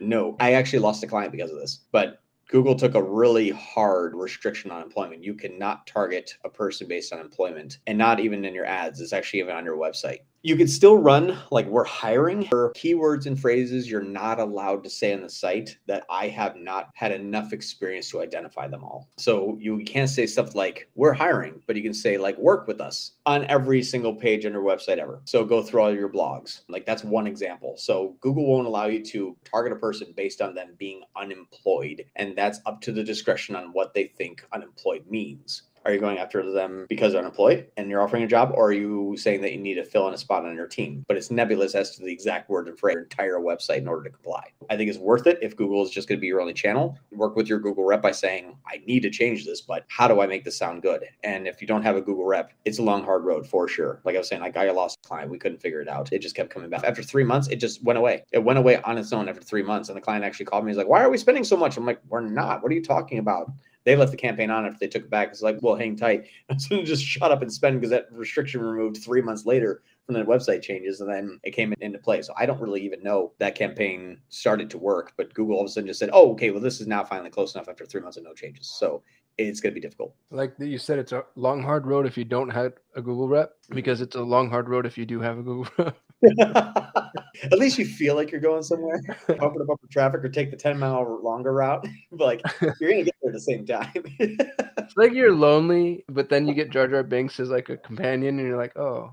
No, 0.00 0.34
I 0.40 0.54
actually 0.54 0.78
lost 0.78 1.02
a 1.02 1.06
client 1.06 1.30
because 1.30 1.50
of 1.50 1.58
this, 1.58 1.80
but 1.92 2.22
Google 2.48 2.76
took 2.76 2.94
a 2.94 3.02
really 3.02 3.50
hard 3.50 4.14
restriction 4.14 4.70
on 4.70 4.82
employment. 4.82 5.24
You 5.24 5.34
cannot 5.34 5.86
target 5.86 6.36
a 6.44 6.48
person 6.48 6.86
based 6.86 7.12
on 7.12 7.18
employment 7.18 7.78
and 7.86 7.98
not 7.98 8.20
even 8.20 8.44
in 8.44 8.54
your 8.54 8.66
ads. 8.66 9.00
It's 9.00 9.12
actually 9.12 9.40
even 9.40 9.56
on 9.56 9.64
your 9.64 9.76
website. 9.76 10.20
You 10.46 10.54
could 10.54 10.70
still 10.70 10.96
run 10.96 11.36
like 11.50 11.66
we're 11.66 11.82
hiring 11.82 12.44
for 12.44 12.72
keywords 12.76 13.26
and 13.26 13.36
phrases 13.36 13.90
you're 13.90 14.00
not 14.00 14.38
allowed 14.38 14.84
to 14.84 14.90
say 14.90 15.12
on 15.12 15.22
the 15.22 15.28
site 15.28 15.76
that 15.88 16.04
I 16.08 16.28
have 16.28 16.54
not 16.54 16.90
had 16.94 17.10
enough 17.10 17.52
experience 17.52 18.08
to 18.12 18.22
identify 18.22 18.68
them 18.68 18.84
all. 18.84 19.08
So 19.18 19.58
you 19.60 19.78
can't 19.78 20.08
say 20.08 20.24
stuff 20.24 20.54
like 20.54 20.88
we're 20.94 21.14
hiring, 21.14 21.62
but 21.66 21.74
you 21.74 21.82
can 21.82 21.92
say 21.92 22.16
like 22.16 22.38
work 22.38 22.68
with 22.68 22.80
us 22.80 23.16
on 23.26 23.44
every 23.46 23.82
single 23.82 24.14
page 24.14 24.46
on 24.46 24.52
your 24.52 24.62
website 24.62 24.98
ever. 24.98 25.20
So 25.24 25.44
go 25.44 25.64
through 25.64 25.80
all 25.80 25.92
your 25.92 26.08
blogs. 26.08 26.60
Like 26.68 26.86
that's 26.86 27.02
one 27.02 27.26
example. 27.26 27.74
So 27.76 28.14
Google 28.20 28.46
won't 28.46 28.68
allow 28.68 28.86
you 28.86 29.04
to 29.04 29.36
target 29.42 29.72
a 29.72 29.80
person 29.80 30.14
based 30.16 30.40
on 30.40 30.54
them 30.54 30.76
being 30.78 31.02
unemployed. 31.16 32.04
And 32.14 32.38
that's 32.38 32.60
up 32.66 32.80
to 32.82 32.92
the 32.92 33.02
discretion 33.02 33.56
on 33.56 33.72
what 33.72 33.94
they 33.94 34.04
think 34.04 34.46
unemployed 34.52 35.06
means. 35.10 35.62
Are 35.86 35.92
you 35.92 36.00
going 36.00 36.18
after 36.18 36.50
them 36.50 36.84
because 36.88 37.12
they're 37.12 37.20
unemployed 37.20 37.68
and 37.76 37.88
you're 37.88 38.02
offering 38.02 38.24
a 38.24 38.26
job, 38.26 38.50
or 38.52 38.70
are 38.70 38.72
you 38.72 39.16
saying 39.16 39.40
that 39.42 39.52
you 39.52 39.58
need 39.58 39.74
to 39.74 39.84
fill 39.84 40.08
in 40.08 40.14
a 40.14 40.18
spot 40.18 40.44
on 40.44 40.56
your 40.56 40.66
team? 40.66 41.04
But 41.06 41.16
it's 41.16 41.30
nebulous 41.30 41.76
as 41.76 41.94
to 41.94 42.02
the 42.02 42.10
exact 42.10 42.50
word 42.50 42.66
and 42.66 42.76
phrase 42.76 42.94
your 42.94 43.04
entire 43.04 43.38
website 43.38 43.78
in 43.78 43.86
order 43.86 44.02
to 44.02 44.10
comply. 44.10 44.50
I 44.68 44.76
think 44.76 44.90
it's 44.90 44.98
worth 44.98 45.28
it 45.28 45.38
if 45.42 45.54
Google 45.54 45.84
is 45.84 45.90
just 45.90 46.08
going 46.08 46.18
to 46.18 46.20
be 46.20 46.26
your 46.26 46.40
only 46.40 46.54
channel. 46.54 46.98
Work 47.12 47.36
with 47.36 47.46
your 47.46 47.60
Google 47.60 47.84
rep 47.84 48.02
by 48.02 48.10
saying, 48.10 48.56
I 48.66 48.82
need 48.84 49.00
to 49.02 49.10
change 49.10 49.46
this, 49.46 49.60
but 49.60 49.84
how 49.86 50.08
do 50.08 50.20
I 50.20 50.26
make 50.26 50.42
this 50.42 50.58
sound 50.58 50.82
good? 50.82 51.04
And 51.22 51.46
if 51.46 51.60
you 51.60 51.68
don't 51.68 51.82
have 51.82 51.94
a 51.94 52.02
Google 52.02 52.24
rep, 52.24 52.52
it's 52.64 52.80
a 52.80 52.82
long, 52.82 53.04
hard 53.04 53.24
road 53.24 53.46
for 53.46 53.68
sure. 53.68 54.00
Like 54.04 54.16
I 54.16 54.18
was 54.18 54.28
saying, 54.28 54.42
I 54.42 54.48
lost 54.48 54.66
a 54.66 54.72
lost 54.72 55.02
client. 55.02 55.30
We 55.30 55.38
couldn't 55.38 55.62
figure 55.62 55.80
it 55.82 55.88
out. 55.88 56.12
It 56.12 56.18
just 56.18 56.34
kept 56.34 56.50
coming 56.50 56.68
back. 56.68 56.82
After 56.82 57.04
three 57.04 57.22
months, 57.22 57.46
it 57.46 57.56
just 57.56 57.84
went 57.84 57.96
away. 57.96 58.24
It 58.32 58.42
went 58.42 58.58
away 58.58 58.82
on 58.82 58.98
its 58.98 59.12
own 59.12 59.28
after 59.28 59.40
three 59.40 59.62
months. 59.62 59.88
And 59.88 59.96
the 59.96 60.00
client 60.00 60.24
actually 60.24 60.46
called 60.46 60.64
me. 60.64 60.72
He's 60.72 60.78
like, 60.78 60.88
Why 60.88 61.04
are 61.04 61.10
we 61.10 61.16
spending 61.18 61.44
so 61.44 61.56
much? 61.56 61.76
I'm 61.76 61.86
like, 61.86 62.00
We're 62.08 62.22
not. 62.22 62.60
What 62.64 62.72
are 62.72 62.74
you 62.74 62.82
talking 62.82 63.18
about? 63.18 63.52
They 63.86 63.94
left 63.96 64.10
the 64.10 64.16
campaign 64.18 64.50
on 64.50 64.66
after 64.66 64.78
they 64.80 64.88
took 64.88 65.04
it 65.04 65.10
back. 65.10 65.28
It's 65.28 65.42
like, 65.42 65.58
well, 65.62 65.76
hang 65.76 65.96
tight. 65.96 66.26
So 66.58 66.82
just 66.82 67.04
shut 67.04 67.30
up 67.30 67.42
and 67.42 67.52
spend 67.52 67.80
because 67.80 67.90
that 67.90 68.08
restriction 68.10 68.60
removed 68.60 68.96
three 68.96 69.22
months 69.22 69.46
later 69.46 69.82
from 70.04 70.14
the 70.14 70.24
website 70.24 70.62
changes 70.62 71.00
and 71.00 71.10
then 71.10 71.38
it 71.44 71.52
came 71.52 71.72
into 71.80 71.98
play. 71.98 72.22
So 72.22 72.34
I 72.36 72.46
don't 72.46 72.60
really 72.60 72.82
even 72.82 73.02
know 73.02 73.32
that 73.38 73.54
campaign 73.54 74.18
started 74.28 74.68
to 74.70 74.78
work, 74.78 75.12
but 75.16 75.32
Google 75.34 75.56
all 75.56 75.62
of 75.62 75.66
a 75.66 75.70
sudden 75.70 75.86
just 75.86 76.00
said, 76.00 76.10
oh, 76.12 76.32
okay, 76.32 76.50
well, 76.50 76.60
this 76.60 76.80
is 76.80 76.86
now 76.86 77.04
finally 77.04 77.30
close 77.30 77.54
enough 77.54 77.68
after 77.68 77.86
three 77.86 78.00
months 78.00 78.16
of 78.16 78.24
no 78.24 78.34
changes. 78.34 78.68
So 78.68 79.02
it's 79.38 79.60
going 79.60 79.72
to 79.72 79.80
be 79.80 79.80
difficult. 79.80 80.14
Like 80.30 80.54
you 80.58 80.78
said, 80.78 80.98
it's 80.98 81.12
a 81.12 81.24
long, 81.36 81.62
hard 81.62 81.86
road 81.86 82.06
if 82.06 82.16
you 82.16 82.24
don't 82.24 82.50
have 82.50 82.72
a 82.96 83.02
Google 83.02 83.28
rep, 83.28 83.50
mm-hmm. 83.50 83.74
because 83.74 84.00
it's 84.00 84.16
a 84.16 84.22
long, 84.22 84.50
hard 84.50 84.68
road 84.68 84.86
if 84.86 84.98
you 84.98 85.06
do 85.06 85.20
have 85.20 85.38
a 85.38 85.42
Google 85.42 85.68
rep. 85.78 85.96
At 86.38 87.58
least 87.58 87.78
you 87.78 87.84
feel 87.84 88.14
like 88.14 88.30
you're 88.30 88.40
going 88.40 88.62
somewhere. 88.62 89.00
Bumper 89.26 89.58
to 89.58 89.64
bumper 89.64 89.86
traffic 89.90 90.24
or 90.24 90.28
take 90.28 90.50
the 90.50 90.56
10 90.56 90.78
mile 90.78 91.20
longer 91.22 91.52
route. 91.52 91.86
but 92.12 92.24
like 92.24 92.42
you're 92.80 92.90
gonna 92.90 93.04
get 93.04 93.14
there 93.22 93.30
at 93.30 93.34
the 93.34 93.40
same 93.40 93.66
time. 93.66 93.90
it's 94.18 94.96
like 94.96 95.12
you're 95.12 95.34
lonely, 95.34 96.04
but 96.08 96.28
then 96.28 96.46
you 96.46 96.54
get 96.54 96.70
Jar 96.70 96.88
Jar 96.88 97.02
Binks 97.02 97.38
as 97.38 97.50
like 97.50 97.68
a 97.68 97.76
companion, 97.76 98.38
and 98.38 98.48
you're 98.48 98.56
like, 98.56 98.76
oh, 98.76 99.12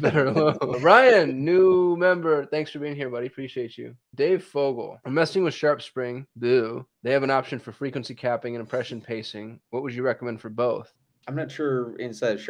better 0.00 0.26
alone. 0.26 0.56
Ryan, 0.80 1.44
new 1.44 1.96
member. 1.96 2.46
Thanks 2.46 2.70
for 2.70 2.78
being 2.78 2.96
here, 2.96 3.10
buddy. 3.10 3.26
Appreciate 3.26 3.76
you. 3.76 3.94
Dave 4.14 4.44
Fogel. 4.44 4.98
I'm 5.04 5.14
messing 5.14 5.44
with 5.44 5.54
SharpSpring. 5.54 6.26
Boo. 6.36 6.86
They 7.02 7.12
have 7.12 7.22
an 7.22 7.30
option 7.30 7.58
for 7.58 7.72
frequency 7.72 8.14
capping 8.14 8.54
and 8.54 8.60
impression 8.60 9.00
pacing. 9.00 9.60
What 9.70 9.82
would 9.82 9.94
you 9.94 10.02
recommend 10.02 10.40
for 10.40 10.48
both? 10.48 10.92
I'm 11.26 11.36
not 11.36 11.50
sure 11.50 11.94
inside 11.96 12.36
of 12.36 12.40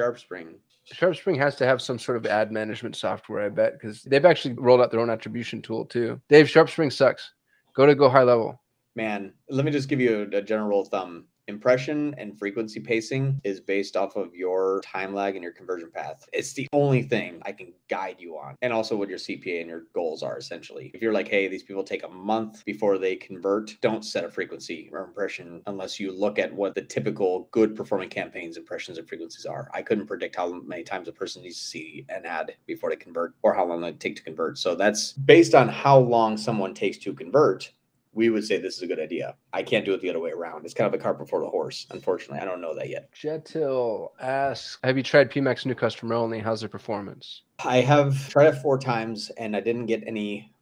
Sharp 0.92 1.16
Spring 1.16 1.36
SharpSpring 1.36 1.38
has 1.40 1.56
to 1.56 1.66
have 1.66 1.82
some 1.82 1.98
sort 1.98 2.16
of 2.16 2.26
ad 2.26 2.50
management 2.50 2.96
software, 2.96 3.44
I 3.44 3.48
bet, 3.48 3.74
because 3.74 4.02
they've 4.02 4.24
actually 4.24 4.54
rolled 4.54 4.80
out 4.80 4.90
their 4.90 5.00
own 5.00 5.10
attribution 5.10 5.60
tool 5.60 5.84
too. 5.84 6.20
Dave, 6.28 6.46
SharpSpring 6.46 6.92
sucks. 6.92 7.32
Go 7.74 7.86
to 7.86 7.94
GoHighLevel. 7.94 8.58
Man, 8.96 9.32
let 9.48 9.64
me 9.64 9.70
just 9.70 9.88
give 9.88 10.00
you 10.00 10.28
a, 10.32 10.38
a 10.38 10.42
general 10.42 10.84
thumb 10.84 11.26
impression 11.48 12.14
and 12.18 12.38
frequency 12.38 12.78
pacing 12.78 13.40
is 13.42 13.60
based 13.60 13.96
off 13.96 14.16
of 14.16 14.34
your 14.34 14.80
time 14.84 15.14
lag 15.14 15.34
and 15.34 15.42
your 15.42 15.52
conversion 15.52 15.90
path. 15.90 16.28
It's 16.32 16.52
the 16.52 16.68
only 16.72 17.02
thing 17.02 17.40
I 17.42 17.52
can 17.52 17.72
guide 17.88 18.16
you 18.18 18.38
on. 18.38 18.54
And 18.62 18.72
also 18.72 18.96
what 18.96 19.08
your 19.08 19.18
CPA 19.18 19.60
and 19.60 19.68
your 19.68 19.84
goals 19.94 20.22
are 20.22 20.38
essentially. 20.38 20.90
If 20.94 21.02
you're 21.02 21.12
like, 21.12 21.28
hey, 21.28 21.48
these 21.48 21.62
people 21.62 21.82
take 21.82 22.04
a 22.04 22.08
month 22.08 22.64
before 22.64 22.98
they 22.98 23.16
convert, 23.16 23.74
don't 23.80 24.04
set 24.04 24.24
a 24.24 24.30
frequency 24.30 24.90
or 24.92 25.04
impression 25.04 25.62
unless 25.66 25.98
you 25.98 26.12
look 26.12 26.38
at 26.38 26.52
what 26.54 26.74
the 26.74 26.82
typical 26.82 27.48
good 27.50 27.74
performing 27.74 28.10
campaigns, 28.10 28.56
impressions, 28.56 28.98
and 28.98 29.08
frequencies 29.08 29.46
are. 29.46 29.68
I 29.72 29.82
couldn't 29.82 30.06
predict 30.06 30.36
how 30.36 30.52
many 30.52 30.84
times 30.84 31.08
a 31.08 31.12
person 31.12 31.42
needs 31.42 31.58
to 31.58 31.64
see 31.64 32.04
an 32.08 32.26
ad 32.26 32.54
before 32.66 32.90
they 32.90 32.96
convert 32.96 33.34
or 33.42 33.54
how 33.54 33.64
long 33.64 33.80
they 33.80 33.92
take 33.92 34.16
to 34.16 34.22
convert. 34.22 34.58
So 34.58 34.74
that's 34.74 35.12
based 35.12 35.54
on 35.54 35.68
how 35.68 35.98
long 35.98 36.36
someone 36.36 36.74
takes 36.74 36.98
to 36.98 37.14
convert 37.14 37.72
we 38.18 38.28
would 38.30 38.44
say 38.44 38.58
this 38.58 38.76
is 38.76 38.82
a 38.82 38.86
good 38.86 39.00
idea. 39.00 39.34
I 39.52 39.62
can't 39.62 39.84
do 39.84 39.94
it 39.94 40.00
the 40.00 40.10
other 40.10 40.20
way 40.20 40.30
around. 40.30 40.64
It's 40.64 40.74
kind 40.74 40.92
of 40.92 40.98
a 40.98 41.02
cart 41.02 41.18
before 41.18 41.40
the 41.40 41.48
horse. 41.48 41.86
Unfortunately, 41.90 42.40
I 42.40 42.44
don't 42.44 42.60
know 42.60 42.74
that 42.74 42.90
yet. 42.90 43.10
Jetil 43.12 44.10
asks, 44.20 44.78
"Have 44.84 44.96
you 44.96 45.02
tried 45.02 45.30
PMAX 45.30 45.64
new 45.64 45.74
customer 45.74 46.14
only? 46.14 46.38
How's 46.38 46.60
their 46.60 46.68
performance?" 46.68 47.42
I 47.64 47.80
have 47.80 48.28
tried 48.28 48.54
it 48.54 48.62
four 48.62 48.78
times, 48.78 49.30
and 49.38 49.56
I 49.56 49.60
didn't 49.60 49.86
get 49.86 50.02
any 50.06 50.52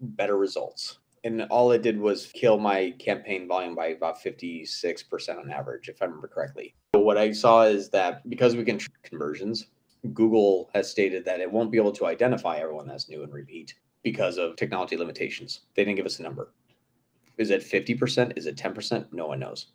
better 0.00 0.38
results 0.38 0.98
and 1.22 1.42
all 1.50 1.70
it 1.72 1.82
did 1.82 2.00
was 2.00 2.28
kill 2.28 2.58
my 2.58 2.94
campaign 2.98 3.46
volume 3.46 3.74
by 3.74 3.88
about 3.88 4.18
56% 4.18 5.38
on 5.38 5.50
average 5.50 5.90
if 5.90 6.00
i 6.00 6.06
remember 6.06 6.26
correctly 6.26 6.74
what 6.92 7.18
I 7.18 7.32
saw 7.32 7.62
is 7.62 7.90
that 7.90 8.28
because 8.28 8.56
we 8.56 8.64
can 8.64 8.78
track 8.78 9.02
conversions, 9.02 9.66
Google 10.12 10.70
has 10.74 10.90
stated 10.90 11.24
that 11.24 11.40
it 11.40 11.50
won't 11.50 11.70
be 11.70 11.78
able 11.78 11.92
to 11.92 12.06
identify 12.06 12.56
everyone 12.56 12.86
that's 12.86 13.08
new 13.08 13.22
and 13.22 13.32
repeat 13.32 13.74
because 14.02 14.38
of 14.38 14.56
technology 14.56 14.96
limitations. 14.96 15.60
They 15.74 15.84
didn't 15.84 15.96
give 15.96 16.06
us 16.06 16.18
a 16.18 16.22
number. 16.22 16.52
Is 17.40 17.48
it 17.48 17.62
50%? 17.62 18.36
Is 18.36 18.46
it 18.46 18.56
10%? 18.56 19.06
No 19.12 19.26
one 19.26 19.40
knows. 19.40 19.68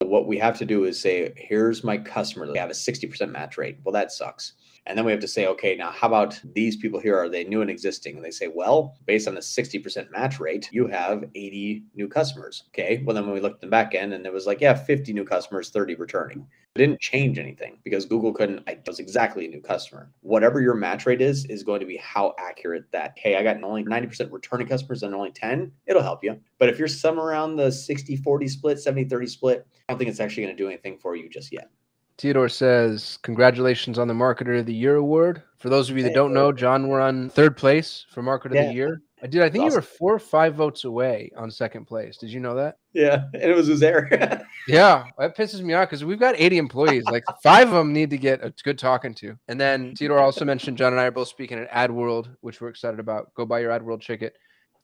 What 0.00 0.26
we 0.26 0.36
have 0.36 0.58
to 0.58 0.66
do 0.66 0.84
is 0.84 1.00
say, 1.00 1.32
here's 1.34 1.82
my 1.82 1.96
customer. 1.96 2.46
They 2.46 2.58
have 2.58 2.68
a 2.68 2.74
60% 2.74 3.30
match 3.30 3.56
rate. 3.56 3.78
Well, 3.82 3.94
that 3.94 4.12
sucks. 4.12 4.52
And 4.86 4.96
then 4.96 5.04
we 5.04 5.10
have 5.10 5.20
to 5.20 5.28
say, 5.28 5.46
okay, 5.46 5.74
now 5.74 5.90
how 5.90 6.06
about 6.06 6.40
these 6.54 6.76
people 6.76 7.00
here? 7.00 7.16
Are 7.18 7.28
they 7.28 7.44
new 7.44 7.60
and 7.60 7.70
existing? 7.70 8.16
And 8.16 8.24
they 8.24 8.30
say, 8.30 8.48
well, 8.48 8.96
based 9.04 9.26
on 9.26 9.34
the 9.34 9.40
60% 9.40 10.10
match 10.12 10.38
rate, 10.38 10.68
you 10.72 10.86
have 10.86 11.24
80 11.34 11.82
new 11.94 12.08
customers. 12.08 12.64
Okay. 12.68 13.02
Well, 13.04 13.14
then 13.14 13.24
when 13.24 13.34
we 13.34 13.40
looked 13.40 13.56
at 13.56 13.60
the 13.62 13.66
back 13.66 13.94
end 13.94 14.12
and 14.12 14.24
it 14.24 14.32
was 14.32 14.46
like, 14.46 14.60
yeah, 14.60 14.74
50 14.74 15.12
new 15.12 15.24
customers, 15.24 15.70
30 15.70 15.96
returning. 15.96 16.46
It 16.76 16.78
didn't 16.78 17.00
change 17.00 17.38
anything 17.38 17.78
because 17.84 18.04
Google 18.04 18.32
couldn't, 18.32 18.62
it 18.68 18.82
was 18.86 18.98
exactly 18.98 19.46
a 19.46 19.48
new 19.48 19.62
customer. 19.62 20.10
Whatever 20.20 20.60
your 20.60 20.74
match 20.74 21.06
rate 21.06 21.22
is, 21.22 21.46
is 21.46 21.62
going 21.62 21.80
to 21.80 21.86
be 21.86 21.96
how 21.96 22.34
accurate 22.38 22.84
that, 22.92 23.14
hey, 23.16 23.36
I 23.36 23.42
got 23.42 23.62
only 23.64 23.82
90% 23.82 24.30
returning 24.30 24.68
customers 24.68 25.02
and 25.02 25.14
only 25.14 25.32
10, 25.32 25.72
it'll 25.86 26.02
help 26.02 26.22
you. 26.22 26.38
But 26.58 26.68
if 26.68 26.78
you're 26.78 26.86
somewhere 26.86 27.28
around 27.28 27.56
the 27.56 27.72
60 27.72 28.16
40 28.16 28.48
split, 28.48 28.78
70 28.78 29.08
30 29.08 29.26
split, 29.26 29.66
I 29.88 29.92
don't 29.92 29.98
think 29.98 30.10
it's 30.10 30.20
actually 30.20 30.44
going 30.44 30.56
to 30.56 30.62
do 30.62 30.68
anything 30.68 30.98
for 30.98 31.16
you 31.16 31.30
just 31.30 31.52
yet. 31.52 31.70
Theodore 32.18 32.48
says, 32.48 33.18
Congratulations 33.22 33.98
on 33.98 34.08
the 34.08 34.14
Marketer 34.14 34.58
of 34.58 34.66
the 34.66 34.74
Year 34.74 34.96
award. 34.96 35.42
For 35.58 35.68
those 35.68 35.90
of 35.90 35.96
you 35.96 36.02
that 36.04 36.14
don't 36.14 36.32
know, 36.32 36.52
John, 36.52 36.88
we're 36.88 37.00
on 37.00 37.28
third 37.30 37.56
place 37.56 38.06
for 38.10 38.22
Marketer 38.22 38.54
Yeah. 38.54 38.60
of 38.62 38.68
the 38.68 38.74
Year. 38.74 39.02
I 39.22 39.26
did. 39.26 39.42
I 39.42 39.48
think 39.48 39.64
Awesome. 39.64 39.70
you 39.70 39.76
were 39.76 39.82
four 39.82 40.14
or 40.14 40.18
five 40.18 40.54
votes 40.54 40.84
away 40.84 41.30
on 41.36 41.50
second 41.50 41.86
place. 41.86 42.18
Did 42.18 42.30
you 42.30 42.38
know 42.40 42.54
that? 42.56 42.76
Yeah. 42.92 43.24
And 43.32 43.42
it 43.42 43.54
was 43.56 43.68
Uzair. 43.68 44.42
Yeah, 44.68 45.04
that 45.16 45.36
pisses 45.36 45.60
me 45.62 45.74
off 45.74 45.88
because 45.88 46.04
we've 46.04 46.18
got 46.18 46.34
80 46.36 46.58
employees. 46.58 47.04
Like 47.04 47.22
five 47.40 47.68
of 47.68 47.74
them 47.74 47.92
need 47.92 48.10
to 48.10 48.18
get 48.18 48.44
a 48.44 48.52
good 48.64 48.76
talking 48.80 49.14
to. 49.14 49.38
And 49.46 49.60
then 49.60 49.94
Theodore 49.94 50.18
also 50.18 50.44
mentioned 50.44 50.76
John 50.76 50.92
and 50.92 50.98
I 51.00 51.04
are 51.04 51.12
both 51.12 51.28
speaking 51.28 51.56
at 51.56 51.70
AdWorld, 51.70 52.34
which 52.40 52.60
we're 52.60 52.70
excited 52.70 52.98
about. 52.98 53.32
Go 53.34 53.46
buy 53.46 53.60
your 53.60 53.70
AdWorld 53.70 54.02
ticket. 54.04 54.34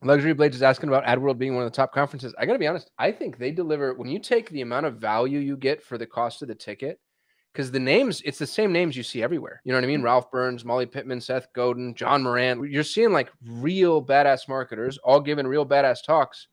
Luxury 0.01 0.35
Blades 0.35 0.55
is 0.55 0.62
asking 0.62 0.89
about 0.89 1.05
AdWorld 1.05 1.37
being 1.37 1.57
one 1.57 1.65
of 1.65 1.73
the 1.73 1.75
top 1.75 1.93
conferences. 1.93 2.33
I 2.39 2.47
got 2.47 2.53
to 2.53 2.61
be 2.61 2.69
honest, 2.69 2.93
I 2.97 3.11
think 3.11 3.39
they 3.39 3.51
deliver 3.51 3.93
when 3.95 4.09
you 4.09 4.21
take 4.21 4.51
the 4.51 4.61
amount 4.61 4.87
of 4.87 4.99
value 4.99 5.41
you 5.41 5.57
get 5.57 5.83
for 5.83 5.99
the 5.99 6.07
cost 6.07 6.43
of 6.43 6.49
the 6.49 6.55
ticket, 6.55 7.01
because 7.52 7.71
the 7.71 7.80
names, 7.80 8.23
it's 8.25 8.38
the 8.38 8.47
same 8.47 8.73
names 8.73 8.97
you 8.97 9.02
see 9.02 9.23
everywhere. 9.23 9.61
You 9.64 9.73
know 9.73 9.78
what 9.78 9.85
I 9.85 9.88
mean? 9.88 10.00
Mm. 10.00 10.04
Ralph 10.04 10.30
Burns, 10.30 10.64
Molly 10.64 10.87
Pittman, 10.87 11.21
Seth 11.21 11.52
Godin, 11.52 11.94
John 11.94 12.23
Moran. 12.23 12.64
You're 12.71 12.82
seeing 12.82 13.12
like 13.12 13.30
real 13.47 14.04
badass 14.04 14.49
marketers 14.49 14.99
all 14.99 15.21
giving 15.21 15.47
real 15.47 15.66
badass 15.66 16.02
talks 16.04 16.49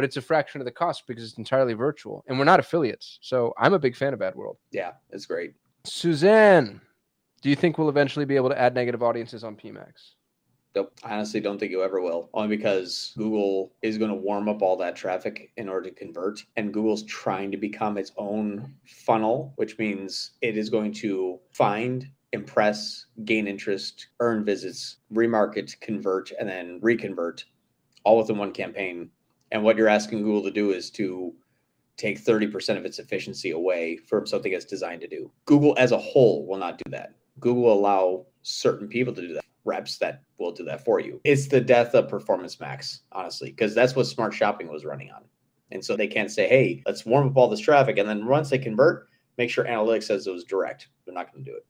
but 0.00 0.04
it's 0.04 0.16
a 0.16 0.22
fraction 0.22 0.60
of 0.62 0.64
the 0.64 0.70
cost 0.70 1.06
because 1.06 1.24
it's 1.24 1.36
entirely 1.36 1.74
virtual 1.74 2.24
and 2.26 2.38
we're 2.38 2.44
not 2.46 2.60
affiliates. 2.60 3.18
So 3.20 3.52
I'm 3.58 3.74
a 3.74 3.78
big 3.78 3.96
fan 3.96 4.14
of 4.14 4.20
AdWorld. 4.20 4.56
yeah, 4.70 4.92
it's 5.10 5.26
great. 5.26 5.52
Suzanne, 5.84 6.80
do 7.42 7.50
you 7.50 7.56
think 7.56 7.78
we'll 7.78 7.88
eventually 7.88 8.24
be 8.24 8.36
able 8.36 8.48
to 8.50 8.58
add 8.58 8.74
negative 8.74 9.02
audiences 9.02 9.44
on 9.44 9.56
PMAX? 9.56 10.14
Nope. 10.76 10.92
I 11.02 11.14
honestly 11.14 11.40
don't 11.40 11.58
think 11.58 11.72
you 11.72 11.82
ever 11.82 12.00
will. 12.00 12.30
Only 12.32 12.56
because 12.56 13.12
Google 13.18 13.72
is 13.82 13.98
going 13.98 14.10
to 14.10 14.16
warm 14.16 14.48
up 14.48 14.62
all 14.62 14.76
that 14.76 14.94
traffic 14.94 15.50
in 15.56 15.68
order 15.68 15.88
to 15.88 15.94
convert. 15.94 16.44
And 16.56 16.72
Google's 16.72 17.02
trying 17.04 17.50
to 17.50 17.56
become 17.56 17.98
its 17.98 18.12
own 18.16 18.74
funnel, 18.86 19.52
which 19.56 19.78
means 19.78 20.32
it 20.42 20.56
is 20.56 20.70
going 20.70 20.92
to 20.94 21.40
find, 21.52 22.06
impress, 22.32 23.06
gain 23.24 23.48
interest, 23.48 24.08
earn 24.20 24.44
visits, 24.44 24.98
remarket, 25.12 25.78
convert, 25.80 26.30
and 26.38 26.48
then 26.48 26.78
reconvert 26.80 27.44
all 28.04 28.18
within 28.18 28.38
one 28.38 28.52
campaign. 28.52 29.10
And 29.50 29.64
what 29.64 29.76
you're 29.76 29.88
asking 29.88 30.22
Google 30.22 30.44
to 30.44 30.52
do 30.52 30.70
is 30.70 30.88
to 30.92 31.34
take 31.96 32.24
30% 32.24 32.78
of 32.78 32.84
its 32.84 33.00
efficiency 33.00 33.50
away 33.50 33.96
from 33.96 34.24
something 34.24 34.52
it's 34.52 34.64
designed 34.64 35.00
to 35.00 35.08
do. 35.08 35.32
Google 35.46 35.74
as 35.76 35.90
a 35.90 35.98
whole 35.98 36.46
will 36.46 36.58
not 36.58 36.78
do 36.78 36.90
that. 36.92 37.14
Google 37.40 37.64
will 37.64 37.72
allow 37.72 38.26
certain 38.42 38.86
people 38.86 39.12
to 39.12 39.20
do 39.20 39.34
that 39.34 39.44
reps 39.64 39.98
that 39.98 40.22
will 40.38 40.52
do 40.52 40.64
that 40.64 40.84
for 40.84 41.00
you. 41.00 41.20
It's 41.24 41.48
the 41.48 41.60
death 41.60 41.94
of 41.94 42.08
Performance 42.08 42.60
Max, 42.60 43.02
honestly, 43.12 43.50
because 43.50 43.74
that's 43.74 43.94
what 43.94 44.06
Smart 44.06 44.34
Shopping 44.34 44.68
was 44.68 44.84
running 44.84 45.10
on. 45.10 45.22
And 45.70 45.84
so 45.84 45.96
they 45.96 46.06
can't 46.06 46.30
say, 46.30 46.48
hey, 46.48 46.82
let's 46.86 47.06
warm 47.06 47.28
up 47.28 47.36
all 47.36 47.48
this 47.48 47.60
traffic. 47.60 47.98
And 47.98 48.08
then 48.08 48.26
once 48.26 48.50
they 48.50 48.58
convert, 48.58 49.08
make 49.38 49.50
sure 49.50 49.64
analytics 49.64 50.04
says 50.04 50.26
it 50.26 50.32
was 50.32 50.44
direct. 50.44 50.88
They're 51.04 51.14
not 51.14 51.32
going 51.32 51.44
to 51.44 51.50
do 51.50 51.56
it. 51.56 51.64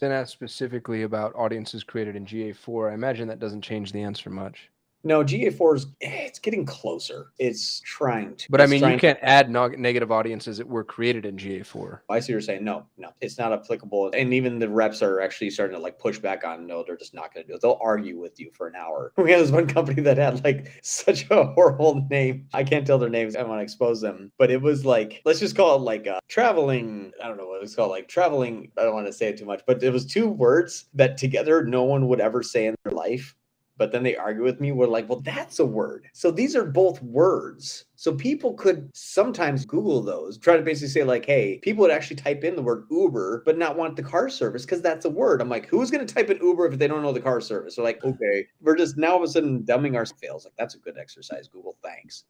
Then 0.00 0.10
asked 0.10 0.32
specifically 0.32 1.02
about 1.02 1.34
audiences 1.36 1.84
created 1.84 2.16
in 2.16 2.26
GA4. 2.26 2.90
I 2.90 2.94
imagine 2.94 3.28
that 3.28 3.38
doesn't 3.38 3.62
change 3.62 3.92
the 3.92 4.02
answer 4.02 4.30
much. 4.30 4.68
No, 5.04 5.24
GA4 5.24 5.76
is 5.76 5.86
eh, 6.00 6.24
it's 6.26 6.38
getting 6.38 6.64
closer. 6.64 7.32
It's 7.38 7.80
trying 7.80 8.36
to. 8.36 8.50
But 8.50 8.60
I 8.60 8.66
mean, 8.66 8.82
you 8.88 8.98
can't 8.98 9.18
add 9.22 9.50
nog- 9.50 9.78
negative 9.78 10.12
audiences 10.12 10.58
that 10.58 10.66
were 10.66 10.84
created 10.84 11.26
in 11.26 11.36
GA4. 11.36 12.00
I 12.08 12.20
see 12.20 12.32
you're 12.32 12.40
saying. 12.40 12.64
No, 12.64 12.86
no, 12.96 13.10
it's 13.20 13.38
not 13.38 13.52
applicable. 13.52 14.10
And 14.14 14.32
even 14.32 14.58
the 14.58 14.68
reps 14.68 15.02
are 15.02 15.20
actually 15.20 15.50
starting 15.50 15.76
to 15.76 15.82
like 15.82 15.98
push 15.98 16.18
back 16.18 16.44
on 16.44 16.66
no, 16.66 16.84
they're 16.86 16.96
just 16.96 17.14
not 17.14 17.34
going 17.34 17.44
to 17.44 17.48
do 17.52 17.56
it. 17.56 17.62
They'll 17.62 17.78
argue 17.82 18.18
with 18.20 18.38
you 18.38 18.50
for 18.52 18.66
an 18.66 18.74
hour. 18.76 19.12
We 19.22 19.30
had 19.30 19.40
this 19.40 19.52
one 19.52 19.68
company 19.68 20.02
that 20.02 20.18
had 20.18 20.42
like 20.42 20.80
such 20.82 21.30
a 21.30 21.44
horrible 21.44 22.04
name. 22.10 22.48
I 22.52 22.64
can't 22.64 22.84
tell 22.84 22.98
their 22.98 23.08
names. 23.08 23.36
I 23.36 23.44
want 23.44 23.60
to 23.60 23.62
expose 23.62 24.00
them, 24.00 24.32
but 24.36 24.50
it 24.50 24.60
was 24.60 24.84
like, 24.84 25.22
let's 25.24 25.38
just 25.38 25.54
call 25.54 25.76
it 25.76 25.82
like 25.82 26.08
uh, 26.08 26.18
traveling. 26.28 27.12
I 27.22 27.28
don't 27.28 27.36
know 27.36 27.46
what 27.46 27.56
it 27.56 27.62
was 27.62 27.76
called, 27.76 27.90
like 27.90 28.08
traveling. 28.08 28.72
I 28.76 28.82
don't 28.82 28.94
want 28.94 29.06
to 29.06 29.12
say 29.12 29.28
it 29.28 29.38
too 29.38 29.44
much, 29.44 29.62
but 29.64 29.82
it 29.82 29.90
was 29.90 30.04
two 30.04 30.28
words 30.28 30.86
that 30.94 31.16
together 31.16 31.64
no 31.64 31.84
one 31.84 32.08
would 32.08 32.20
ever 32.20 32.42
say 32.42 32.66
in 32.66 32.74
their 32.84 32.92
life 32.92 33.36
but 33.82 33.90
then 33.90 34.04
they 34.04 34.14
argue 34.14 34.44
with 34.44 34.60
me. 34.60 34.70
We're 34.70 34.86
like, 34.86 35.08
well, 35.08 35.22
that's 35.22 35.58
a 35.58 35.66
word. 35.66 36.06
So 36.12 36.30
these 36.30 36.54
are 36.54 36.64
both 36.64 37.02
words. 37.02 37.86
So 37.96 38.14
people 38.14 38.54
could 38.54 38.88
sometimes 38.94 39.66
Google 39.66 40.00
those, 40.00 40.38
try 40.38 40.56
to 40.56 40.62
basically 40.62 40.90
say, 40.90 41.02
like, 41.02 41.26
hey, 41.26 41.58
people 41.64 41.82
would 41.82 41.90
actually 41.90 42.14
type 42.14 42.44
in 42.44 42.54
the 42.54 42.62
word 42.62 42.84
Uber, 42.92 43.42
but 43.44 43.58
not 43.58 43.76
want 43.76 43.96
the 43.96 44.02
car 44.04 44.28
service 44.28 44.64
because 44.64 44.82
that's 44.82 45.04
a 45.04 45.10
word. 45.10 45.40
I'm 45.40 45.48
like, 45.48 45.66
who's 45.66 45.90
going 45.90 46.06
to 46.06 46.14
type 46.14 46.30
in 46.30 46.36
Uber 46.36 46.68
if 46.68 46.78
they 46.78 46.86
don't 46.86 47.02
know 47.02 47.10
the 47.10 47.18
car 47.18 47.40
service? 47.40 47.74
They're 47.74 47.84
like, 47.84 48.04
okay, 48.04 48.46
we're 48.60 48.76
just 48.76 48.96
now 48.96 49.14
all 49.14 49.16
of 49.16 49.24
a 49.24 49.26
sudden 49.26 49.64
dumbing 49.64 49.96
our 49.96 50.06
fails. 50.06 50.44
Like, 50.44 50.54
that's 50.56 50.76
a 50.76 50.78
good 50.78 50.96
exercise, 50.96 51.48
Google. 51.48 51.76
Thanks. 51.82 52.22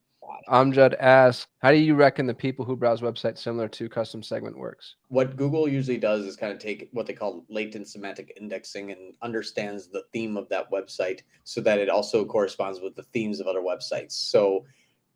Amjad 0.48 0.94
asks, 0.98 1.46
how 1.58 1.70
do 1.70 1.76
you 1.76 1.94
reckon 1.94 2.26
the 2.26 2.34
people 2.34 2.64
who 2.64 2.76
browse 2.76 3.00
websites 3.00 3.38
similar 3.38 3.68
to 3.68 3.88
custom 3.88 4.22
segment 4.22 4.56
works? 4.56 4.96
what 5.08 5.36
Google 5.36 5.68
usually 5.68 5.98
does 5.98 6.24
is 6.24 6.36
kind 6.36 6.52
of 6.52 6.58
take 6.58 6.88
what 6.92 7.06
they 7.06 7.12
call 7.12 7.44
latent 7.48 7.86
semantic 7.86 8.32
indexing 8.40 8.90
and 8.90 9.14
understands 9.20 9.88
the 9.88 10.04
theme 10.12 10.36
of 10.36 10.48
that 10.48 10.70
website 10.70 11.20
so 11.44 11.60
that 11.60 11.78
it 11.78 11.90
also 11.90 12.24
corresponds 12.24 12.80
with 12.80 12.94
the 12.96 13.02
themes 13.02 13.40
of 13.40 13.46
other 13.46 13.60
websites. 13.60 14.12
So 14.12 14.64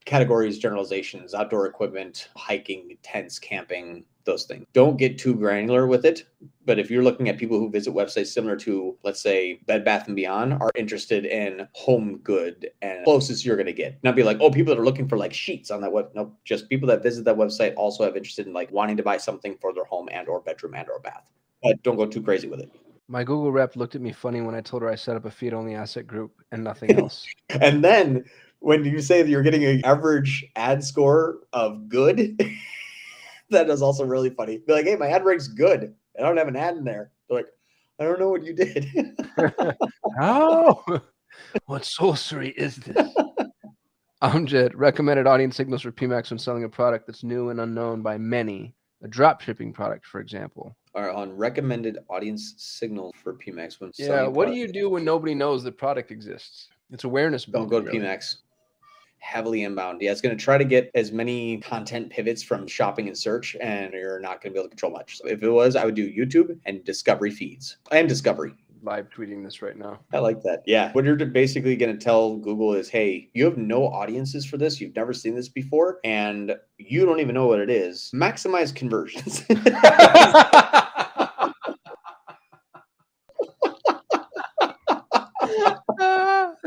categories, 0.06 0.58
generalizations, 0.58 1.34
outdoor 1.34 1.66
equipment, 1.66 2.28
hiking, 2.36 2.96
tents, 3.02 3.38
camping, 3.38 4.04
those 4.24 4.44
things. 4.44 4.66
Don't 4.72 4.96
get 4.96 5.18
too 5.18 5.34
granular 5.34 5.86
with 5.86 6.04
it. 6.04 6.24
But 6.64 6.78
if 6.78 6.90
you're 6.90 7.02
looking 7.02 7.28
at 7.28 7.38
people 7.38 7.58
who 7.58 7.70
visit 7.70 7.94
websites 7.94 8.28
similar 8.28 8.56
to, 8.56 8.96
let's 9.04 9.22
say, 9.22 9.60
Bed 9.66 9.84
Bath 9.84 10.06
and 10.06 10.16
Beyond, 10.16 10.54
are 10.54 10.70
interested 10.74 11.24
in 11.24 11.66
home 11.72 12.18
good 12.18 12.70
and 12.82 13.04
closest 13.04 13.44
you're 13.44 13.56
going 13.56 13.66
to 13.66 13.72
get. 13.72 13.98
Not 14.02 14.16
be 14.16 14.22
like, 14.22 14.38
oh, 14.40 14.50
people 14.50 14.74
that 14.74 14.80
are 14.80 14.84
looking 14.84 15.08
for 15.08 15.16
like 15.16 15.32
sheets 15.32 15.70
on 15.70 15.80
that 15.82 15.92
web. 15.92 16.10
Nope, 16.14 16.36
just 16.44 16.68
people 16.68 16.88
that 16.88 17.02
visit 17.02 17.24
that 17.24 17.36
website 17.36 17.74
also 17.76 18.04
have 18.04 18.16
interested 18.16 18.46
in 18.46 18.52
like 18.52 18.70
wanting 18.72 18.96
to 18.96 19.02
buy 19.02 19.16
something 19.16 19.56
for 19.60 19.72
their 19.72 19.84
home 19.84 20.08
and 20.10 20.28
or 20.28 20.40
bedroom 20.40 20.74
and 20.74 20.88
or 20.88 20.98
bath. 20.98 21.30
But 21.62 21.82
don't 21.82 21.96
go 21.96 22.06
too 22.06 22.22
crazy 22.22 22.48
with 22.48 22.60
it. 22.60 22.70
My 23.08 23.22
Google 23.22 23.52
rep 23.52 23.76
looked 23.76 23.94
at 23.94 24.00
me 24.00 24.12
funny 24.12 24.40
when 24.40 24.56
I 24.56 24.60
told 24.60 24.82
her 24.82 24.88
I 24.88 24.96
set 24.96 25.14
up 25.14 25.24
a 25.24 25.30
feed 25.30 25.54
only 25.54 25.76
asset 25.76 26.08
group 26.08 26.32
and 26.50 26.64
nothing 26.64 26.98
else. 26.98 27.24
And 27.60 27.84
then 27.84 28.24
when 28.60 28.84
you 28.84 29.00
say 29.00 29.22
that 29.22 29.28
you're 29.28 29.42
getting 29.42 29.64
an 29.64 29.84
average 29.84 30.44
ad 30.56 30.82
score 30.82 31.40
of 31.52 31.88
good, 31.88 32.40
that 33.50 33.68
is 33.70 33.82
also 33.82 34.04
really 34.04 34.30
funny. 34.30 34.58
Be 34.58 34.72
like, 34.72 34.86
hey, 34.86 34.96
my 34.96 35.08
ad 35.08 35.24
rank's 35.24 35.48
good. 35.48 35.94
I 36.18 36.22
don't 36.22 36.36
have 36.36 36.48
an 36.48 36.56
ad 36.56 36.76
in 36.76 36.84
there. 36.84 37.12
They're 37.28 37.38
like, 37.38 37.46
I 38.00 38.04
don't 38.04 38.18
know 38.20 38.30
what 38.30 38.44
you 38.44 38.54
did. 38.54 38.86
How? 40.18 40.84
what 41.66 41.84
sorcery 41.84 42.50
is 42.50 42.76
this? 42.76 43.14
Amjad 44.22 44.72
recommended 44.74 45.26
audience 45.26 45.56
signals 45.56 45.82
for 45.82 45.92
PMAX 45.92 46.30
when 46.30 46.38
selling 46.38 46.64
a 46.64 46.68
product 46.68 47.06
that's 47.06 47.22
new 47.22 47.50
and 47.50 47.60
unknown 47.60 48.02
by 48.02 48.16
many. 48.18 48.74
A 49.02 49.08
drop 49.08 49.42
shipping 49.42 49.74
product, 49.74 50.06
for 50.06 50.20
example. 50.20 50.74
Are 50.94 51.10
on 51.10 51.36
recommended 51.36 51.98
audience 52.08 52.54
signal 52.56 53.14
for 53.22 53.34
PMAX 53.34 53.78
when 53.78 53.92
Yeah. 53.96 54.06
selling 54.06 54.26
a 54.28 54.30
What 54.30 54.48
do 54.48 54.54
you 54.54 54.72
do 54.72 54.88
when 54.88 55.04
nobody 55.04 55.34
knows 55.34 55.62
the 55.62 55.70
product 55.70 56.10
exists? 56.10 56.70
It's 56.90 57.04
awareness. 57.04 57.44
Don't 57.44 57.68
go 57.68 57.78
to 57.78 57.84
building, 57.84 58.00
really. 58.00 58.16
PMAX. 58.16 58.36
Heavily 59.26 59.64
inbound. 59.64 60.00
Yeah, 60.00 60.12
it's 60.12 60.20
going 60.20 60.36
to 60.36 60.42
try 60.42 60.56
to 60.56 60.64
get 60.64 60.88
as 60.94 61.10
many 61.10 61.58
content 61.58 62.10
pivots 62.10 62.44
from 62.44 62.68
shopping 62.68 63.08
and 63.08 63.18
search, 63.18 63.56
and 63.60 63.92
you're 63.92 64.20
not 64.20 64.40
going 64.40 64.52
to 64.52 64.54
be 64.54 64.58
able 64.60 64.66
to 64.66 64.70
control 64.70 64.92
much. 64.92 65.18
So 65.18 65.26
if 65.26 65.42
it 65.42 65.50
was, 65.50 65.74
I 65.74 65.84
would 65.84 65.96
do 65.96 66.08
YouTube 66.08 66.56
and 66.64 66.84
discovery 66.84 67.32
feeds 67.32 67.78
and 67.90 68.08
discovery. 68.08 68.54
Live 68.84 69.08
tweeting 69.10 69.42
this 69.42 69.62
right 69.62 69.76
now. 69.76 69.98
I 70.12 70.20
like 70.20 70.42
that. 70.42 70.62
Yeah. 70.64 70.92
What 70.92 71.04
you're 71.04 71.16
basically 71.16 71.74
going 71.74 71.98
to 71.98 72.02
tell 72.02 72.36
Google 72.36 72.74
is, 72.74 72.88
hey, 72.88 73.28
you 73.34 73.44
have 73.46 73.56
no 73.56 73.88
audiences 73.88 74.46
for 74.46 74.58
this. 74.58 74.80
You've 74.80 74.94
never 74.94 75.12
seen 75.12 75.34
this 75.34 75.48
before, 75.48 75.98
and 76.04 76.54
you 76.78 77.04
don't 77.04 77.18
even 77.18 77.34
know 77.34 77.48
what 77.48 77.58
it 77.58 77.68
is. 77.68 78.12
Maximize 78.14 78.72
conversions. 78.72 79.44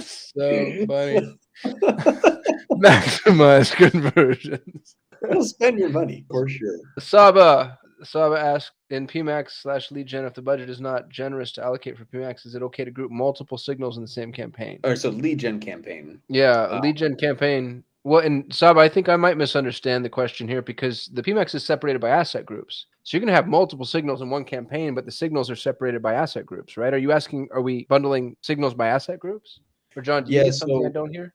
so 0.02 0.86
funny. 0.88 1.40
Maximize 2.84 3.74
conversions. 3.76 4.96
It'll 5.24 5.44
spend 5.44 5.80
your 5.80 5.90
money 5.90 6.26
for 6.30 6.48
sure. 6.48 6.80
Saba, 6.98 7.78
Saba 8.04 8.40
asked 8.40 8.72
in 8.90 9.06
PMAX 9.08 9.62
slash 9.62 9.92
lead 9.92 10.08
gen, 10.08 10.26
if 10.26 10.34
the 10.34 10.42
budget 10.42 10.70
is 10.70 10.80
not 10.80 11.10
generous 11.10 11.52
to 11.54 11.64
allocate 11.64 11.98
for 11.98 12.06
PMAX, 12.06 12.46
is 12.46 12.56
it 12.56 12.64
okay 12.64 12.86
to 12.86 12.92
group 12.92 13.12
multiple 13.12 13.58
signals 13.58 13.98
in 13.98 14.02
the 14.02 14.08
same 14.08 14.32
campaign? 14.32 14.80
Or 14.84 14.96
so 14.96 15.10
lead 15.10 15.40
gen 15.40 15.60
campaign. 15.60 16.22
Yeah, 16.30 16.68
Uh, 16.72 16.80
lead 16.82 16.98
gen 16.98 17.16
campaign. 17.16 17.84
Well, 18.06 18.22
and 18.22 18.52
Saba, 18.54 18.80
I 18.80 18.88
think 18.88 19.10
I 19.10 19.18
might 19.18 19.38
misunderstand 19.38 20.06
the 20.06 20.10
question 20.10 20.48
here 20.48 20.62
because 20.62 21.10
the 21.14 21.22
PMAX 21.22 21.54
is 21.54 21.66
separated 21.66 22.00
by 22.00 22.10
asset 22.10 22.46
groups. 22.46 22.86
So 23.04 23.18
you're 23.18 23.20
going 23.20 23.28
to 23.28 23.36
have 23.36 23.48
multiple 23.48 23.86
signals 23.86 24.22
in 24.22 24.30
one 24.30 24.46
campaign, 24.46 24.96
but 24.96 25.06
the 25.06 25.12
signals 25.12 25.50
are 25.50 25.56
separated 25.56 26.02
by 26.02 26.14
asset 26.14 26.46
groups, 26.46 26.78
right? 26.78 26.94
Are 26.94 26.98
you 26.98 27.12
asking, 27.12 27.50
are 27.52 27.62
we 27.62 27.86
bundling 27.90 28.38
signals 28.42 28.74
by 28.74 28.88
asset 28.88 29.20
groups? 29.20 29.60
Or 29.96 30.02
John, 30.02 30.24
do 30.24 30.32
you 30.32 30.42
Yeah, 30.42 30.52
something 30.52 30.86
I 30.86 30.90
don't 30.90 31.12
hear? 31.12 31.34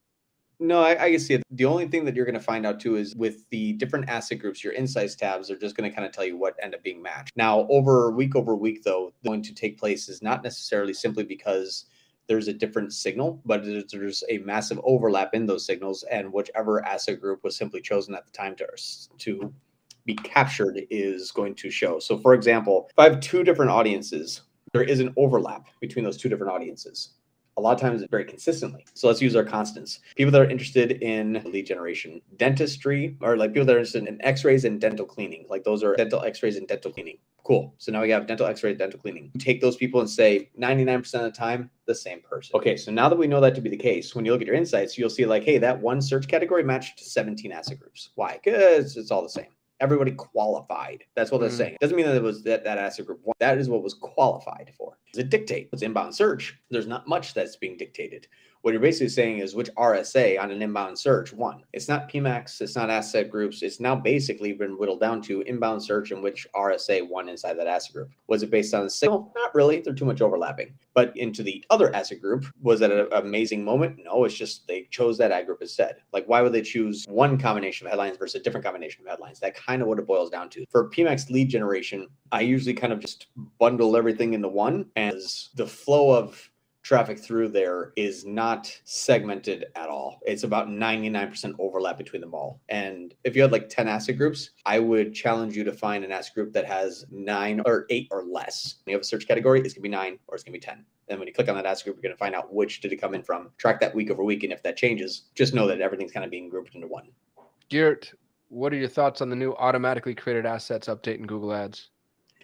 No, 0.64 0.80
I, 0.80 1.04
I 1.04 1.10
can 1.10 1.20
see 1.20 1.34
it. 1.34 1.42
The 1.50 1.66
only 1.66 1.86
thing 1.86 2.06
that 2.06 2.14
you're 2.16 2.24
going 2.24 2.38
to 2.38 2.40
find 2.40 2.64
out 2.64 2.80
too 2.80 2.96
is 2.96 3.14
with 3.14 3.46
the 3.50 3.74
different 3.74 4.08
asset 4.08 4.38
groups, 4.38 4.64
your 4.64 4.72
insights 4.72 5.14
tabs 5.14 5.50
are 5.50 5.58
just 5.58 5.76
going 5.76 5.88
to 5.88 5.94
kind 5.94 6.06
of 6.06 6.12
tell 6.12 6.24
you 6.24 6.38
what 6.38 6.56
end 6.62 6.74
up 6.74 6.82
being 6.82 7.02
matched. 7.02 7.32
Now, 7.36 7.66
over 7.68 8.10
week 8.10 8.34
over 8.34 8.56
week, 8.56 8.82
though, 8.82 9.12
going 9.26 9.42
to 9.42 9.54
take 9.54 9.78
place 9.78 10.08
is 10.08 10.22
not 10.22 10.42
necessarily 10.42 10.94
simply 10.94 11.22
because 11.22 11.84
there's 12.28 12.48
a 12.48 12.54
different 12.54 12.94
signal, 12.94 13.42
but 13.44 13.62
there's- 13.62 14.24
a 14.30 14.38
massive 14.38 14.80
overlap 14.84 15.34
in 15.34 15.44
those 15.44 15.66
signals, 15.66 16.02
and 16.04 16.32
whichever 16.32 16.82
asset 16.86 17.20
group 17.20 17.44
was 17.44 17.56
simply 17.56 17.82
chosen 17.82 18.14
at 18.14 18.24
the 18.24 18.32
time 18.32 18.56
to 18.56 18.66
to 19.18 19.52
be 20.06 20.14
captured 20.14 20.80
is 20.88 21.30
going 21.30 21.54
to 21.56 21.70
show. 21.70 21.98
So, 21.98 22.16
for 22.16 22.32
example, 22.32 22.88
if 22.90 22.98
I 22.98 23.04
have 23.04 23.20
two 23.20 23.44
different 23.44 23.70
audiences, 23.70 24.40
there 24.72 24.82
is 24.82 25.00
an 25.00 25.12
overlap 25.18 25.66
between 25.80 26.04
those 26.06 26.16
two 26.16 26.30
different 26.30 26.52
audiences 26.52 27.10
a 27.56 27.60
lot 27.60 27.72
of 27.74 27.80
times 27.80 28.02
very 28.10 28.24
consistently. 28.24 28.84
So 28.94 29.06
let's 29.08 29.22
use 29.22 29.36
our 29.36 29.44
constants. 29.44 30.00
People 30.16 30.32
that 30.32 30.40
are 30.40 30.50
interested 30.50 31.02
in 31.02 31.42
lead 31.44 31.66
generation, 31.66 32.20
dentistry, 32.36 33.16
or 33.20 33.36
like 33.36 33.52
people 33.52 33.66
that 33.66 33.74
are 33.76 33.78
interested 33.78 34.06
in 34.08 34.24
x-rays 34.24 34.64
and 34.64 34.80
dental 34.80 35.06
cleaning. 35.06 35.46
Like 35.48 35.64
those 35.64 35.82
are 35.82 35.94
dental 35.96 36.22
x-rays 36.24 36.56
and 36.56 36.66
dental 36.66 36.90
cleaning. 36.92 37.18
Cool. 37.44 37.74
So 37.78 37.92
now 37.92 38.00
we 38.02 38.10
have 38.10 38.26
dental 38.26 38.46
x-ray, 38.46 38.74
dental 38.74 38.98
cleaning. 38.98 39.30
You 39.34 39.40
take 39.40 39.60
those 39.60 39.76
people 39.76 40.00
and 40.00 40.08
say 40.08 40.50
99% 40.58 41.14
of 41.14 41.22
the 41.22 41.30
time, 41.30 41.70
the 41.86 41.94
same 41.94 42.20
person. 42.22 42.56
Okay, 42.56 42.76
so 42.76 42.90
now 42.90 43.08
that 43.08 43.16
we 43.18 43.26
know 43.26 43.40
that 43.40 43.54
to 43.54 43.60
be 43.60 43.68
the 43.70 43.76
case, 43.76 44.14
when 44.14 44.24
you 44.24 44.32
look 44.32 44.40
at 44.40 44.46
your 44.46 44.56
insights, 44.56 44.96
you'll 44.96 45.10
see 45.10 45.26
like, 45.26 45.44
hey, 45.44 45.58
that 45.58 45.80
one 45.80 46.00
search 46.00 46.26
category 46.26 46.64
matched 46.64 47.00
17 47.00 47.52
asset 47.52 47.78
groups. 47.78 48.10
Why? 48.14 48.40
Because 48.42 48.96
it's 48.96 49.10
all 49.10 49.22
the 49.22 49.28
same. 49.28 49.48
Everybody 49.80 50.12
qualified. 50.12 51.04
That's 51.16 51.30
what 51.30 51.40
they're 51.40 51.50
Mhm. 51.50 51.56
saying. 51.56 51.76
Doesn't 51.80 51.96
mean 51.96 52.06
that 52.06 52.14
it 52.16 52.22
was 52.22 52.42
that, 52.44 52.64
that 52.64 52.78
asset 52.78 53.04
group. 53.06 53.20
one. 53.24 53.34
That 53.40 53.58
is 53.58 53.68
what 53.68 53.82
was 53.82 53.92
qualified 53.92 54.72
for. 54.78 54.98
It 55.18 55.30
dictate? 55.30 55.68
It's 55.72 55.82
inbound 55.82 56.14
search. 56.14 56.56
There's 56.70 56.86
not 56.86 57.08
much 57.08 57.34
that's 57.34 57.56
being 57.56 57.76
dictated. 57.76 58.26
What 58.64 58.72
you're 58.72 58.80
basically 58.80 59.10
saying 59.10 59.40
is 59.40 59.54
which 59.54 59.68
RSA 59.74 60.40
on 60.40 60.50
an 60.50 60.62
inbound 60.62 60.98
search 60.98 61.34
won. 61.34 61.64
It's 61.74 61.86
not 61.86 62.10
PMAX, 62.10 62.62
it's 62.62 62.74
not 62.74 62.88
asset 62.88 63.28
groups. 63.28 63.60
It's 63.60 63.78
now 63.78 63.94
basically 63.94 64.54
been 64.54 64.78
whittled 64.78 65.00
down 65.00 65.20
to 65.24 65.42
inbound 65.42 65.82
search 65.82 66.12
and 66.12 66.22
which 66.22 66.46
RSA 66.56 67.06
won 67.06 67.28
inside 67.28 67.58
that 67.58 67.66
asset 67.66 67.92
group. 67.92 68.08
Was 68.26 68.42
it 68.42 68.50
based 68.50 68.72
on 68.72 68.84
the 68.84 68.88
signal? 68.88 69.30
Not 69.36 69.54
really. 69.54 69.82
They're 69.82 69.92
too 69.92 70.06
much 70.06 70.22
overlapping. 70.22 70.72
But 70.94 71.14
into 71.14 71.42
the 71.42 71.62
other 71.68 71.94
asset 71.94 72.22
group, 72.22 72.46
was 72.62 72.80
that 72.80 72.90
an 72.90 73.06
amazing 73.12 73.66
moment? 73.66 74.00
No, 74.02 74.24
it's 74.24 74.34
just 74.34 74.66
they 74.66 74.88
chose 74.90 75.18
that 75.18 75.30
ad 75.30 75.44
group 75.44 75.60
instead. 75.60 75.96
Like, 76.14 76.24
why 76.26 76.40
would 76.40 76.54
they 76.54 76.62
choose 76.62 77.04
one 77.06 77.36
combination 77.36 77.86
of 77.86 77.90
headlines 77.90 78.16
versus 78.16 78.40
a 78.40 78.42
different 78.42 78.64
combination 78.64 79.04
of 79.04 79.10
headlines? 79.10 79.40
That 79.40 79.54
kind 79.54 79.82
of 79.82 79.88
what 79.88 79.98
it 79.98 80.06
boils 80.06 80.30
down 80.30 80.48
to. 80.50 80.64
For 80.70 80.88
PMAX 80.88 81.28
lead 81.28 81.50
generation, 81.50 82.08
I 82.32 82.40
usually 82.40 82.72
kind 82.72 82.94
of 82.94 83.00
just 83.00 83.26
bundle 83.58 83.94
everything 83.94 84.32
into 84.32 84.48
one 84.48 84.86
as 85.04 85.50
the 85.54 85.66
flow 85.66 86.10
of 86.10 86.50
traffic 86.84 87.18
through 87.18 87.48
there 87.48 87.92
is 87.96 88.26
not 88.26 88.70
segmented 88.84 89.64
at 89.74 89.88
all. 89.88 90.20
It's 90.26 90.44
about 90.44 90.68
99% 90.68 91.54
overlap 91.58 91.96
between 91.96 92.20
them 92.20 92.34
all. 92.34 92.60
And 92.68 93.14
if 93.24 93.34
you 93.34 93.40
had 93.40 93.52
like 93.52 93.70
10 93.70 93.88
asset 93.88 94.18
groups, 94.18 94.50
I 94.66 94.78
would 94.78 95.14
challenge 95.14 95.56
you 95.56 95.64
to 95.64 95.72
find 95.72 96.04
an 96.04 96.12
asset 96.12 96.34
group 96.34 96.52
that 96.52 96.66
has 96.66 97.06
nine 97.10 97.62
or 97.64 97.86
eight 97.88 98.08
or 98.10 98.22
less. 98.22 98.76
When 98.84 98.92
you 98.92 98.96
have 98.96 99.02
a 99.02 99.06
search 99.06 99.26
category, 99.26 99.60
it's 99.60 99.72
gonna 99.72 99.82
be 99.82 99.88
nine 99.88 100.18
or 100.28 100.34
it's 100.34 100.44
gonna 100.44 100.52
be 100.52 100.60
10. 100.60 100.84
Then 101.08 101.18
when 101.18 101.26
you 101.26 101.32
click 101.32 101.48
on 101.48 101.56
that 101.56 101.64
asset 101.64 101.84
group, 101.84 101.96
you're 101.96 102.10
gonna 102.10 102.18
find 102.18 102.34
out 102.34 102.52
which 102.52 102.82
did 102.82 102.92
it 102.92 102.96
come 102.96 103.14
in 103.14 103.22
from. 103.22 103.50
Track 103.56 103.80
that 103.80 103.94
week 103.94 104.10
over 104.10 104.22
week. 104.22 104.44
And 104.44 104.52
if 104.52 104.62
that 104.62 104.76
changes, 104.76 105.30
just 105.34 105.54
know 105.54 105.66
that 105.66 105.80
everything's 105.80 106.12
kind 106.12 106.24
of 106.24 106.30
being 106.30 106.50
grouped 106.50 106.74
into 106.74 106.86
one. 106.86 107.08
Geert, 107.70 108.12
what 108.48 108.74
are 108.74 108.76
your 108.76 108.88
thoughts 108.88 109.22
on 109.22 109.30
the 109.30 109.36
new 109.36 109.54
automatically 109.54 110.14
created 110.14 110.44
assets 110.44 110.88
update 110.88 111.16
in 111.16 111.26
Google 111.26 111.54
Ads? 111.54 111.88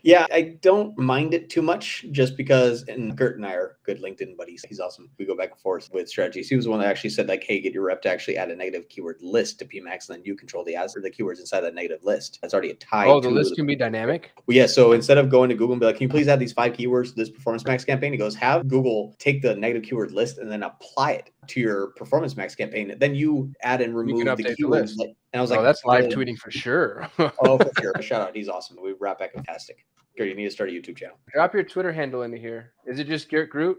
Yeah, 0.02 0.26
I 0.32 0.56
don't 0.62 0.96
mind 0.98 1.34
it 1.34 1.50
too 1.50 1.62
much 1.62 2.06
just 2.10 2.36
because, 2.36 2.84
and 2.88 3.16
Geert 3.16 3.36
and 3.36 3.46
I 3.46 3.52
are 3.52 3.76
good 3.84 4.02
LinkedIn 4.02 4.36
buddies. 4.36 4.64
He's 4.68 4.80
awesome. 4.80 5.10
We 5.18 5.26
go 5.26 5.36
back 5.36 5.50
and 5.52 5.60
forth 5.60 5.90
with 5.92 6.08
strategies. 6.08 6.48
He 6.48 6.56
was 6.56 6.64
the 6.64 6.70
one 6.70 6.80
that 6.80 6.88
actually 6.88 7.10
said, 7.10 7.28
like, 7.28 7.44
hey, 7.44 7.60
get 7.60 7.74
your 7.74 7.84
rep 7.84 8.02
to 8.02 8.10
actually 8.10 8.36
add 8.36 8.50
a 8.50 8.56
negative 8.56 8.88
keyword 8.88 9.18
list 9.20 9.58
to 9.58 9.64
PMAX, 9.64 10.08
and 10.08 10.18
then 10.18 10.22
you 10.24 10.34
control 10.34 10.64
the 10.64 10.74
ads 10.74 10.96
or 10.96 11.00
the 11.00 11.10
keywords 11.10 11.38
inside 11.38 11.60
that 11.60 11.74
negative 11.74 12.02
list. 12.02 12.38
That's 12.40 12.54
already 12.54 12.70
a 12.70 12.74
tie. 12.74 13.06
Oh, 13.06 13.20
the 13.20 13.30
list 13.30 13.56
can 13.56 13.66
be 13.66 13.76
dynamic. 13.76 14.30
Well, 14.46 14.56
yeah, 14.56 14.66
so 14.66 14.92
instead 14.92 15.18
of 15.18 15.28
going 15.28 15.48
to 15.50 15.54
Google 15.54 15.74
and 15.74 15.80
be 15.80 15.86
like, 15.86 15.96
can 15.96 16.04
you 16.04 16.08
please 16.08 16.28
add 16.28 16.38
these 16.38 16.52
five 16.52 16.72
keywords 16.72 17.10
to 17.10 17.14
this 17.14 17.30
Performance 17.30 17.64
Max 17.64 17.84
campaign? 17.84 18.12
He 18.12 18.18
goes, 18.18 18.34
have 18.36 18.68
Google 18.68 19.14
take 19.18 19.42
the 19.42 19.54
negative 19.54 19.82
keyword 19.82 20.12
list 20.12 20.38
and 20.38 20.50
then 20.50 20.62
apply 20.62 21.12
it 21.12 21.30
to 21.50 21.60
your 21.60 21.88
Performance 21.88 22.36
Max 22.36 22.54
campaign. 22.54 22.94
Then 22.98 23.14
you 23.14 23.52
add 23.62 23.80
and 23.80 23.94
remove 23.94 24.24
the 24.24 24.42
the 24.42 24.56
keywords. 24.56 24.96
list. 24.96 25.00
and 25.00 25.14
I 25.34 25.40
was 25.40 25.52
oh, 25.52 25.56
like, 25.56 25.64
that's 25.64 25.84
live 25.84 26.06
uh, 26.06 26.08
tweeting 26.08 26.36
for 26.38 26.50
sure. 26.50 27.08
Oh, 27.18 27.58
for 27.58 27.70
sure. 27.80 27.94
Shout 28.00 28.22
out. 28.22 28.36
He's 28.36 28.48
awesome. 28.48 28.78
We 28.82 28.94
wrap 28.98 29.18
back 29.18 29.32
fantastic. 29.34 29.84
Gary, 30.16 30.30
you 30.30 30.36
need 30.36 30.44
to 30.44 30.50
start 30.50 30.70
a 30.70 30.72
YouTube 30.72 30.96
channel. 30.96 31.16
Drop 31.32 31.54
your 31.54 31.62
Twitter 31.62 31.92
handle 31.92 32.22
into 32.22 32.38
here. 32.38 32.72
Is 32.86 32.98
it 32.98 33.04
just 33.04 33.28
Geert 33.28 33.50
Groot? 33.50 33.78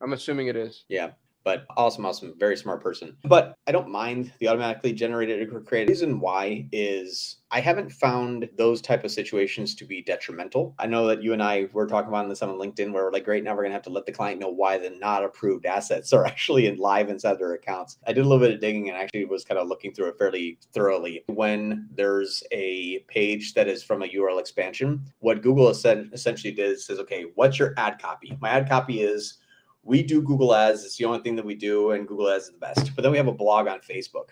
I'm 0.00 0.12
assuming 0.12 0.48
it 0.48 0.56
is. 0.56 0.84
Yeah, 0.88 1.12
but 1.44 1.66
awesome, 1.76 2.06
awesome, 2.06 2.34
very 2.38 2.56
smart 2.56 2.82
person. 2.82 3.16
But 3.24 3.54
I 3.66 3.72
don't 3.72 3.90
mind 3.90 4.32
the 4.38 4.48
automatically 4.48 4.92
generated 4.92 5.52
or 5.52 5.60
created. 5.60 5.88
reason 5.88 6.20
why 6.20 6.68
is 6.72 7.38
I 7.50 7.60
haven't 7.60 7.92
found 7.92 8.48
those 8.56 8.80
type 8.80 9.04
of 9.04 9.10
situations 9.10 9.74
to 9.74 9.84
be 9.84 10.02
detrimental. 10.02 10.74
I 10.78 10.86
know 10.86 11.06
that 11.08 11.22
you 11.22 11.34
and 11.34 11.42
I 11.42 11.68
were 11.72 11.86
talking 11.86 12.08
about 12.08 12.26
this 12.28 12.42
on 12.42 12.48
LinkedIn 12.50 12.92
where 12.92 13.04
we're 13.04 13.12
like, 13.12 13.26
great, 13.26 13.44
now 13.44 13.54
we're 13.54 13.64
gonna 13.64 13.74
have 13.74 13.82
to 13.82 13.90
let 13.90 14.06
the 14.06 14.12
client 14.12 14.40
know 14.40 14.48
why 14.48 14.78
the 14.78 14.90
not 14.90 15.22
approved 15.22 15.66
assets 15.66 16.12
are 16.12 16.24
actually 16.32 16.66
in 16.66 16.78
live 16.78 17.10
inside 17.10 17.38
their 17.38 17.52
accounts. 17.52 17.98
I 18.06 18.12
did 18.12 18.24
a 18.24 18.28
little 18.28 18.44
bit 18.44 18.54
of 18.54 18.60
digging 18.60 18.88
and 18.88 18.96
actually 18.96 19.26
was 19.26 19.44
kind 19.44 19.60
of 19.60 19.68
looking 19.68 19.92
through 19.92 20.08
it 20.08 20.18
fairly 20.18 20.58
thoroughly. 20.72 21.24
When 21.26 21.88
there's 21.94 22.42
a 22.52 23.00
page 23.08 23.54
that 23.54 23.68
is 23.68 23.82
from 23.82 24.02
a 24.02 24.08
URL 24.08 24.40
expansion, 24.40 25.04
what 25.18 25.42
Google 25.42 25.68
essentially 25.68 26.54
did 26.54 26.70
is 26.70 26.86
says, 26.86 26.98
okay, 27.00 27.26
what's 27.34 27.58
your 27.58 27.74
ad 27.76 28.00
copy? 28.00 28.38
My 28.40 28.48
ad 28.48 28.68
copy 28.68 29.02
is 29.02 29.38
we 29.82 30.02
do 30.02 30.22
Google 30.22 30.54
Ads. 30.54 30.84
It's 30.84 30.96
the 30.96 31.04
only 31.04 31.20
thing 31.20 31.36
that 31.36 31.44
we 31.44 31.54
do, 31.54 31.92
and 31.92 32.06
Google 32.06 32.30
Ads 32.30 32.44
is 32.44 32.50
the 32.50 32.58
best. 32.58 32.94
But 32.94 33.02
then 33.02 33.12
we 33.12 33.18
have 33.18 33.28
a 33.28 33.32
blog 33.32 33.66
on 33.66 33.80
Facebook. 33.80 34.30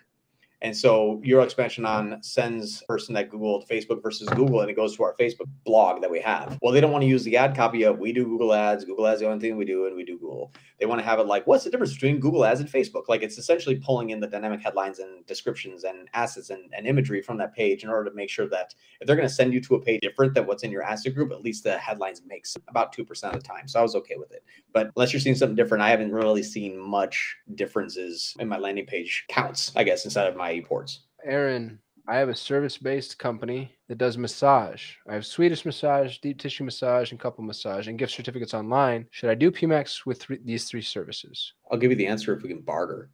And 0.62 0.76
so 0.76 1.22
URL 1.24 1.44
expansion 1.44 1.86
on 1.86 2.22
sends 2.22 2.82
person 2.82 3.14
that 3.14 3.30
Google 3.30 3.62
to 3.62 3.74
Facebook 3.74 4.02
versus 4.02 4.28
Google, 4.28 4.60
and 4.60 4.70
it 4.70 4.74
goes 4.74 4.94
to 4.96 5.02
our 5.02 5.14
Facebook 5.14 5.48
blog 5.64 6.02
that 6.02 6.10
we 6.10 6.20
have. 6.20 6.58
Well, 6.60 6.72
they 6.72 6.80
don't 6.80 6.92
want 6.92 7.02
to 7.02 7.08
use 7.08 7.24
the 7.24 7.36
ad 7.36 7.56
copy 7.56 7.84
of 7.84 7.98
we 7.98 8.12
do 8.12 8.24
Google 8.24 8.52
Ads. 8.52 8.84
Google 8.84 9.06
Ads 9.06 9.20
the 9.20 9.26
only 9.26 9.40
thing 9.40 9.56
we 9.56 9.64
do, 9.64 9.86
and 9.86 9.96
we 9.96 10.04
do 10.04 10.18
Google. 10.18 10.52
They 10.78 10.86
want 10.86 11.00
to 11.00 11.04
have 11.04 11.18
it 11.18 11.26
like, 11.26 11.46
what's 11.46 11.64
the 11.64 11.70
difference 11.70 11.94
between 11.94 12.20
Google 12.20 12.44
Ads 12.44 12.60
and 12.60 12.68
Facebook? 12.68 13.08
Like 13.08 13.22
it's 13.22 13.38
essentially 13.38 13.76
pulling 13.76 14.10
in 14.10 14.20
the 14.20 14.26
dynamic 14.26 14.62
headlines 14.62 14.98
and 14.98 15.24
descriptions 15.26 15.84
and 15.84 16.08
assets 16.14 16.50
and, 16.50 16.72
and 16.76 16.86
imagery 16.86 17.22
from 17.22 17.38
that 17.38 17.54
page 17.54 17.82
in 17.84 17.90
order 17.90 18.08
to 18.10 18.16
make 18.16 18.30
sure 18.30 18.48
that 18.48 18.74
if 19.00 19.06
they're 19.06 19.16
going 19.16 19.28
to 19.28 19.34
send 19.34 19.52
you 19.52 19.60
to 19.62 19.74
a 19.74 19.80
page 19.80 20.00
different 20.00 20.34
than 20.34 20.46
what's 20.46 20.62
in 20.62 20.70
your 20.70 20.82
asset 20.82 21.14
group, 21.14 21.32
at 21.32 21.42
least 21.42 21.64
the 21.64 21.78
headlines 21.78 22.22
makes 22.26 22.56
about 22.68 22.94
2% 22.94 23.08
of 23.24 23.32
the 23.32 23.40
time. 23.40 23.66
So 23.66 23.78
I 23.78 23.82
was 23.82 23.94
okay 23.96 24.16
with 24.16 24.32
it. 24.32 24.44
But 24.72 24.90
unless 24.96 25.12
you're 25.12 25.20
seeing 25.20 25.34
something 25.34 25.56
different, 25.56 25.82
I 25.82 25.90
haven't 25.90 26.12
really 26.12 26.42
seen 26.42 26.78
much 26.78 27.36
differences 27.54 28.34
in 28.38 28.48
my 28.48 28.58
landing 28.58 28.86
page 28.86 29.24
counts, 29.28 29.72
I 29.76 29.84
guess, 29.84 30.04
inside 30.04 30.28
of 30.28 30.36
my 30.36 30.49
ports. 30.58 31.02
Aaron, 31.24 31.78
I 32.08 32.16
have 32.16 32.28
a 32.28 32.34
service 32.34 32.76
based 32.76 33.18
company 33.18 33.76
that 33.88 33.98
does 33.98 34.18
massage. 34.18 34.94
I 35.08 35.14
have 35.14 35.24
Swedish 35.24 35.64
massage, 35.64 36.18
deep 36.18 36.40
tissue 36.40 36.64
massage, 36.64 37.12
and 37.12 37.20
couple 37.20 37.44
massage, 37.44 37.86
and 37.86 37.96
gift 37.98 38.12
certificates 38.12 38.54
online. 38.54 39.06
Should 39.10 39.30
I 39.30 39.36
do 39.36 39.52
PMAX 39.52 40.04
with 40.06 40.20
three, 40.20 40.40
these 40.44 40.64
three 40.64 40.82
services? 40.82 41.52
I'll 41.70 41.78
give 41.78 41.92
you 41.92 41.96
the 41.96 42.06
answer 42.08 42.34
if 42.34 42.42
we 42.42 42.48
can 42.48 42.62
barter. 42.62 43.10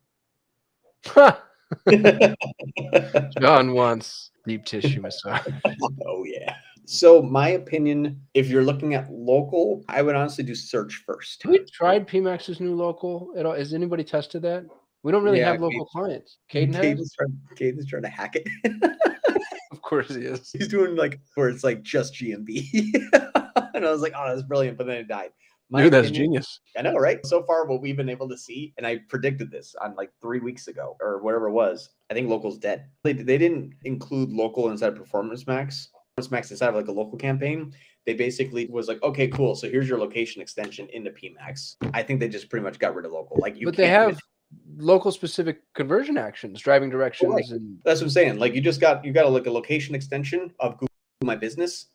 John 3.40 3.74
wants 3.74 4.30
deep 4.46 4.64
tissue 4.64 5.02
massage. 5.02 5.46
oh 6.06 6.24
yeah. 6.24 6.54
So 6.86 7.20
my 7.20 7.48
opinion, 7.50 8.20
if 8.32 8.48
you're 8.48 8.62
looking 8.62 8.94
at 8.94 9.12
local, 9.12 9.84
I 9.88 10.02
would 10.02 10.14
honestly 10.14 10.44
do 10.44 10.54
search 10.54 11.02
first. 11.04 11.42
Have 11.42 11.50
we 11.50 11.64
tried 11.64 12.06
PMAX's 12.06 12.60
new 12.60 12.74
local 12.74 13.32
at 13.36 13.44
all? 13.44 13.54
Has 13.54 13.74
anybody 13.74 14.04
tested 14.04 14.42
that? 14.42 14.64
We 15.06 15.12
don't 15.12 15.22
really 15.22 15.38
Yeah, 15.38 15.52
have 15.52 15.60
local 15.60 15.86
clients. 15.86 16.38
Caden 16.52 16.74
has? 16.74 16.84
Caden's 16.84 17.14
trying, 17.14 17.40
Caden's 17.54 17.86
trying 17.86 18.02
to 18.02 18.08
hack 18.08 18.34
it. 18.34 18.46
Of 19.70 19.82
course 19.82 20.12
he 20.12 20.22
is. 20.22 20.50
He's 20.52 20.66
doing 20.66 20.96
like 20.96 21.20
where 21.36 21.48
it's 21.48 21.62
like 21.62 21.82
just 21.82 22.14
GMB. 22.14 22.92
and 23.74 23.86
I 23.86 23.90
was 23.90 24.00
like, 24.00 24.14
oh, 24.16 24.28
that's 24.28 24.42
brilliant. 24.42 24.76
But 24.78 24.88
then 24.88 24.96
it 24.96 25.06
died. 25.06 25.30
My 25.70 25.82
Dude, 25.82 25.92
that's 25.92 26.08
opinion- 26.08 26.32
genius. 26.32 26.60
I 26.76 26.82
know, 26.82 26.94
right? 26.94 27.24
So 27.24 27.44
far, 27.44 27.66
what 27.66 27.80
we've 27.82 27.96
been 27.96 28.08
able 28.08 28.28
to 28.30 28.36
see, 28.36 28.74
and 28.78 28.86
I 28.86 28.98
predicted 29.08 29.48
this 29.52 29.76
on 29.80 29.94
like 29.94 30.10
three 30.20 30.40
weeks 30.40 30.66
ago 30.66 30.96
or 31.00 31.22
whatever 31.22 31.46
it 31.48 31.52
was. 31.52 31.90
I 32.10 32.14
think 32.14 32.28
local's 32.28 32.58
dead. 32.58 32.86
They, 33.04 33.12
they 33.12 33.38
didn't 33.38 33.74
include 33.84 34.30
local 34.32 34.70
inside 34.70 34.88
of 34.88 34.96
Performance 34.96 35.46
Max. 35.46 35.90
Performance 36.16 36.32
Max 36.32 36.50
inside 36.50 36.70
of 36.70 36.74
like 36.74 36.88
a 36.88 36.92
local 36.92 37.16
campaign. 37.16 37.72
They 38.06 38.14
basically 38.14 38.66
was 38.66 38.88
like, 38.88 39.00
okay, 39.04 39.28
cool. 39.28 39.54
So 39.54 39.68
here's 39.70 39.88
your 39.88 39.98
location 39.98 40.42
extension 40.42 40.88
into 40.92 41.10
PMax. 41.10 41.76
I 41.94 42.02
think 42.02 42.18
they 42.18 42.28
just 42.28 42.50
pretty 42.50 42.64
much 42.64 42.80
got 42.80 42.94
rid 42.96 43.04
of 43.06 43.12
local. 43.12 43.36
Like 43.40 43.56
you, 43.56 43.66
but 43.66 43.76
they 43.76 43.88
have 43.88 44.18
local 44.76 45.10
specific 45.12 45.62
conversion 45.74 46.16
actions, 46.18 46.60
driving 46.60 46.90
directions, 46.90 47.32
Right. 47.32 47.44
and 47.50 47.78
That's 47.84 48.00
what 48.00 48.06
I'm 48.06 48.10
saying. 48.10 48.38
Like 48.38 48.54
you 48.54 48.60
just 48.60 48.80
got 48.80 49.04
you 49.04 49.12
got 49.12 49.24
a 49.26 49.28
like 49.28 49.46
a 49.46 49.50
location 49.50 49.94
extension 49.94 50.52
of 50.60 50.74
Google 50.74 50.88
My 51.24 51.36
Business. 51.36 51.86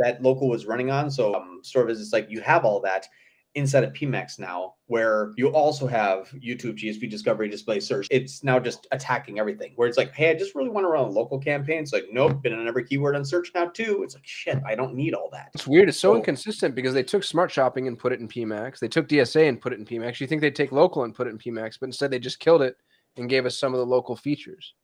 that 0.00 0.20
local 0.22 0.48
was 0.48 0.66
running 0.66 0.90
on. 0.90 1.08
So 1.10 1.34
um, 1.34 1.60
store 1.62 1.84
visits, 1.84 2.12
like 2.12 2.28
you 2.28 2.40
have 2.40 2.64
all 2.64 2.80
that 2.80 3.06
inside 3.54 3.84
of 3.84 3.92
PMAX 3.92 4.38
now, 4.38 4.74
where 4.86 5.32
you 5.36 5.48
also 5.48 5.86
have 5.86 6.28
YouTube, 6.30 6.76
GSP 6.76 7.08
discovery, 7.08 7.48
display 7.48 7.78
search. 7.80 8.08
It's 8.10 8.42
now 8.42 8.58
just 8.58 8.86
attacking 8.90 9.38
everything. 9.38 9.72
Where 9.76 9.88
it's 9.88 9.96
like, 9.96 10.12
hey, 10.12 10.30
I 10.30 10.34
just 10.34 10.54
really 10.54 10.70
want 10.70 10.84
to 10.84 10.88
run 10.88 11.04
a 11.04 11.08
local 11.10 11.38
campaign. 11.38 11.82
It's 11.82 11.92
like, 11.92 12.06
nope, 12.12 12.42
been 12.42 12.52
on 12.52 12.66
every 12.66 12.84
keyword 12.84 13.14
on 13.16 13.24
search 13.24 13.52
now 13.54 13.66
too. 13.66 14.02
It's 14.02 14.14
like, 14.14 14.26
shit, 14.26 14.58
I 14.66 14.74
don't 14.74 14.94
need 14.94 15.14
all 15.14 15.28
that. 15.32 15.50
It's 15.54 15.66
weird. 15.66 15.88
It's 15.88 15.98
so 15.98 16.12
So- 16.12 16.16
inconsistent 16.16 16.74
because 16.74 16.94
they 16.94 17.02
took 17.04 17.22
smart 17.22 17.50
shopping 17.50 17.86
and 17.88 17.98
put 17.98 18.12
it 18.12 18.20
in 18.20 18.28
PMAX. 18.28 18.78
They 18.80 18.88
took 18.88 19.08
DSA 19.08 19.48
and 19.48 19.60
put 19.60 19.72
it 19.72 19.78
in 19.78 19.84
PMAX. 19.84 20.20
You 20.20 20.26
think 20.26 20.40
they'd 20.40 20.56
take 20.56 20.72
local 20.72 21.04
and 21.04 21.14
put 21.14 21.26
it 21.26 21.30
in 21.30 21.38
PMAX, 21.38 21.78
but 21.78 21.86
instead 21.86 22.10
they 22.10 22.18
just 22.18 22.40
killed 22.40 22.62
it 22.62 22.76
and 23.16 23.28
gave 23.28 23.46
us 23.46 23.56
some 23.56 23.72
of 23.72 23.78
the 23.78 23.86
local 23.86 24.16
features. 24.16 24.74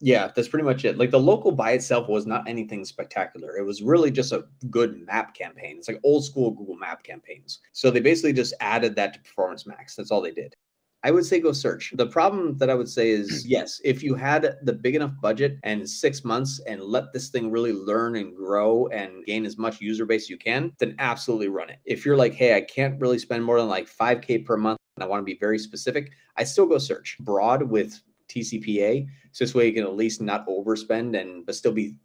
Yeah, 0.00 0.30
that's 0.34 0.48
pretty 0.48 0.64
much 0.64 0.84
it. 0.84 0.96
Like 0.96 1.10
the 1.10 1.20
local 1.20 1.52
by 1.52 1.72
itself 1.72 2.08
was 2.08 2.26
not 2.26 2.48
anything 2.48 2.84
spectacular. 2.86 3.58
It 3.58 3.64
was 3.64 3.82
really 3.82 4.10
just 4.10 4.32
a 4.32 4.46
good 4.70 5.04
map 5.06 5.34
campaign. 5.34 5.76
It's 5.76 5.88
like 5.88 6.00
old 6.02 6.24
school 6.24 6.52
Google 6.52 6.76
Map 6.76 7.02
campaigns. 7.02 7.60
So 7.72 7.90
they 7.90 8.00
basically 8.00 8.32
just 8.32 8.54
added 8.60 8.96
that 8.96 9.12
to 9.14 9.20
Performance 9.20 9.66
Max. 9.66 9.94
That's 9.94 10.10
all 10.10 10.22
they 10.22 10.30
did. 10.30 10.54
I 11.02 11.10
would 11.10 11.24
say 11.24 11.40
go 11.40 11.52
search. 11.52 11.92
The 11.96 12.06
problem 12.06 12.58
that 12.58 12.68
I 12.68 12.74
would 12.74 12.88
say 12.88 13.10
is 13.10 13.46
yes, 13.46 13.80
if 13.84 14.02
you 14.02 14.14
had 14.14 14.56
the 14.62 14.72
big 14.72 14.94
enough 14.94 15.12
budget 15.20 15.58
and 15.64 15.88
six 15.88 16.24
months 16.24 16.60
and 16.66 16.82
let 16.82 17.12
this 17.12 17.28
thing 17.28 17.50
really 17.50 17.72
learn 17.72 18.16
and 18.16 18.34
grow 18.34 18.86
and 18.88 19.24
gain 19.26 19.44
as 19.44 19.58
much 19.58 19.80
user 19.82 20.06
base 20.06 20.24
as 20.24 20.30
you 20.30 20.38
can, 20.38 20.72
then 20.78 20.94
absolutely 20.98 21.48
run 21.48 21.70
it. 21.70 21.78
If 21.84 22.06
you're 22.06 22.16
like, 22.16 22.34
hey, 22.34 22.56
I 22.56 22.62
can't 22.62 23.00
really 23.00 23.18
spend 23.18 23.44
more 23.44 23.58
than 23.58 23.68
like 23.68 23.88
5K 23.88 24.46
per 24.46 24.56
month 24.56 24.78
and 24.96 25.04
I 25.04 25.06
want 25.06 25.20
to 25.20 25.24
be 25.24 25.38
very 25.38 25.58
specific, 25.58 26.12
I 26.36 26.44
still 26.44 26.66
go 26.66 26.78
search 26.78 27.16
broad 27.20 27.62
with 27.62 28.00
TCPA. 28.30 29.06
So 29.32 29.44
this 29.44 29.54
way 29.54 29.66
you 29.66 29.72
can 29.72 29.84
at 29.84 29.96
least 29.96 30.20
not 30.20 30.46
overspend 30.46 31.20
and 31.20 31.44
but 31.44 31.54
still 31.54 31.72
be 31.72 31.96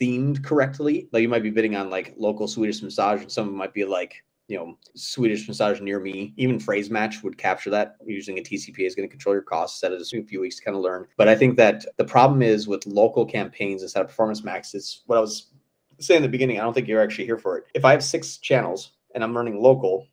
themed 0.00 0.44
correctly. 0.44 1.08
Like 1.12 1.22
you 1.22 1.28
might 1.28 1.42
be 1.42 1.50
bidding 1.50 1.76
on 1.76 1.90
like 1.90 2.14
local 2.18 2.48
Swedish 2.48 2.82
massage, 2.82 3.22
and 3.22 3.32
some 3.32 3.54
might 3.54 3.72
be 3.72 3.84
like, 3.84 4.22
you 4.48 4.56
know, 4.56 4.76
Swedish 4.94 5.46
massage 5.46 5.80
near 5.80 6.00
me. 6.00 6.34
Even 6.36 6.58
phrase 6.58 6.90
match 6.90 7.22
would 7.22 7.38
capture 7.38 7.70
that. 7.70 7.96
Using 8.04 8.38
a 8.38 8.42
TCPA 8.42 8.86
is 8.86 8.94
going 8.94 9.08
to 9.08 9.12
control 9.12 9.34
your 9.34 9.42
costs. 9.42 9.80
Set 9.80 9.92
it 9.92 10.00
a 10.00 10.22
few 10.24 10.40
weeks 10.40 10.56
to 10.56 10.64
kind 10.64 10.76
of 10.76 10.82
learn. 10.82 11.06
But 11.16 11.28
I 11.28 11.36
think 11.36 11.56
that 11.56 11.86
the 11.96 12.04
problem 12.04 12.42
is 12.42 12.66
with 12.66 12.86
local 12.86 13.24
campaigns 13.24 13.82
instead 13.82 14.02
of 14.02 14.08
Performance 14.08 14.42
Max. 14.42 14.74
It's 14.74 15.02
what 15.06 15.18
I 15.18 15.20
was 15.20 15.52
saying 16.00 16.18
in 16.18 16.22
the 16.22 16.28
beginning. 16.28 16.58
I 16.58 16.62
don't 16.64 16.74
think 16.74 16.88
you're 16.88 17.02
actually 17.02 17.26
here 17.26 17.38
for 17.38 17.58
it. 17.58 17.64
If 17.74 17.84
I 17.84 17.92
have 17.92 18.02
six 18.02 18.38
channels 18.38 18.92
and 19.14 19.22
I'm 19.22 19.36
running 19.36 19.62
local, 19.62 20.06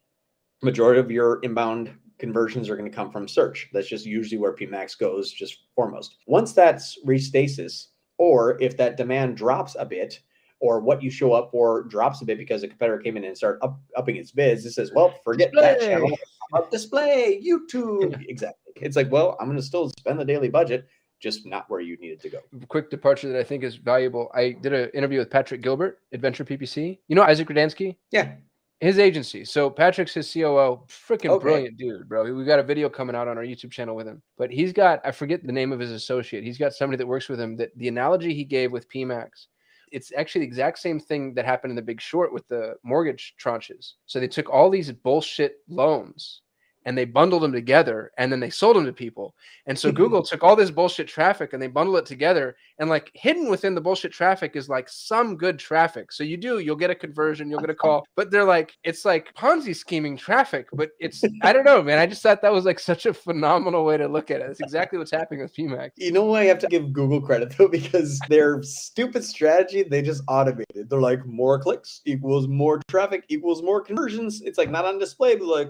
majority 0.62 1.00
of 1.00 1.12
your 1.12 1.40
inbound 1.42 1.92
conversions 2.20 2.70
are 2.70 2.76
going 2.78 2.90
to 2.90 2.96
come 2.96 3.12
from 3.12 3.28
search. 3.28 3.70
That's 3.74 3.88
just 3.88 4.06
usually 4.06 4.38
where 4.40 4.54
PMAX 4.54 4.98
goes, 4.98 5.32
just 5.32 5.64
foremost. 5.76 6.18
Once 6.28 6.54
that's 6.54 6.98
reached 7.06 7.28
stasis, 7.28 7.90
or 8.18 8.62
if 8.62 8.76
that 8.78 8.98
demand 8.98 9.38
drops 9.38 9.76
a 9.78 9.86
bit, 9.86 10.20
or 10.60 10.80
what 10.80 11.04
you 11.04 11.12
show 11.12 11.34
up 11.34 11.52
for 11.52 11.84
drops 11.84 12.22
a 12.22 12.26
bit 12.26 12.38
because 12.40 12.64
a 12.64 12.68
competitor 12.68 12.98
came 12.98 13.16
in 13.16 13.24
and 13.26 13.38
started 13.38 13.64
up, 13.64 13.80
upping 13.96 14.16
its 14.16 14.32
bids, 14.32 14.66
it 14.66 14.72
says, 14.72 14.92
well, 14.96 15.14
forget 15.24 15.52
that 15.54 15.76
Display. 15.80 15.94
channel. 15.94 16.18
Up 16.54 16.72
display, 16.72 17.42
YouTube. 17.46 18.24
Exactly. 18.30 18.74
It's 18.78 18.96
like, 18.96 19.12
well, 19.12 19.36
I'm 19.40 19.48
going 19.48 19.58
to 19.58 19.64
still 19.64 19.90
spend 20.00 20.20
the 20.20 20.26
daily 20.26 20.50
budget, 20.50 20.88
just 21.20 21.46
not 21.46 21.70
where 21.70 21.80
you 21.82 21.98
needed 21.98 22.20
to 22.22 22.30
go. 22.30 22.40
Quick 22.70 22.90
departure 22.90 23.28
that 23.32 23.40
I 23.40 23.44
think 23.44 23.64
is 23.64 23.76
valuable. 23.76 24.32
I 24.34 24.52
did 24.52 24.72
an 24.74 24.90
interview 24.94 25.20
with 25.20 25.30
Patrick 25.30 25.62
Gilbert, 25.62 26.00
Adventure 26.14 26.46
PPC. 26.46 27.00
You 27.08 27.16
know 27.16 27.24
Isaac 27.24 27.48
Rudansky? 27.50 27.98
Yeah. 28.12 28.34
His 28.80 29.00
agency. 29.00 29.44
So 29.44 29.70
Patrick's 29.70 30.14
his 30.14 30.32
COO. 30.32 30.84
Freaking 30.88 31.32
Okay. 31.32 31.42
brilliant 31.44 31.78
dude, 31.78 32.08
bro. 32.08 32.32
We 32.32 32.46
got 32.46 32.60
a 32.60 32.64
video 32.64 32.90
coming 32.90 33.16
out 33.16 33.28
on 33.28 33.38
our 33.38 33.44
YouTube 33.44 33.72
channel 33.72 33.96
with 33.96 34.08
him. 34.08 34.22
But 34.38 34.52
he's 34.52 34.72
got, 34.72 35.02
I 35.04 35.12
forget 35.12 35.44
the 35.44 35.52
name 35.52 35.72
of 35.72 35.80
his 35.80 35.92
associate. 35.92 36.44
He's 36.44 36.60
got 36.60 36.74
somebody 36.74 36.98
that 36.98 37.08
works 37.08 37.28
with 37.28 37.40
him 37.40 37.56
that 37.58 37.76
the 37.76 37.88
analogy 37.88 38.34
he 38.34 38.44
gave 38.44 38.72
with 38.72 38.90
PMAX 38.90 39.48
it's 39.92 40.12
actually 40.18 40.42
the 40.42 40.48
exact 40.48 40.80
same 40.80 41.00
thing 41.00 41.34
that 41.34 41.46
happened 41.46 41.72
in 41.72 41.76
the 41.76 41.82
big 41.82 42.02
short 42.02 42.34
with 42.34 42.48
the 42.48 42.76
mortgage 42.84 43.36
tranches. 43.42 43.94
So 44.06 44.20
they 44.20 44.28
took 44.28 44.50
all 44.50 44.70
these 44.70 44.92
bullshit 44.92 45.58
loans 45.68 46.42
and 46.88 46.98
they 46.98 47.04
bundled 47.04 47.44
them 47.44 47.52
together 47.52 48.12
and 48.18 48.32
then 48.32 48.40
they 48.40 48.50
sold 48.50 48.78
them 48.78 48.86
to 48.86 48.94
people. 48.94 49.36
And 49.66 49.78
so 49.78 49.90
mm-hmm. 49.90 49.98
Google 49.98 50.24
took 50.24 50.42
all 50.42 50.56
this 50.56 50.72
bullshit 50.72 51.10
traffic 51.10 51.52
and 51.52 51.62
they 51.62 51.68
bundle 51.68 51.98
it 51.98 52.06
together 52.06 52.56
and 52.80 52.90
like 52.90 53.12
hidden 53.14 53.50
within 53.50 53.76
the 53.76 53.82
bullshit 53.82 54.14
traffic 54.14 54.56
is 54.56 54.70
like 54.70 54.88
some 54.88 55.36
good 55.36 55.60
traffic. 55.60 56.14
So 56.14 56.24
you 56.24 56.38
do, 56.38 56.60
you'll 56.60 56.78
get 56.78 56.90
a 56.90 56.96
conversion, 56.96 57.52
you'll 57.52 57.60
get 57.60 57.70
a 57.70 57.76
call, 57.76 58.08
but 58.16 58.32
they're 58.32 58.46
like, 58.46 58.78
it's 58.86 59.04
like 59.04 59.34
Ponzi 59.34 59.76
scheming 59.76 60.16
traffic, 60.16 60.68
but 60.72 60.92
it's, 61.02 61.26
I 61.42 61.52
don't 61.52 61.66
know, 61.66 61.84
man. 61.84 62.00
I 62.00 62.06
just 62.06 62.24
thought 62.24 62.42
that 62.42 62.54
was 62.54 62.64
like 62.64 62.80
such 62.80 63.06
a 63.06 63.14
phenomenal 63.14 63.84
way 63.84 63.98
to 63.98 64.08
look 64.08 64.32
at 64.32 64.40
it. 64.40 64.50
It's 64.50 64.62
exactly 64.62 64.98
what's 64.98 65.12
happening 65.12 65.42
with 65.42 65.54
PMAX. 65.54 65.90
You 65.98 66.14
know 66.14 66.24
why 66.24 66.44
I 66.44 66.46
have 66.46 66.60
to 66.60 66.68
give 66.68 66.94
Google 66.94 67.20
credit 67.20 67.54
though? 67.58 67.68
Because 67.68 68.18
their 68.30 68.64
stupid 68.64 69.26
strategy, 69.26 69.84
they 69.84 70.02
just 70.02 70.24
automated. 70.30 70.90
They're 70.90 71.02
like 71.02 71.26
more 71.26 71.60
clicks 71.60 72.02
equals 72.06 72.48
more 72.48 72.80
traffic 72.88 73.26
equals 73.28 73.62
more 73.62 73.82
conversions. 73.82 74.42
It's 74.42 74.58
like 74.58 74.72
not 74.72 74.86
on 74.86 75.00
display, 75.00 75.36
but 75.36 75.48
like, 75.48 75.70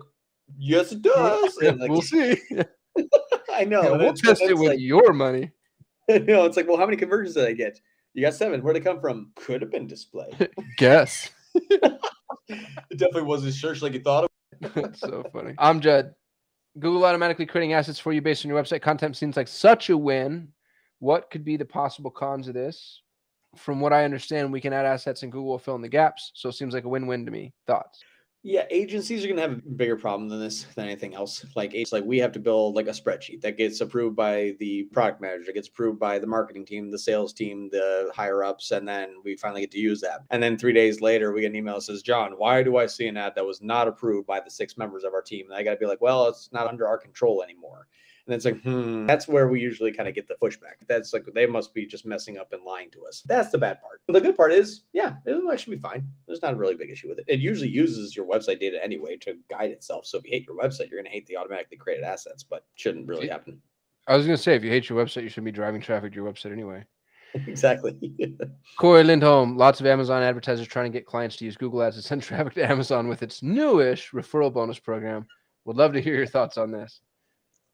yes, 0.58 0.92
it 0.92 1.02
does. 1.02 1.58
And 1.58 1.80
like, 1.80 1.90
we'll 1.90 2.02
see. 2.02 2.38
I 3.54 3.64
know. 3.66 3.84
Yeah, 3.84 3.98
we'll 3.98 4.14
test 4.14 4.42
it 4.42 4.58
with 4.58 4.70
like, 4.70 4.80
your 4.80 5.14
money. 5.14 5.52
you 6.08 6.20
know, 6.20 6.46
it's 6.46 6.58
like, 6.58 6.68
well, 6.68 6.78
how 6.78 6.86
many 6.86 6.98
conversions 6.98 7.36
did 7.36 7.46
I 7.46 7.54
get? 7.54 7.80
You 8.14 8.24
got 8.24 8.34
seven. 8.34 8.62
Where'd 8.62 8.76
they 8.76 8.82
come 8.82 9.00
from? 9.00 9.32
Could 9.36 9.62
have 9.62 9.72
been 9.72 9.88
display. 9.88 10.30
Guess. 10.78 11.30
it 11.56 12.02
definitely 12.92 13.24
wasn't 13.24 13.54
search 13.54 13.82
like 13.82 13.94
you 13.94 14.00
thought 14.00 14.30
it 14.62 14.74
That's 14.74 15.00
so 15.00 15.24
funny. 15.34 15.54
Amjad. 15.54 16.14
Google 16.80 17.06
automatically 17.06 17.48
creating 17.48 17.74
assets 17.74 17.98
for 17.98 18.14
you 18.14 18.22
based 18.22 18.46
on 18.46 18.50
your 18.50 18.62
website 18.62 18.84
content 18.84 19.18
seems 19.18 19.36
like 19.36 19.48
such 19.48 19.90
a 19.90 19.98
win. 19.98 20.50
What 21.00 21.30
could 21.32 21.44
be 21.44 21.58
the 21.58 21.66
possible 21.66 22.12
cons 22.12 22.48
of 22.48 22.54
this? 22.54 23.02
From 23.56 23.80
what 23.80 23.94
I 23.94 24.04
understand, 24.04 24.52
we 24.52 24.62
can 24.62 24.74
add 24.74 24.86
assets 24.86 25.24
and 25.24 25.32
Google 25.32 25.50
will 25.50 25.60
fill 25.60 25.76
in 25.76 25.82
the 25.82 25.90
gaps. 25.90 26.32
So 26.36 26.50
it 26.50 26.54
seems 26.54 26.76
like 26.76 26.84
a 26.84 26.90
win-win 26.90 27.26
to 27.26 27.32
me. 27.32 27.54
Thoughts? 27.66 28.04
Yeah, 28.50 28.64
agencies 28.72 29.26
are 29.26 29.28
gonna 29.28 29.42
have 29.42 29.52
a 29.52 29.56
bigger 29.56 29.98
problem 29.98 30.30
than 30.30 30.40
this 30.40 30.64
than 30.76 30.86
anything 30.86 31.14
else. 31.14 31.46
Like 31.58 31.74
it's 31.74 31.92
like 31.92 32.06
we 32.06 32.18
have 32.20 32.32
to 32.32 32.40
build 32.40 32.76
like 32.76 32.88
a 32.88 32.92
spreadsheet 32.92 33.42
that 33.42 33.58
gets 33.58 33.82
approved 33.82 34.16
by 34.16 34.56
the 34.62 34.84
product 34.94 35.20
manager, 35.20 35.52
gets 35.52 35.68
approved 35.68 36.00
by 36.00 36.18
the 36.18 36.28
marketing 36.28 36.66
team, 36.66 36.90
the 36.90 36.98
sales 36.98 37.34
team, 37.34 37.68
the 37.74 38.10
higher 38.16 38.46
ups, 38.46 38.72
and 38.72 38.88
then 38.88 39.16
we 39.26 39.36
finally 39.36 39.60
get 39.60 39.72
to 39.72 39.80
use 39.80 40.00
that. 40.00 40.22
And 40.30 40.42
then 40.42 40.58
three 40.58 40.72
days 40.72 41.02
later, 41.02 41.34
we 41.34 41.42
get 41.42 41.48
an 41.48 41.58
email 41.58 41.76
that 41.76 41.82
says, 41.82 42.02
"John, 42.02 42.38
why 42.38 42.64
do 42.64 42.78
I 42.78 42.86
see 42.86 43.10
an 43.10 43.18
ad 43.18 43.36
that 43.36 43.46
was 43.46 43.62
not 43.62 43.90
approved 43.90 44.28
by 44.28 44.40
the 44.40 44.50
six 44.50 44.78
members 44.78 45.04
of 45.04 45.14
our 45.14 45.22
team?" 45.22 45.48
And 45.48 45.56
I 45.56 45.64
got 45.64 45.72
to 45.72 45.78
be 45.78 45.86
like, 45.86 46.00
"Well, 46.00 46.28
it's 46.30 46.50
not 46.54 46.68
under 46.68 46.88
our 46.88 46.98
control 46.98 47.44
anymore." 47.44 47.90
And 48.28 48.36
it's 48.36 48.46
like, 48.46 48.62
hmm, 48.62 49.06
that's 49.06 49.28
where 49.28 49.48
we 49.48 49.60
usually 49.60 49.92
kind 49.92 50.08
of 50.10 50.16
get 50.16 50.28
the 50.28 50.36
pushback. 50.42 50.86
That's 50.88 51.14
like 51.14 51.26
they 51.34 51.46
must 51.46 51.74
be 51.74 51.86
just 51.86 52.06
messing 52.06 52.38
up 52.38 52.52
and 52.52 52.64
lying 52.64 52.92
to 52.92 53.06
us. 53.06 53.24
That's 53.26 53.52
the 53.52 53.58
bad 53.58 53.82
part. 53.82 54.02
The 54.08 54.20
good 54.20 54.36
part 54.36 54.52
is, 54.52 54.84
yeah, 54.94 55.16
it'll 55.26 55.52
actually 55.52 55.78
be 55.78 55.82
fine. 55.82 56.08
There's 56.28 56.42
not 56.42 56.54
a 56.54 56.58
really 56.58 56.76
big 56.76 56.90
issue 56.90 57.08
with 57.08 57.20
it. 57.20 57.26
It 57.28 57.40
usually 57.40 57.70
uses 57.70 58.16
your 58.16 58.26
website 58.26 58.60
data 58.60 58.84
anyway 58.84 59.16
to 59.22 59.36
guide 59.50 59.72
itself. 59.72 60.06
So 60.06 60.18
if 60.18 60.26
you 60.26 60.32
hate 60.32 60.46
your 60.46 60.58
website, 60.58 60.90
you're 60.90 61.00
gonna 61.00 61.10
hate 61.10 61.26
the 61.28 61.38
automatically 61.38 61.78
created 61.78 62.04
assets, 62.04 62.44
but 62.44 62.66
shouldn't 62.76 63.08
really 63.08 63.30
happen. 63.30 63.62
I 64.08 64.16
was 64.16 64.26
going 64.26 64.38
to 64.38 64.42
say, 64.42 64.56
if 64.56 64.64
you 64.64 64.70
hate 64.70 64.88
your 64.88 65.04
website, 65.04 65.24
you 65.24 65.30
should 65.30 65.44
be 65.44 65.52
driving 65.52 65.82
traffic 65.82 66.14
to 66.14 66.16
your 66.16 66.32
website 66.32 66.54
anyway. 66.54 66.86
exactly. 67.34 67.98
Corey 68.78 69.04
Lindholm, 69.04 69.58
lots 69.58 69.82
of 69.82 69.86
Amazon 69.86 70.24
advertisers 70.24 70.68
trying 70.68 70.90
to 70.90 70.98
get 70.98 71.06
clients 71.06 71.36
to 71.38 71.46
use 71.46 71.58
Google 71.58 71.84
Ads 71.84 71.98
to 71.98 72.02
send 72.02 72.24
traffic 72.24 72.54
to 72.54 72.70
Amazon 72.70 73.10
with 73.10 73.22
its 73.22 73.44
newish 73.44 74.12
referral 74.12 74.54
bonus 74.54 74.80
program. 74.80 75.28
Would 75.66 75.76
love 75.76 75.92
to 75.94 76.02
hear 76.02 76.16
your 76.16 76.26
thoughts 76.26 76.58
on 76.58 76.72
this. 76.72 77.02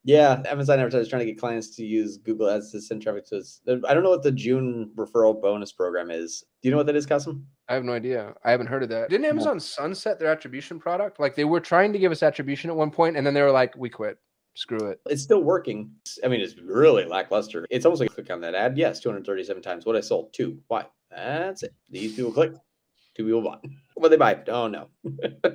Yeah, 0.06 0.42
Amazon 0.48 0.80
advertisers 0.80 1.08
trying 1.08 1.22
to 1.22 1.26
get 1.26 1.39
clients 1.39 1.76
to 1.78 1.86
use 1.86 2.18
Google 2.18 2.50
Ads 2.50 2.72
to 2.72 2.82
send 2.82 3.02
traffic 3.02 3.26
to 3.28 3.38
us. 3.38 3.62
I 3.68 3.94
don't 3.94 4.04
know 4.04 4.10
what 4.10 4.24
the 4.24 4.34
June 4.34 4.92
referral 4.96 5.42
bonus 5.42 5.72
program 5.72 6.12
is. 6.12 6.44
Do 6.62 6.68
you 6.68 6.72
know 6.72 6.78
what 6.78 6.88
that 6.88 6.96
is, 6.98 7.06
Kasim? 7.06 7.48
I 7.70 7.74
have 7.74 7.86
no 7.86 7.94
idea. 7.94 8.34
I 8.44 8.52
haven't 8.52 8.68
heard 8.68 8.84
of 8.84 8.89
that. 8.89 9.10
Didn't. 9.10 9.26
Amazon 9.26 9.60
sunset 9.62 10.20
their 10.20 10.30
attribution 10.30 10.78
product? 10.78 11.20
Like 11.20 11.36
they 11.36 11.46
were 11.46 11.62
trying 11.62 11.94
to 11.94 12.00
give 12.00 12.12
us 12.12 12.22
attribution 12.22 12.70
at 12.70 12.76
one 12.76 12.92
point, 12.92 13.16
and 13.16 13.26
then 13.26 13.34
they 13.34 13.42
were 13.42 13.52
like, 13.52 13.78
"We 13.78 13.89
quit. 13.89 14.18
Screw 14.56 14.89
it." 14.89 15.00
It's 15.10 15.24
still 15.24 15.42
working. 15.42 15.92
I 16.24 16.28
mean, 16.28 16.42
it's 16.42 16.58
really 16.60 17.06
lackluster. 17.06 17.66
It's 17.70 17.86
almost 17.86 18.02
like 18.02 18.13
click 18.13 18.30
on 18.30 18.42
that 18.42 18.56
ad. 18.56 18.78
Yes, 18.78 19.00
237 19.00 19.63
times. 19.63 19.86
What 19.86 19.96
I 19.96 20.02
sold? 20.02 20.34
Two. 20.34 20.60
Why? 20.68 20.86
That's 21.10 21.63
it. 21.63 21.74
These 21.89 22.16
people 22.16 22.34
clicked. 22.34 22.58
Two 23.16 23.26
people 23.26 23.42
bought. 23.42 23.63
What 23.96 24.10
they 24.10 24.18
buy? 24.18 24.42
Oh 24.48 24.68
no. 24.68 24.89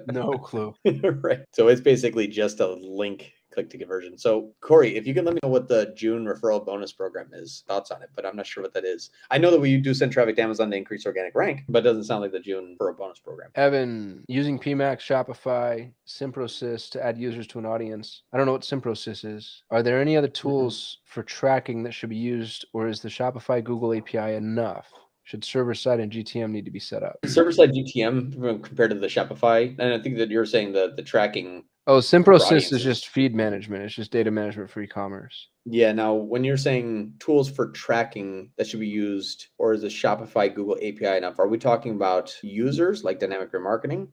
No 0.07 0.33
clue. 0.33 0.75
right. 1.03 1.41
So 1.53 1.69
it's 1.69 1.81
basically 1.81 2.29
just 2.29 2.61
a 2.61 2.67
link 2.69 3.33
click 3.59 3.71
to 3.71 3.79
conversion. 3.79 4.17
So 4.17 4.53
Corey, 4.61 4.97
if 4.97 5.05
you 5.05 5.15
can 5.15 5.25
let 5.25 5.35
me 5.35 5.41
know 5.43 5.49
what 5.49 5.67
the 5.67 5.93
June 5.97 6.25
referral 6.25 6.65
bonus 6.65 6.93
program 6.93 7.31
is, 7.33 7.65
thoughts 7.67 7.91
on 7.91 8.03
it, 8.03 8.11
but 8.15 8.25
I'm 8.25 8.37
not 8.37 8.47
sure 8.47 8.63
what 8.63 8.73
that 8.75 8.85
is. 8.85 9.11
I 9.33 9.39
know 9.39 9.51
that 9.51 9.61
we 9.61 9.77
do 9.79 9.93
send 9.93 10.13
traffic 10.13 10.37
to 10.37 10.43
Amazon 10.43 10.71
to 10.71 10.77
increase 10.77 11.05
organic 11.07 11.35
rank, 11.35 11.65
but 11.69 11.81
it 11.81 11.83
doesn't 11.83 12.05
sound 12.05 12.23
like 12.23 12.31
the 12.31 12.39
June 12.39 12.77
referral 12.81 12.97
bonus 12.97 13.19
program. 13.19 13.51
Evan, 13.57 14.25
using 14.29 14.61
PMAX, 14.61 15.01
Shopify, 15.01 15.91
Simprosys 16.07 16.89
to 16.91 17.05
add 17.05 17.19
users 17.19 17.49
to 17.49 17.59
an 17.59 17.67
audience. 17.67 18.23
I 18.33 18.37
don't 18.37 18.47
know 18.47 18.53
what 18.53 18.63
Simprosys 18.63 19.25
is. 19.25 19.65
Are 19.71 19.83
there 19.83 20.01
any 20.01 20.17
other 20.17 20.29
mm-hmm. 20.29 20.49
tools 20.49 20.99
for 21.05 21.25
tracking 21.25 21.83
that 21.83 21.93
should 21.93 22.11
be 22.11 22.17
used, 22.17 22.65
or 22.73 22.87
is 22.87 23.01
the 23.01 23.09
Shopify 23.09 23.63
Google 23.65 23.93
API 23.93 24.35
enough? 24.35 24.87
Should 25.25 25.45
server 25.45 25.75
side 25.75 26.01
and 26.01 26.11
GTM 26.11 26.53
need 26.53 26.65
to 26.65 26.71
be 26.71 26.79
set 26.81 27.03
up? 27.03 27.19
Server 27.27 27.53
side 27.53 27.73
GTM 27.73 28.39
uh, 28.39 28.67
compared 28.67 28.93
to 28.93 28.99
the 28.99 29.09
Shopify, 29.09 29.79
and 29.79 29.93
I 29.93 29.99
think 29.99 30.17
that 30.17 30.31
you're 30.31 30.47
saying 30.47 30.73
that 30.73 30.97
the 30.97 31.03
tracking 31.03 31.65
Oh, 31.89 32.01
Simprosys 32.01 32.71
is 32.71 32.83
just 32.83 33.09
feed 33.09 33.35
management. 33.35 33.83
It's 33.83 33.95
just 33.95 34.11
data 34.11 34.31
management 34.31 34.69
for 34.69 34.83
e-commerce. 34.83 35.49
Yeah. 35.65 35.91
Now, 35.93 36.13
when 36.13 36.45
you're 36.45 36.59
saying 36.59 37.15
tools 37.19 37.51
for 37.51 37.71
tracking 37.71 38.51
that 38.59 38.67
should 38.67 38.81
be 38.81 38.87
used, 38.87 39.47
or 39.57 39.73
is 39.73 39.81
the 39.81 39.89
Shopify 39.89 40.55
Google 40.55 40.77
API 40.77 41.17
enough? 41.17 41.39
Are 41.39 41.49
we 41.49 41.57
talking 41.57 41.93
about 41.93 42.37
users 42.43 43.05
like 43.05 43.19
dynamic 43.19 43.53
remarketing? 43.53 44.09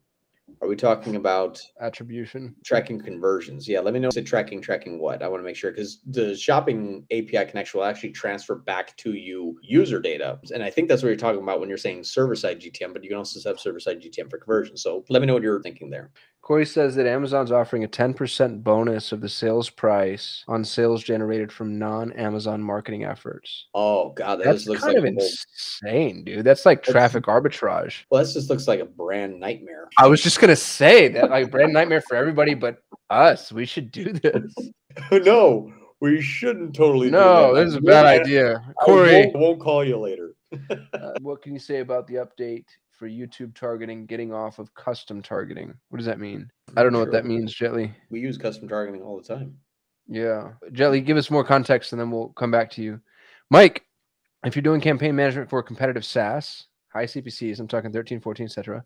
Are 0.62 0.70
we 0.70 0.76
talking 0.76 1.18
about 1.18 1.60
Attribution. 1.82 2.56
tracking 2.64 3.02
conversions? 3.02 3.68
Yeah. 3.68 3.82
Let 3.82 3.94
me 3.94 4.00
know. 4.00 4.10
Say 4.10 4.22
tracking, 4.22 4.62
tracking 4.62 5.00
what? 5.00 5.22
I 5.22 5.28
want 5.28 5.42
to 5.42 5.46
make 5.46 5.58
sure 5.58 5.72
because 5.72 6.00
the 6.06 6.36
shopping 6.38 7.06
API 7.12 7.46
connection 7.46 7.80
will 7.80 7.86
actually 7.86 8.12
transfer 8.12 8.56
back 8.56 8.96
to 8.98 9.14
you 9.14 9.60
user 9.62 10.00
data. 10.00 10.40
And 10.54 10.64
I 10.64 10.70
think 10.70 10.88
that's 10.88 11.04
what 11.04 11.10
you're 11.10 11.18
talking 11.18 11.42
about 11.42 11.60
when 11.60 11.68
you're 11.68 11.78
saying 11.78 12.06
server 12.06 12.36
side 12.36 12.62
GTM, 12.62 12.94
but 12.94 13.04
you 13.04 13.10
can 13.10 13.18
also 13.18 13.40
set 13.40 13.52
up 13.52 13.60
server 13.60 13.82
side 13.82 14.02
GTM 14.02 14.30
for 14.30 14.38
conversion. 14.38 14.78
So 14.78 15.04
let 15.10 15.20
me 15.20 15.26
know 15.26 15.34
what 15.34 15.44
you're 15.44 15.62
thinking 15.62 15.90
there. 15.90 16.12
Corey 16.46 16.66
says 16.68 16.94
that 16.94 17.08
Amazon's 17.08 17.52
offering 17.52 17.84
a 17.86 17.88
10% 17.88 18.64
bonus 18.64 19.12
of 19.12 19.20
the 19.20 19.28
sales 19.28 19.68
price 19.68 20.44
on 20.48 20.64
sales 20.64 21.04
generated 21.04 21.52
from 21.52 21.80
non-Amazon 21.80 22.62
marketing 22.62 23.04
efforts. 23.04 23.66
Oh, 23.74 24.10
God. 24.12 24.36
That 24.36 24.44
That's 24.46 24.58
just 24.60 24.70
looks 24.70 24.84
kind 24.84 24.94
like 24.94 25.04
of 25.06 25.18
insane, 25.18 26.24
dude. 26.24 26.46
That's 26.46 26.64
like 26.64 26.84
traffic 26.84 27.24
arbitrage. 27.24 28.04
Well, 28.12 28.22
this 28.22 28.36
just 28.36 28.52
looks 28.52 28.68
like 28.68 28.80
a 28.80 28.86
brand 28.86 29.40
nightmare. 29.40 29.90
I 29.98 30.06
was 30.06 30.22
just 30.22 30.40
gonna 30.40 30.56
say 30.56 31.08
that 31.08 31.32
like 31.32 31.50
brand 31.50 31.74
nightmare 31.74 32.02
for 32.02 32.16
everybody 32.16 32.54
but 32.54 32.78
us. 33.10 33.52
We 33.52 33.66
should 33.66 33.90
do 33.92 34.14
this. 34.14 34.54
no, 35.12 35.74
we 36.00 36.22
shouldn't 36.22 36.76
totally. 36.76 37.08
do 37.08 37.14
No, 37.14 37.56
that. 37.56 37.64
this 37.64 37.70
is 37.74 37.78
a 37.78 37.82
bad 37.82 38.06
I- 38.06 38.20
idea. 38.20 38.58
I 38.58 38.86
Corey, 38.86 39.22
won't, 39.34 39.36
won't 39.36 39.60
call 39.62 39.84
you 39.84 39.98
later. 39.98 40.36
uh, 40.70 41.14
what 41.22 41.42
can 41.42 41.54
you 41.54 41.60
say 41.60 41.80
about 41.80 42.06
the 42.06 42.16
update 42.16 42.66
for 42.98 43.10
YouTube 43.10 43.56
targeting 43.56 44.06
getting 44.06 44.34
off 44.34 44.60
of 44.60 44.74
custom 44.74 45.22
targeting? 45.22 45.74
What 45.90 45.98
does 45.98 46.06
that 46.06 46.20
mean? 46.20 46.50
I 46.76 46.84
don't 46.84 46.94
know 46.94 47.00
what 47.00 47.12
that 47.12 47.26
means, 47.26 47.56
Jetly. 47.56 47.94
We 48.10 48.20
use 48.20 48.38
custom 48.38 48.68
targeting 48.68 49.02
all 49.02 49.18
the 49.18 49.24
time. 49.24 49.58
Yeah. 50.08 50.54
Jelly, 50.72 51.02
give 51.02 51.18
us 51.18 51.32
more 51.32 51.44
context 51.44 51.92
and 51.92 52.00
then 52.00 52.12
we'll 52.12 52.30
come 52.30 52.52
back 52.52 52.72
to 52.72 52.82
you. 52.82 53.02
Mike, 53.50 53.84
if 54.46 54.56
you're 54.56 54.64
doing 54.64 54.82
campaign 54.82 55.16
management 55.16 55.50
for 55.50 55.62
competitive 55.64 56.06
SaaS, 56.06 56.68
high 56.94 57.06
CPCs, 57.06 57.60
I'm 57.60 57.68
talking 57.68 57.92
13, 57.92 58.20
14, 58.20 58.46
etc., 58.46 58.84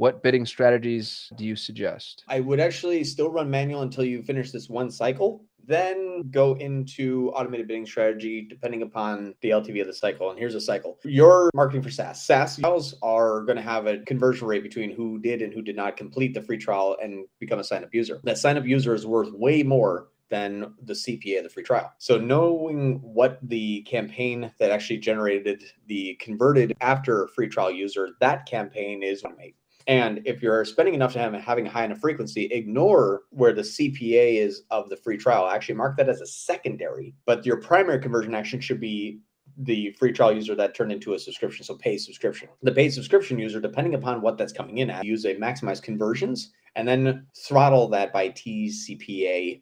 what 0.00 0.22
bidding 0.22 0.46
strategies 0.46 1.30
do 1.36 1.44
you 1.44 1.54
suggest? 1.54 2.24
I 2.26 2.40
would 2.40 2.58
actually 2.58 3.04
still 3.04 3.30
run 3.30 3.50
manual 3.50 3.82
until 3.82 4.02
you 4.02 4.22
finish 4.22 4.50
this 4.50 4.70
one 4.70 4.90
cycle, 4.90 5.44
then 5.66 6.30
go 6.30 6.54
into 6.54 7.30
automated 7.34 7.68
bidding 7.68 7.84
strategy 7.84 8.46
depending 8.48 8.80
upon 8.80 9.34
the 9.42 9.50
LTV 9.50 9.82
of 9.82 9.86
the 9.86 9.92
cycle. 9.92 10.30
And 10.30 10.38
here's 10.38 10.54
a 10.54 10.60
cycle. 10.60 10.98
You're 11.04 11.50
marketing 11.52 11.82
for 11.82 11.90
SaaS. 11.90 12.24
SaaS 12.24 12.56
trials 12.56 12.94
are 13.02 13.42
going 13.42 13.56
to 13.56 13.62
have 13.62 13.86
a 13.86 13.98
conversion 13.98 14.48
rate 14.48 14.62
between 14.62 14.90
who 14.90 15.18
did 15.18 15.42
and 15.42 15.52
who 15.52 15.60
did 15.60 15.76
not 15.76 15.98
complete 15.98 16.32
the 16.32 16.40
free 16.40 16.56
trial 16.56 16.96
and 17.02 17.26
become 17.38 17.58
a 17.58 17.64
sign 17.64 17.84
up 17.84 17.92
user. 17.92 18.22
That 18.24 18.38
sign 18.38 18.56
up 18.56 18.64
user 18.64 18.94
is 18.94 19.06
worth 19.06 19.32
way 19.34 19.62
more 19.62 20.08
than 20.30 20.72
the 20.82 20.94
CPA 20.94 21.38
of 21.38 21.44
the 21.44 21.50
free 21.50 21.64
trial. 21.64 21.92
So 21.98 22.16
knowing 22.16 23.00
what 23.02 23.38
the 23.42 23.82
campaign 23.82 24.50
that 24.58 24.70
actually 24.70 24.98
generated 24.98 25.62
the 25.88 26.14
converted 26.20 26.72
after 26.80 27.28
free 27.34 27.48
trial 27.48 27.70
user, 27.70 28.10
that 28.20 28.46
campaign 28.46 29.02
is 29.02 29.24
automate. 29.24 29.54
And 29.86 30.20
if 30.24 30.42
you're 30.42 30.64
spending 30.64 30.94
enough 30.94 31.14
time 31.14 31.34
having 31.34 31.66
a 31.66 31.70
high 31.70 31.84
enough 31.84 31.98
frequency, 31.98 32.44
ignore 32.46 33.22
where 33.30 33.52
the 33.52 33.62
CPA 33.62 34.36
is 34.36 34.62
of 34.70 34.88
the 34.88 34.96
free 34.96 35.16
trial. 35.16 35.48
Actually, 35.48 35.76
mark 35.76 35.96
that 35.96 36.08
as 36.08 36.20
a 36.20 36.26
secondary, 36.26 37.14
but 37.26 37.46
your 37.46 37.60
primary 37.60 37.98
conversion 37.98 38.34
action 38.34 38.60
should 38.60 38.80
be 38.80 39.20
the 39.56 39.90
free 39.98 40.12
trial 40.12 40.32
user 40.32 40.54
that 40.54 40.74
turned 40.74 40.92
into 40.92 41.14
a 41.14 41.18
subscription. 41.18 41.64
So 41.64 41.74
pay 41.74 41.98
subscription. 41.98 42.48
The 42.62 42.72
paid 42.72 42.90
subscription 42.90 43.38
user, 43.38 43.60
depending 43.60 43.94
upon 43.94 44.22
what 44.22 44.38
that's 44.38 44.52
coming 44.52 44.78
in 44.78 44.90
at, 44.90 45.04
use 45.04 45.24
a 45.24 45.34
maximize 45.34 45.82
conversions 45.82 46.52
and 46.76 46.86
then 46.86 47.26
throttle 47.36 47.88
that 47.88 48.12
by 48.12 48.28
TCPA 48.30 49.60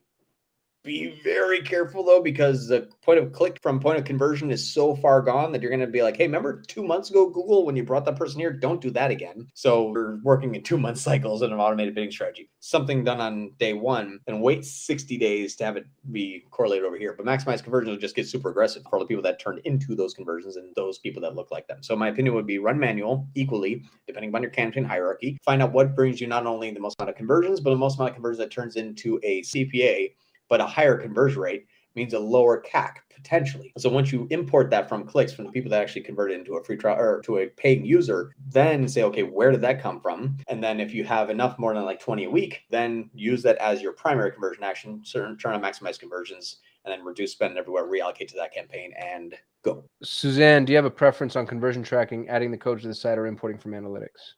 be 0.89 1.21
very 1.23 1.61
careful 1.61 2.03
though 2.03 2.23
because 2.23 2.67
the 2.67 2.89
point 3.03 3.19
of 3.19 3.33
click 3.33 3.59
from 3.63 3.79
point 3.79 3.99
of 3.99 4.05
conversion 4.05 4.51
is 4.51 4.73
so 4.73 4.97
far 4.97 5.23
gone 5.23 5.53
that 5.53 5.63
you're 5.63 5.71
going 5.71 5.81
to 5.81 5.87
be 5.87 6.03
like 6.03 6.17
hey 6.17 6.25
remember 6.25 6.63
two 6.63 6.83
months 6.83 7.11
ago 7.11 7.29
google 7.29 7.65
when 7.69 7.77
you 7.77 7.85
brought 7.85 8.07
that 8.07 8.17
person 8.17 8.41
here? 8.41 8.53
Don't 8.53 8.81
do 8.81 8.91
that 8.91 9.11
again. 9.11 9.47
So 9.53 9.91
we're 9.91 10.17
working 10.23 10.55
in 10.55 10.63
two 10.63 10.79
month 10.79 10.99
cycles 11.09 11.43
in 11.43 11.53
an 11.53 11.59
automated 11.59 11.95
bidding 11.95 12.11
strategy. 12.11 12.51
Something 12.61 13.05
done 13.05 13.21
on 13.21 13.53
day 13.59 13.75
one 13.75 14.21
and 14.27 14.43
wait 14.43 14.65
60 14.65 15.19
days 15.19 15.55
to 15.57 15.65
have 15.65 15.77
it 15.77 15.87
be 16.11 16.45
correlated 16.51 16.87
over 16.87 16.97
here. 16.97 17.15
But 17.17 17.27
maximize 17.27 17.63
conversions 17.63 17.91
will 17.91 18.01
just 18.01 18.17
get 18.17 18.27
super 18.27 18.49
aggressive 18.49 18.83
for 18.89 18.99
the 18.99 19.05
people 19.05 19.23
that 19.23 19.39
turned 19.39 19.61
into 19.65 19.95
those 19.95 20.15
conversions 20.15 20.57
and 20.57 20.75
those 20.75 20.99
people 20.99 21.21
that 21.23 21.35
look 21.35 21.51
like 21.51 21.67
them. 21.69 21.83
So 21.83 21.95
my 21.95 22.09
opinion 22.09 22.35
would 22.35 22.47
be 22.47 22.59
run 22.59 22.79
manual 22.79 23.29
equally 23.35 23.85
depending 24.07 24.35
on 24.35 24.43
your 24.43 24.51
campaign 24.51 24.85
hierarchy. 24.85 25.39
Find 25.45 25.63
out 25.63 25.73
what 25.73 25.95
brings 25.95 26.21
you 26.21 26.27
not 26.27 26.47
only 26.47 26.71
the 26.71 26.81
most 26.81 26.99
amount 26.99 27.11
of 27.11 27.17
conversions 27.17 27.61
but 27.61 27.71
the 27.71 27.77
most 27.77 27.99
amount 27.99 28.11
of 28.11 28.15
conversions 28.15 28.39
that 28.39 28.51
turns 28.51 28.77
into 28.77 29.21
a 29.23 29.43
cpa 29.43 30.11
but 30.49 30.61
a 30.61 30.67
higher 30.67 30.97
conversion 30.97 31.41
rate 31.41 31.67
means 31.95 32.15
a 32.15 32.19
lower 32.19 32.63
CAC 32.63 32.97
potentially. 33.15 33.73
So 33.77 33.91
once 33.91 34.13
you 34.13 34.29
import 34.31 34.71
that 34.71 34.89
from 34.89 35.05
clicks 35.05 35.33
from 35.33 35.45
the 35.45 35.51
people 35.51 35.71
that 35.71 35.83
actually 35.83 36.03
converted 36.03 36.39
into 36.39 36.55
a 36.57 36.63
free 36.63 36.77
trial 36.77 36.99
or 36.99 37.21
to 37.23 37.39
a 37.39 37.47
paying 37.49 37.85
user, 37.85 38.33
then 38.49 38.87
say, 38.87 39.03
okay, 39.03 39.25
where 39.25 39.51
did 39.51 39.61
that 39.63 39.83
come 39.83 40.01
from? 40.01 40.37
And 40.47 40.63
then 40.63 40.79
if 40.79 40.95
you 40.95 41.05
have 41.05 41.29
enough 41.29 41.59
more 41.59 41.75
than 41.75 41.85
like 41.85 42.01
20 42.01 42.25
a 42.25 42.31
week, 42.31 42.63
then 42.71 43.11
use 43.15 43.43
that 43.43 43.57
as 43.59 43.83
your 43.83 43.93
primary 43.93 44.31
conversion 44.31 44.63
action, 44.63 45.01
certain 45.05 45.37
try 45.37 45.53
to 45.53 45.59
maximize 45.59 45.99
conversions 45.99 46.59
and 46.85 46.93
then 46.93 47.05
reduce 47.05 47.33
spend 47.33 47.59
everywhere, 47.59 47.85
reallocate 47.85 48.29
to 48.29 48.37
that 48.37 48.55
campaign 48.55 48.93
and 48.97 49.35
go. 49.63 49.85
Suzanne, 50.03 50.65
do 50.65 50.73
you 50.73 50.77
have 50.77 50.85
a 50.85 50.91
preference 50.91 51.35
on 51.35 51.47
conversion 51.47 51.83
tracking, 51.83 52.29
adding 52.29 52.53
the 52.53 52.57
code 52.57 52.81
to 52.81 52.89
the 52.89 52.95
site, 52.95 53.19
or 53.19 53.27
importing 53.27 53.59
from 53.59 53.73
analytics? 53.73 54.35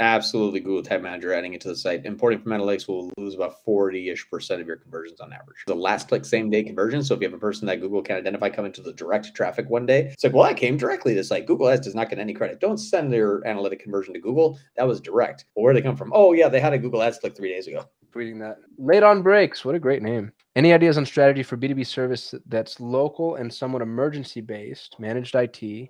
Absolutely 0.00 0.58
Google 0.58 0.82
Tag 0.82 1.02
Manager 1.02 1.32
adding 1.32 1.54
it 1.54 1.60
to 1.60 1.68
the 1.68 1.76
site. 1.76 2.04
Importing 2.04 2.40
from 2.40 2.52
analytics 2.52 2.88
will 2.88 3.12
lose 3.16 3.34
about 3.34 3.62
40 3.64 4.10
ish 4.10 4.28
percent 4.28 4.60
of 4.60 4.66
your 4.66 4.76
conversions 4.76 5.20
on 5.20 5.32
average. 5.32 5.58
The 5.68 5.74
last 5.74 6.08
click, 6.08 6.24
same 6.24 6.50
day 6.50 6.64
conversion. 6.64 7.02
So 7.04 7.14
if 7.14 7.20
you 7.20 7.28
have 7.28 7.34
a 7.34 7.38
person 7.38 7.66
that 7.66 7.80
Google 7.80 8.02
can 8.02 8.16
identify 8.16 8.50
coming 8.50 8.72
to 8.72 8.82
the 8.82 8.92
direct 8.92 9.34
traffic 9.34 9.70
one 9.70 9.86
day, 9.86 10.06
it's 10.12 10.24
like, 10.24 10.32
well, 10.32 10.42
I 10.42 10.52
came 10.52 10.76
directly 10.76 11.14
to 11.14 11.20
the 11.20 11.24
site. 11.24 11.46
Google 11.46 11.68
Ads 11.68 11.86
does 11.86 11.94
not 11.94 12.10
get 12.10 12.18
any 12.18 12.34
credit. 12.34 12.60
Don't 12.60 12.78
send 12.78 13.12
your 13.12 13.46
analytic 13.46 13.80
conversion 13.80 14.14
to 14.14 14.20
Google. 14.20 14.58
That 14.76 14.88
was 14.88 15.00
direct. 15.00 15.44
Well, 15.54 15.62
where 15.62 15.74
they 15.74 15.82
come 15.82 15.96
from? 15.96 16.10
Oh, 16.12 16.32
yeah, 16.32 16.48
they 16.48 16.60
had 16.60 16.72
a 16.72 16.78
Google 16.78 17.02
Ads 17.02 17.18
click 17.18 17.36
three 17.36 17.52
days 17.52 17.68
ago. 17.68 17.88
Tweeting 18.12 18.40
that. 18.40 18.58
Late 18.78 19.04
on 19.04 19.22
breaks. 19.22 19.64
What 19.64 19.76
a 19.76 19.80
great 19.80 20.02
name. 20.02 20.32
Any 20.56 20.72
ideas 20.72 20.98
on 20.98 21.06
strategy 21.06 21.42
for 21.44 21.56
B2B 21.56 21.86
service 21.86 22.34
that's 22.46 22.80
local 22.80 23.36
and 23.36 23.52
somewhat 23.52 23.82
emergency 23.82 24.40
based, 24.40 24.96
managed 24.98 25.34
IT 25.36 25.88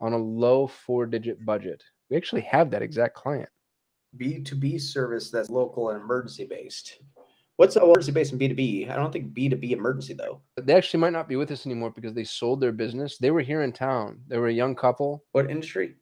on 0.00 0.12
a 0.12 0.18
low 0.18 0.66
four 0.66 1.06
digit 1.06 1.44
budget? 1.44 1.82
We 2.10 2.16
actually 2.16 2.42
have 2.42 2.70
that 2.70 2.82
exact 2.82 3.14
client. 3.14 3.48
B2B 4.16 4.80
service 4.80 5.30
that's 5.30 5.50
local 5.50 5.90
and 5.90 6.00
emergency 6.00 6.46
based. 6.46 6.98
What's 7.56 7.76
emergency 7.76 8.12
based 8.12 8.32
in 8.32 8.38
B2B? 8.38 8.90
I 8.90 8.96
don't 8.96 9.12
think 9.12 9.32
B2B 9.32 9.72
emergency 9.72 10.14
though. 10.14 10.42
They 10.56 10.74
actually 10.74 11.00
might 11.00 11.12
not 11.12 11.28
be 11.28 11.36
with 11.36 11.50
us 11.50 11.66
anymore 11.66 11.90
because 11.90 12.14
they 12.14 12.24
sold 12.24 12.60
their 12.60 12.72
business. 12.72 13.18
They 13.18 13.30
were 13.30 13.40
here 13.40 13.62
in 13.62 13.72
town. 13.72 14.20
They 14.28 14.38
were 14.38 14.48
a 14.48 14.52
young 14.52 14.74
couple. 14.74 15.24
What 15.32 15.50
industry? 15.50 15.94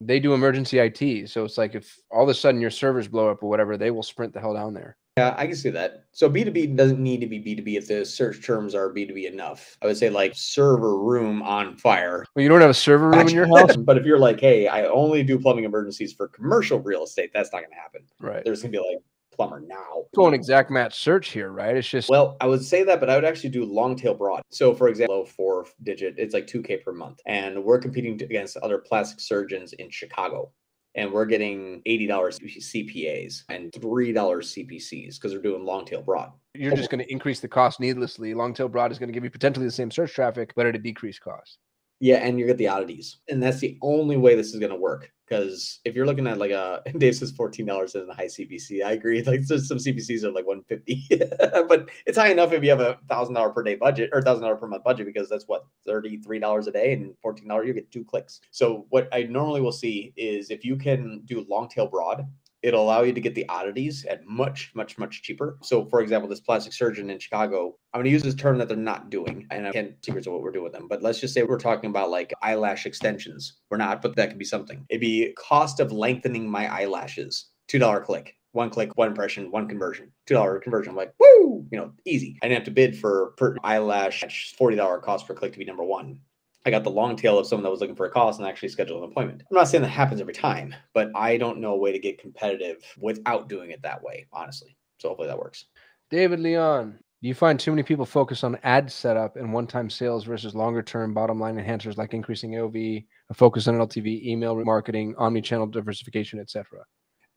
They 0.00 0.20
do 0.20 0.34
emergency 0.34 0.78
IT. 0.78 1.30
So 1.30 1.44
it's 1.44 1.58
like 1.58 1.74
if 1.74 1.98
all 2.10 2.22
of 2.22 2.28
a 2.28 2.34
sudden 2.34 2.60
your 2.60 2.70
servers 2.70 3.08
blow 3.08 3.30
up 3.30 3.42
or 3.42 3.48
whatever, 3.48 3.76
they 3.76 3.90
will 3.90 4.02
sprint 4.02 4.32
the 4.32 4.40
hell 4.40 4.54
down 4.54 4.74
there. 4.74 4.96
Yeah, 5.16 5.34
I 5.38 5.46
can 5.46 5.56
see 5.56 5.70
that. 5.70 6.04
So 6.12 6.28
B2B 6.28 6.76
doesn't 6.76 7.02
need 7.02 7.22
to 7.22 7.26
be 7.26 7.38
B2B 7.38 7.78
if 7.78 7.88
the 7.88 8.04
search 8.04 8.44
terms 8.44 8.74
are 8.74 8.92
B2B 8.92 9.32
enough. 9.32 9.78
I 9.80 9.86
would 9.86 9.96
say 9.96 10.10
like 10.10 10.32
server 10.34 10.98
room 10.98 11.42
on 11.42 11.76
fire. 11.78 12.26
Well, 12.34 12.42
you 12.42 12.50
don't 12.50 12.60
have 12.60 12.68
a 12.68 12.74
server 12.74 13.08
room 13.08 13.26
in 13.26 13.34
your 13.34 13.46
house? 13.46 13.76
but 13.78 13.96
if 13.96 14.04
you're 14.04 14.18
like, 14.18 14.38
hey, 14.38 14.68
I 14.68 14.84
only 14.84 15.22
do 15.22 15.38
plumbing 15.38 15.64
emergencies 15.64 16.12
for 16.12 16.28
commercial 16.28 16.80
real 16.80 17.04
estate, 17.04 17.30
that's 17.32 17.50
not 17.50 17.60
going 17.60 17.70
to 17.70 17.76
happen. 17.76 18.02
right. 18.20 18.44
There's 18.44 18.60
going 18.60 18.72
to 18.72 18.78
be 18.78 18.84
like 18.92 19.02
plumber 19.36 19.60
now. 19.60 20.04
Going 20.14 20.34
exact 20.34 20.70
match 20.70 20.98
search 20.98 21.28
here, 21.30 21.50
right? 21.50 21.76
It's 21.76 21.88
just 21.88 22.08
Well, 22.08 22.36
I 22.40 22.46
would 22.46 22.64
say 22.64 22.82
that, 22.84 23.00
but 23.00 23.10
I 23.10 23.14
would 23.14 23.24
actually 23.24 23.50
do 23.50 23.64
long 23.64 23.96
tail 23.96 24.14
broad. 24.14 24.42
So, 24.50 24.74
for 24.74 24.88
example, 24.88 25.26
four 25.26 25.66
digit, 25.82 26.14
it's 26.18 26.34
like 26.34 26.46
2K 26.46 26.82
per 26.82 26.92
month. 26.92 27.20
And 27.26 27.62
we're 27.62 27.78
competing 27.78 28.20
against 28.22 28.56
other 28.58 28.78
plastic 28.78 29.20
surgeons 29.20 29.72
in 29.74 29.90
Chicago. 29.90 30.52
And 30.94 31.12
we're 31.12 31.26
getting 31.26 31.82
$80 31.86 32.08
CPAs 32.08 33.42
and 33.50 33.70
$3 33.70 34.14
CPCs 34.14 35.16
because 35.16 35.30
they're 35.30 35.42
doing 35.42 35.62
long 35.62 35.84
tail 35.84 36.00
broad. 36.00 36.32
you're 36.54 36.74
just 36.74 36.90
going 36.90 37.04
to 37.04 37.12
increase 37.12 37.40
the 37.40 37.48
cost 37.48 37.80
needlessly. 37.80 38.32
Long 38.32 38.54
tail 38.54 38.68
broad 38.68 38.90
is 38.92 38.98
going 38.98 39.08
to 39.08 39.12
give 39.12 39.22
you 39.22 39.28
potentially 39.28 39.66
the 39.66 39.72
same 39.72 39.90
search 39.90 40.14
traffic, 40.14 40.54
but 40.56 40.64
at 40.64 40.74
a 40.74 40.78
decreased 40.78 41.20
cost. 41.20 41.58
Yeah, 42.00 42.16
and 42.16 42.38
you 42.38 42.46
get 42.46 42.58
the 42.58 42.68
oddities. 42.68 43.18
And 43.28 43.42
that's 43.42 43.58
the 43.58 43.78
only 43.82 44.16
way 44.16 44.34
this 44.34 44.52
is 44.52 44.60
going 44.60 44.72
to 44.72 44.76
work. 44.78 45.10
Because 45.26 45.80
if 45.84 45.96
you're 45.96 46.06
looking 46.06 46.26
at 46.28 46.38
like 46.38 46.52
a 46.52 46.82
Dave 46.98 47.16
says 47.16 47.32
fourteen 47.32 47.66
dollars 47.66 47.96
in 47.96 48.08
a 48.08 48.14
high 48.14 48.26
CPC, 48.26 48.84
I 48.84 48.92
agree. 48.92 49.22
Like 49.22 49.42
so 49.42 49.56
some 49.56 49.78
CPCs 49.78 50.22
are 50.22 50.30
like 50.30 50.46
one 50.46 50.62
fifty, 50.68 51.04
but 51.68 51.88
it's 52.06 52.16
high 52.18 52.28
enough 52.28 52.52
if 52.52 52.62
you 52.62 52.70
have 52.70 52.80
a 52.80 52.98
thousand 53.08 53.34
dollar 53.34 53.50
per 53.50 53.64
day 53.64 53.74
budget 53.74 54.10
or 54.12 54.22
thousand 54.22 54.42
dollar 54.42 54.56
per 54.56 54.68
month 54.68 54.84
budget 54.84 55.06
because 55.06 55.28
that's 55.28 55.48
what 55.48 55.64
thirty 55.84 56.18
three 56.18 56.38
dollars 56.38 56.68
a 56.68 56.70
day 56.70 56.92
and 56.92 57.14
fourteen 57.22 57.48
dollars 57.48 57.66
you 57.66 57.74
get 57.74 57.90
two 57.90 58.04
clicks. 58.04 58.40
So 58.52 58.86
what 58.90 59.08
I 59.12 59.24
normally 59.24 59.62
will 59.62 59.72
see 59.72 60.12
is 60.16 60.50
if 60.50 60.64
you 60.64 60.76
can 60.76 61.22
do 61.24 61.44
long 61.48 61.68
tail 61.68 61.88
broad, 61.88 62.24
it'll 62.62 62.82
allow 62.82 63.02
you 63.02 63.12
to 63.12 63.20
get 63.20 63.34
the 63.34 63.48
oddities 63.48 64.04
at 64.06 64.26
much, 64.26 64.72
much, 64.74 64.98
much 64.98 65.22
cheaper. 65.22 65.58
So, 65.62 65.84
for 65.86 66.00
example, 66.00 66.28
this 66.28 66.40
plastic 66.40 66.72
surgeon 66.72 67.10
in 67.10 67.18
Chicago, 67.18 67.76
I'm 67.92 67.98
going 67.98 68.04
to 68.06 68.10
use 68.10 68.22
this 68.22 68.34
term 68.34 68.58
that 68.58 68.68
they're 68.68 68.76
not 68.76 69.10
doing, 69.10 69.46
and 69.50 69.66
I 69.66 69.72
can't 69.72 69.94
secrets 70.04 70.26
of 70.26 70.32
what 70.32 70.42
we're 70.42 70.52
doing 70.52 70.64
with 70.64 70.72
them. 70.72 70.88
But 70.88 71.02
let's 71.02 71.20
just 71.20 71.34
say 71.34 71.42
we're 71.42 71.58
talking 71.58 71.90
about 71.90 72.10
like 72.10 72.32
eyelash 72.42 72.86
extensions. 72.86 73.58
We're 73.70 73.76
not, 73.76 74.02
but 74.02 74.16
that 74.16 74.30
could 74.30 74.38
be 74.38 74.44
something. 74.44 74.84
It'd 74.88 75.00
be 75.00 75.32
cost 75.38 75.80
of 75.80 75.92
lengthening 75.92 76.50
my 76.50 76.66
eyelashes, 76.66 77.50
two 77.68 77.78
dollar 77.78 78.00
click. 78.00 78.34
one 78.52 78.70
click, 78.70 78.96
one 78.96 79.08
impression, 79.08 79.50
one 79.50 79.68
conversion, 79.68 80.10
two 80.26 80.34
dollar 80.34 80.58
conversion. 80.58 80.90
I'm 80.90 80.96
like, 80.96 81.12
woo, 81.20 81.66
you 81.70 81.78
know, 81.78 81.92
easy. 82.06 82.38
I 82.42 82.48
didn't 82.48 82.60
have 82.60 82.64
to 82.64 82.70
bid 82.70 82.98
for 82.98 83.32
per 83.36 83.54
eyelash 83.62 84.54
forty 84.56 84.76
dollar 84.76 84.98
cost 84.98 85.26
per 85.26 85.34
click 85.34 85.52
to 85.52 85.58
be 85.58 85.64
number 85.64 85.84
one. 85.84 86.20
I 86.66 86.70
got 86.70 86.82
the 86.82 86.90
long 86.90 87.14
tail 87.14 87.38
of 87.38 87.46
someone 87.46 87.62
that 87.62 87.70
was 87.70 87.80
looking 87.80 87.94
for 87.94 88.06
a 88.06 88.10
cost 88.10 88.40
and 88.40 88.48
actually 88.48 88.70
scheduled 88.70 89.04
an 89.04 89.10
appointment. 89.10 89.44
I'm 89.48 89.54
not 89.54 89.68
saying 89.68 89.82
that 89.82 89.88
happens 89.88 90.20
every 90.20 90.34
time, 90.34 90.74
but 90.94 91.12
I 91.14 91.36
don't 91.36 91.60
know 91.60 91.74
a 91.74 91.78
way 91.78 91.92
to 91.92 91.98
get 92.00 92.18
competitive 92.18 92.82
without 92.98 93.48
doing 93.48 93.70
it 93.70 93.80
that 93.82 94.02
way, 94.02 94.26
honestly. 94.32 94.76
So 94.98 95.08
hopefully 95.08 95.28
that 95.28 95.38
works. 95.38 95.66
David 96.10 96.40
Leon, 96.40 96.98
do 97.22 97.28
you 97.28 97.34
find 97.34 97.58
too 97.58 97.70
many 97.70 97.84
people 97.84 98.04
focus 98.04 98.42
on 98.42 98.58
ad 98.64 98.90
setup 98.90 99.36
and 99.36 99.52
one-time 99.52 99.88
sales 99.88 100.24
versus 100.24 100.56
longer-term 100.56 101.14
bottom 101.14 101.38
line 101.38 101.56
enhancers 101.56 101.96
like 101.96 102.14
increasing 102.14 102.50
AOV, 102.50 103.06
a 103.30 103.34
focus 103.34 103.68
on 103.68 103.76
LTV, 103.76 104.24
email 104.24 104.56
marketing, 104.64 105.14
omni-channel 105.18 105.68
diversification, 105.68 106.40
etc.? 106.40 106.80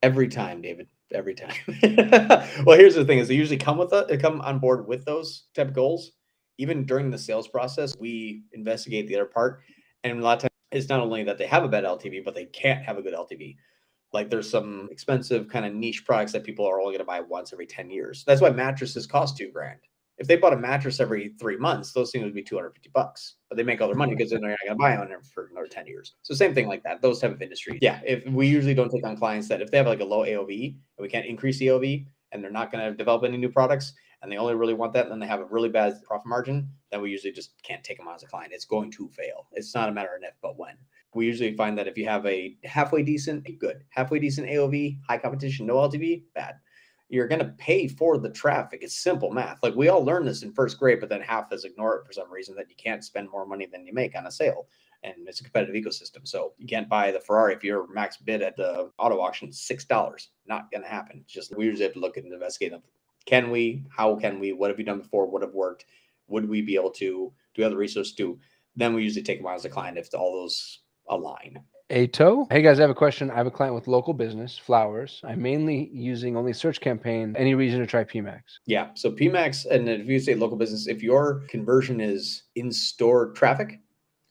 Every 0.01 0.27
time, 0.27 0.61
David. 0.61 0.87
Every 1.13 1.35
time. 1.35 1.53
well, 2.65 2.77
here's 2.77 2.95
the 2.95 3.03
thing: 3.05 3.19
is 3.19 3.27
they 3.27 3.35
usually 3.35 3.57
come 3.57 3.77
with 3.77 3.91
a, 3.91 4.05
they 4.07 4.17
come 4.17 4.41
on 4.41 4.59
board 4.59 4.87
with 4.87 5.05
those 5.05 5.45
type 5.55 5.69
of 5.69 5.73
goals. 5.73 6.11
Even 6.59 6.85
during 6.85 7.09
the 7.09 7.17
sales 7.17 7.47
process, 7.47 7.95
we 7.99 8.43
investigate 8.53 9.07
the 9.07 9.15
other 9.15 9.25
part, 9.25 9.61
and 10.03 10.19
a 10.19 10.23
lot 10.23 10.37
of 10.37 10.41
times 10.41 10.49
it's 10.71 10.89
not 10.89 10.99
only 10.99 11.23
that 11.23 11.37
they 11.37 11.47
have 11.47 11.63
a 11.63 11.67
bad 11.67 11.83
LTV, 11.83 12.23
but 12.23 12.35
they 12.35 12.45
can't 12.45 12.83
have 12.83 12.97
a 12.97 13.01
good 13.01 13.13
LTV. 13.13 13.55
Like 14.11 14.29
there's 14.29 14.49
some 14.49 14.87
expensive 14.91 15.47
kind 15.47 15.65
of 15.65 15.73
niche 15.73 16.05
products 16.05 16.31
that 16.33 16.43
people 16.43 16.65
are 16.65 16.79
only 16.79 16.93
going 16.93 16.99
to 16.99 17.05
buy 17.05 17.21
once 17.21 17.53
every 17.53 17.67
10 17.67 17.89
years. 17.89 18.23
That's 18.25 18.41
why 18.41 18.49
mattresses 18.49 19.07
cost 19.07 19.37
two 19.37 19.51
grand. 19.51 19.79
If 20.17 20.27
they 20.27 20.35
bought 20.35 20.51
a 20.51 20.57
mattress 20.57 20.99
every 20.99 21.33
three 21.39 21.55
months, 21.55 21.93
those 21.93 22.11
things 22.11 22.25
would 22.25 22.33
be 22.33 22.43
250 22.43 22.89
bucks. 22.93 23.35
But 23.47 23.55
they 23.55 23.63
make 23.63 23.79
all 23.79 23.87
their 23.87 23.95
money 23.95 24.11
mm-hmm. 24.11 24.17
because 24.17 24.31
they're 24.31 24.39
not 24.39 24.57
going 24.65 24.69
to 24.69 24.75
buy 24.75 24.97
on 24.97 25.09
them 25.09 25.21
for 25.33 25.47
another 25.51 25.67
10 25.67 25.87
years. 25.87 26.15
So 26.23 26.33
same 26.33 26.53
thing 26.53 26.67
like 26.67 26.83
that. 26.83 27.01
Those 27.01 27.19
type 27.19 27.31
of 27.31 27.41
industries. 27.41 27.79
Yeah. 27.81 28.01
If 28.05 28.25
we 28.25 28.47
usually 28.47 28.73
don't 28.73 28.89
take 28.89 29.05
on 29.05 29.15
clients 29.15 29.47
that 29.47 29.61
if 29.61 29.71
they 29.71 29.77
have 29.77 29.87
like 29.87 30.01
a 30.01 30.05
low 30.05 30.25
AOV 30.25 30.71
and 30.71 30.75
we 30.99 31.07
can't 31.07 31.25
increase 31.25 31.57
the 31.59 31.67
AOV 31.67 32.05
and 32.31 32.43
they're 32.43 32.51
not 32.51 32.71
going 32.71 32.83
to 32.83 32.95
develop 32.95 33.23
any 33.23 33.37
new 33.37 33.49
products 33.49 33.93
and 34.21 34.31
they 34.31 34.37
only 34.37 34.55
really 34.55 34.73
want 34.73 34.93
that 34.93 35.03
and 35.03 35.11
then 35.11 35.19
they 35.19 35.27
have 35.27 35.39
a 35.39 35.45
really 35.45 35.69
bad 35.69 35.93
profit 36.03 36.27
margin, 36.27 36.69
then 36.91 37.01
we 37.01 37.09
usually 37.09 37.31
just 37.31 37.51
can't 37.63 37.83
take 37.83 37.97
them 37.97 38.07
on 38.07 38.15
as 38.15 38.23
a 38.23 38.27
client. 38.27 38.53
It's 38.53 38.65
going 38.65 38.91
to 38.91 39.09
fail. 39.09 39.47
It's 39.53 39.73
not 39.73 39.89
a 39.89 39.91
matter 39.91 40.15
of 40.15 40.23
if, 40.23 40.33
but 40.41 40.57
when 40.57 40.75
we 41.13 41.25
usually 41.25 41.55
find 41.55 41.77
that 41.77 41.87
if 41.87 41.97
you 41.97 42.05
have 42.05 42.25
a 42.25 42.55
halfway 42.63 43.03
decent, 43.03 43.47
good, 43.59 43.83
halfway 43.89 44.19
decent 44.19 44.47
AOV, 44.47 44.99
high 45.07 45.17
competition, 45.17 45.65
no 45.65 45.75
LTV, 45.75 46.23
bad. 46.35 46.55
You're 47.11 47.27
going 47.27 47.39
to 47.39 47.55
pay 47.57 47.87
for 47.87 48.19
the 48.19 48.29
traffic. 48.29 48.81
It's 48.83 49.01
simple 49.01 49.31
math. 49.31 49.63
Like 49.63 49.73
we 49.73 49.89
all 49.89 50.05
learned 50.05 50.27
this 50.27 50.43
in 50.43 50.53
first 50.53 50.77
grade, 50.77 50.99
but 50.99 51.09
then 51.09 51.21
half 51.21 51.51
us 51.51 51.63
ignore 51.63 51.95
it 51.97 52.05
for 52.05 52.13
some 52.13 52.31
reason 52.31 52.55
that 52.55 52.69
you 52.69 52.75
can't 52.77 53.03
spend 53.03 53.31
more 53.31 53.47
money 53.47 53.65
than 53.65 53.85
you 53.85 53.93
make 53.93 54.15
on 54.15 54.27
a 54.27 54.31
sale. 54.31 54.67
And 55.01 55.15
it's 55.25 55.39
a 55.39 55.43
competitive 55.43 55.81
ecosystem. 55.81 56.27
So 56.27 56.53
you 56.59 56.67
can't 56.67 56.89
buy 56.89 57.09
the 57.09 57.21
Ferrari 57.21 57.55
if 57.55 57.63
your 57.63 57.91
max 57.91 58.17
bid 58.17 58.43
at 58.43 58.57
the 58.57 58.91
auto 58.99 59.19
auction 59.21 59.49
$6. 59.49 60.27
Not 60.45 60.69
going 60.69 60.83
to 60.83 60.89
happen. 60.89 61.21
It's 61.23 61.33
just 61.33 61.55
we 61.57 61.65
usually 61.65 61.85
have 61.85 61.93
to 61.93 61.99
look 61.99 62.17
and 62.17 62.31
investigate. 62.31 62.73
Can 63.25 63.51
we? 63.51 63.85
How 63.95 64.15
can 64.15 64.39
we? 64.39 64.53
What 64.53 64.69
have 64.69 64.79
you 64.79 64.85
done 64.85 64.99
before? 64.99 65.27
What 65.27 65.41
have 65.41 65.53
worked? 65.53 65.85
Would 66.27 66.47
we 66.47 66.61
be 66.61 66.75
able 66.75 66.91
to? 66.91 67.07
Do 67.07 67.33
we 67.57 67.63
have 67.63 67.71
the 67.71 67.77
resource 67.77 68.13
to? 68.13 68.39
Then 68.75 68.93
we 68.93 69.03
usually 69.03 69.23
take 69.23 69.39
them 69.39 69.47
on 69.47 69.55
as 69.55 69.65
a 69.65 69.69
client 69.69 69.97
if 69.97 70.13
all 70.13 70.41
those 70.41 70.79
align. 71.09 71.63
Ato. 71.91 72.45
Hey 72.51 72.61
guys, 72.61 72.79
I 72.79 72.83
have 72.83 72.91
a 72.91 72.95
question. 72.95 73.31
I 73.31 73.35
have 73.35 73.47
a 73.47 73.51
client 73.51 73.73
with 73.73 73.87
local 73.87 74.13
business, 74.13 74.57
flowers. 74.57 75.21
I'm 75.23 75.41
mainly 75.41 75.89
using 75.91 76.37
only 76.37 76.53
search 76.53 76.79
campaign. 76.79 77.35
Any 77.35 77.55
reason 77.55 77.79
to 77.79 77.87
try 77.87 78.03
PMAX? 78.03 78.41
Yeah. 78.67 78.89
So 78.93 79.11
PMAX, 79.11 79.65
and 79.65 79.89
if 79.89 80.05
you 80.05 80.19
say 80.19 80.35
local 80.35 80.55
business, 80.55 80.87
if 80.87 81.01
your 81.01 81.41
conversion 81.49 81.99
is 81.99 82.43
in 82.55 82.71
store 82.71 83.31
traffic 83.31 83.79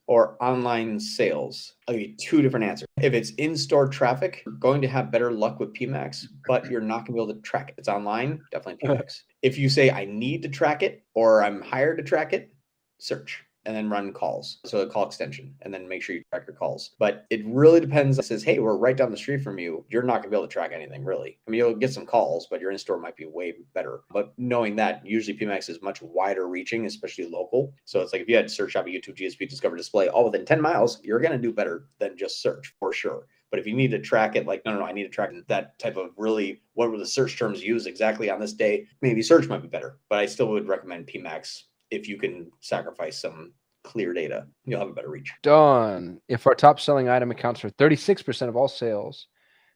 or 0.09 0.43
online 0.43 0.99
sales, 0.99 1.75
I'll 1.87 1.95
give 1.95 2.03
you 2.03 2.17
two 2.17 2.43
different 2.43 2.65
answers. 2.65 2.89
If 3.01 3.13
it's 3.13 3.31
in 3.33 3.57
store 3.57 3.87
traffic, 3.87 4.43
you're 4.45 4.55
going 4.55 4.81
to 4.83 4.89
have 4.89 5.13
better 5.13 5.31
luck 5.31 5.61
with 5.61 5.75
PMAX, 5.75 6.25
but 6.47 6.69
you're 6.71 6.81
not 6.81 7.07
going 7.07 7.07
to 7.07 7.13
be 7.13 7.19
able 7.19 7.35
to 7.35 7.41
track 7.43 7.69
it. 7.69 7.75
It's 7.79 7.89
online, 7.89 8.41
definitely 8.51 8.89
PMAX. 8.89 9.21
if 9.43 9.59
you 9.59 9.69
say 9.69 9.91
I 9.91 10.07
need 10.07 10.43
to 10.43 10.49
track 10.49 10.83
it 10.83 11.05
or 11.15 11.45
I'm 11.45 11.61
hired 11.61 11.99
to 11.99 12.03
track 12.03 12.33
it, 12.33 12.53
search 12.99 13.45
and 13.69 13.77
then 13.77 13.91
run 13.91 14.15
calls. 14.15 14.61
So 14.65 14.81
a 14.81 14.87
call 14.87 15.07
extension 15.07 15.55
and 15.61 15.73
then 15.73 15.87
make 15.87 16.03
sure 16.03 16.17
you 16.17 16.23
track 16.33 16.45
your 16.47 16.57
calls. 16.57 16.93
But 16.99 17.27
it 17.29 17.43
really 17.45 17.81
depends. 17.81 18.19
It 18.19 18.25
says, 18.25 18.43
hey, 18.43 18.61
we're 18.61 18.79
right 18.79 18.97
down 18.97 19.11
the 19.11 19.17
street 19.17 19.43
from 19.43 19.59
you. 19.59 19.85
You're 19.91 20.03
not 20.03 20.23
gonna 20.23 20.31
be 20.31 20.37
able 20.37 20.49
to 20.49 20.53
track 20.53 20.73
anything 20.73 21.05
really. 21.05 21.39
I 21.47 21.51
mean, 21.51 21.59
you'll 21.59 21.75
get 21.75 21.93
some 21.93 22.07
calls, 22.07 22.47
but 22.51 22.63
your 22.63 22.71
in-store 22.71 22.99
might 22.99 23.17
be 23.17 23.27
way 23.27 23.53
better. 23.75 24.01
But 24.11 24.33
knowing 24.39 24.75
that 24.77 25.05
usually 25.05 25.37
PMAX 25.37 25.69
is 25.69 25.83
much 25.83 26.01
wider 26.01 26.49
reaching, 26.49 26.87
especially 26.87 27.27
local. 27.27 27.75
So 27.85 28.01
it's 28.01 28.15
like 28.15 28.23
if 28.23 28.29
you 28.29 28.37
had 28.37 28.49
to 28.49 28.55
search 28.55 28.75
a 28.75 28.83
YouTube 28.83 29.19
GSP 29.19 29.47
Discover 29.47 29.77
Display 29.77 30.09
all 30.09 30.25
within 30.25 30.47
10 30.47 30.63
miles, 30.63 31.03
you're 31.05 31.21
gonna 31.21 31.37
do 31.37 31.53
better 31.53 31.89
than 31.99 32.17
just 32.17 32.41
search 32.41 32.75
for 32.81 32.95
sure. 32.95 33.27
But 33.51 33.61
if 33.61 33.67
you 33.67 33.75
need 33.75 33.91
to 33.91 33.99
track 33.99 34.35
it, 34.35 34.47
like, 34.47 34.63
no, 34.65 34.73
no, 34.73 34.79
no, 34.81 34.87
I 34.87 34.93
need 34.93 35.05
to 35.05 35.09
track 35.11 35.31
that 35.49 35.79
type 35.79 35.97
of 35.97 36.11
really 36.17 36.63
what 36.73 36.91
were 36.91 36.99
the 36.99 37.07
search 37.07 37.39
terms 37.39 37.63
used 37.63 37.87
exactly 37.87 38.31
on 38.31 38.41
this 38.41 38.55
day, 38.55 38.87
maybe 39.03 39.21
search 39.21 39.47
might 39.47 39.63
be 39.63 39.69
better. 39.69 39.99
But 40.09 40.21
I 40.21 40.27
still 40.27 40.49
would 40.49 40.69
recommend 40.69 41.07
PMAX 41.07 41.65
if 41.91 42.09
you 42.09 42.19
can 42.19 42.51
sacrifice 42.61 43.21
some 43.21 43.53
clear 43.85 44.13
data, 44.13 44.47
you'll 44.65 44.81
have 44.81 44.89
a 44.89 44.93
better 44.93 45.11
reach. 45.11 45.33
Done. 45.43 46.21
If 46.29 46.47
our 46.47 46.55
top 46.55 46.81
selling 46.81 47.09
item 47.09 47.31
accounts 47.31 47.61
for 47.61 47.71
36% 47.71 48.49
of 48.49 48.57
all 48.57 48.69
sales, 48.69 49.29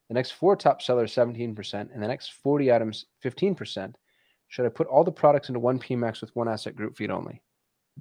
the 0.09 0.13
next 0.13 0.31
four 0.31 0.55
top 0.55 0.81
sellers 0.81 1.13
17%, 1.13 1.73
and 1.73 2.03
the 2.03 2.07
next 2.07 2.33
40 2.33 2.71
items 2.71 3.05
15%, 3.23 3.93
should 4.47 4.65
I 4.65 4.69
put 4.69 4.87
all 4.87 5.03
the 5.03 5.11
products 5.11 5.49
into 5.49 5.59
one 5.59 5.79
PMAX 5.79 6.21
with 6.21 6.35
one 6.35 6.47
asset 6.47 6.75
group 6.75 6.95
feed 6.95 7.09
only? 7.09 7.41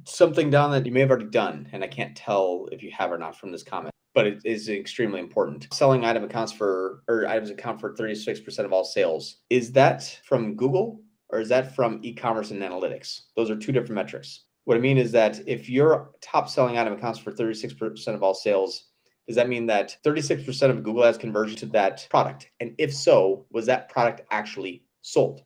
Something 0.05 0.50
down 0.50 0.70
that 0.72 0.86
you 0.86 0.92
may 0.92 1.00
have 1.00 1.11
already 1.11 1.26
done, 1.26 1.68
and 1.72 1.82
I 1.82 1.86
can't 1.86 2.16
tell 2.16 2.66
if 2.72 2.82
you 2.82 2.90
have 2.92 3.12
or 3.12 3.18
not 3.18 3.38
from 3.38 3.53
this 3.53 3.62
comment, 3.62 3.92
but 4.14 4.26
it 4.26 4.40
is 4.44 4.68
extremely 4.68 5.20
important. 5.20 5.72
Selling 5.72 6.05
item 6.05 6.24
accounts 6.24 6.53
for, 6.53 7.03
or 7.09 7.26
items 7.26 7.50
account 7.50 7.80
for 7.80 7.94
36% 7.94 8.64
of 8.64 8.72
all 8.72 8.84
sales. 8.84 9.38
Is 9.50 9.72
that 9.72 10.20
from 10.24 10.57
Google 10.57 11.00
or 11.32 11.40
is 11.40 11.48
that 11.48 11.74
from 11.74 11.98
e-commerce 12.03 12.50
and 12.50 12.62
analytics? 12.62 13.22
Those 13.36 13.50
are 13.50 13.57
two 13.57 13.72
different 13.72 13.94
metrics. 13.94 14.44
What 14.64 14.76
I 14.76 14.80
mean 14.80 14.98
is 14.98 15.12
that 15.12 15.40
if 15.46 15.68
your 15.68 16.10
top 16.20 16.48
selling 16.48 16.78
item 16.78 16.92
accounts 16.92 17.18
for 17.18 17.32
36% 17.32 18.06
of 18.08 18.22
all 18.22 18.34
sales, 18.34 18.90
does 19.26 19.36
that 19.36 19.48
mean 19.48 19.66
that 19.66 19.96
36% 20.04 20.70
of 20.70 20.82
Google 20.82 21.04
Ads 21.04 21.18
conversion 21.18 21.56
to 21.58 21.66
that 21.66 22.06
product? 22.10 22.50
And 22.60 22.74
if 22.78 22.94
so, 22.94 23.46
was 23.50 23.66
that 23.66 23.88
product 23.88 24.22
actually 24.30 24.84
sold? 25.02 25.42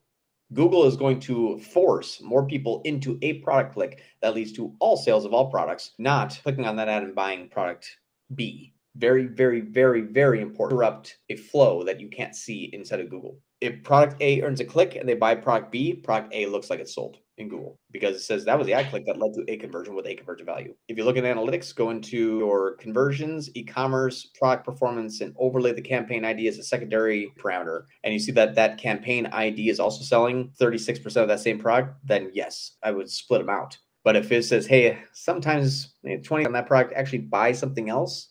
Google 0.53 0.85
is 0.85 0.95
going 0.95 1.19
to 1.21 1.59
force 1.59 2.21
more 2.21 2.45
people 2.45 2.81
into 2.85 3.17
a 3.21 3.39
product 3.39 3.73
click 3.73 4.01
that 4.21 4.33
leads 4.33 4.53
to 4.53 4.73
all 4.79 4.95
sales 4.95 5.25
of 5.25 5.33
all 5.33 5.51
products, 5.51 5.91
not 5.97 6.39
clicking 6.43 6.65
on 6.65 6.75
that 6.77 6.87
ad 6.87 7.03
and 7.03 7.13
buying 7.13 7.49
product 7.49 7.97
B. 8.33 8.73
Very, 8.95 9.25
very, 9.25 9.61
very, 9.61 10.01
very 10.01 10.41
important. 10.41 10.79
Interrupt 10.79 11.17
a 11.29 11.35
flow 11.35 11.83
that 11.83 11.99
you 11.99 12.07
can't 12.07 12.35
see 12.35 12.69
inside 12.73 12.99
of 12.99 13.09
Google. 13.09 13.39
If 13.59 13.83
product 13.83 14.21
A 14.21 14.41
earns 14.43 14.59
a 14.59 14.65
click 14.65 14.95
and 14.95 15.09
they 15.09 15.15
buy 15.15 15.35
product 15.35 15.71
B, 15.71 15.93
product 15.93 16.33
A 16.33 16.45
looks 16.45 16.69
like 16.69 16.79
it's 16.79 16.93
sold 16.93 17.17
in 17.37 17.49
Google 17.49 17.79
because 17.91 18.15
it 18.15 18.21
says 18.21 18.45
that 18.45 18.57
was 18.57 18.67
the 18.67 18.73
ad 18.73 18.89
click 18.89 19.05
that 19.05 19.17
led 19.17 19.33
to 19.33 19.43
a 19.47 19.57
conversion 19.57 19.95
with 19.95 20.07
a 20.07 20.15
conversion 20.15 20.45
value. 20.45 20.73
If 20.87 20.97
you 20.97 21.03
look 21.03 21.17
at 21.17 21.23
analytics, 21.23 21.75
go 21.75 21.89
into 21.89 22.39
your 22.39 22.75
conversions, 22.75 23.49
e-commerce, 23.55 24.27
product 24.37 24.65
performance, 24.65 25.21
and 25.21 25.35
overlay 25.37 25.73
the 25.73 25.81
campaign 25.81 26.25
ID 26.25 26.47
as 26.47 26.57
a 26.57 26.63
secondary 26.63 27.31
parameter, 27.39 27.83
and 28.03 28.13
you 28.13 28.19
see 28.19 28.31
that 28.33 28.55
that 28.55 28.77
campaign 28.77 29.27
ID 29.27 29.69
is 29.69 29.79
also 29.79 30.03
selling 30.03 30.51
36% 30.59 31.05
of 31.17 31.27
that 31.27 31.39
same 31.39 31.59
product, 31.59 31.95
then 32.03 32.31
yes, 32.33 32.77
I 32.83 32.91
would 32.91 33.09
split 33.09 33.41
them 33.41 33.49
out. 33.49 33.77
But 34.03 34.15
if 34.15 34.31
it 34.31 34.45
says, 34.45 34.65
hey, 34.65 34.99
sometimes 35.13 35.95
20 36.23 36.45
on 36.45 36.53
that 36.53 36.67
product 36.67 36.93
actually 36.93 37.19
buy 37.19 37.51
something 37.51 37.89
else, 37.89 38.29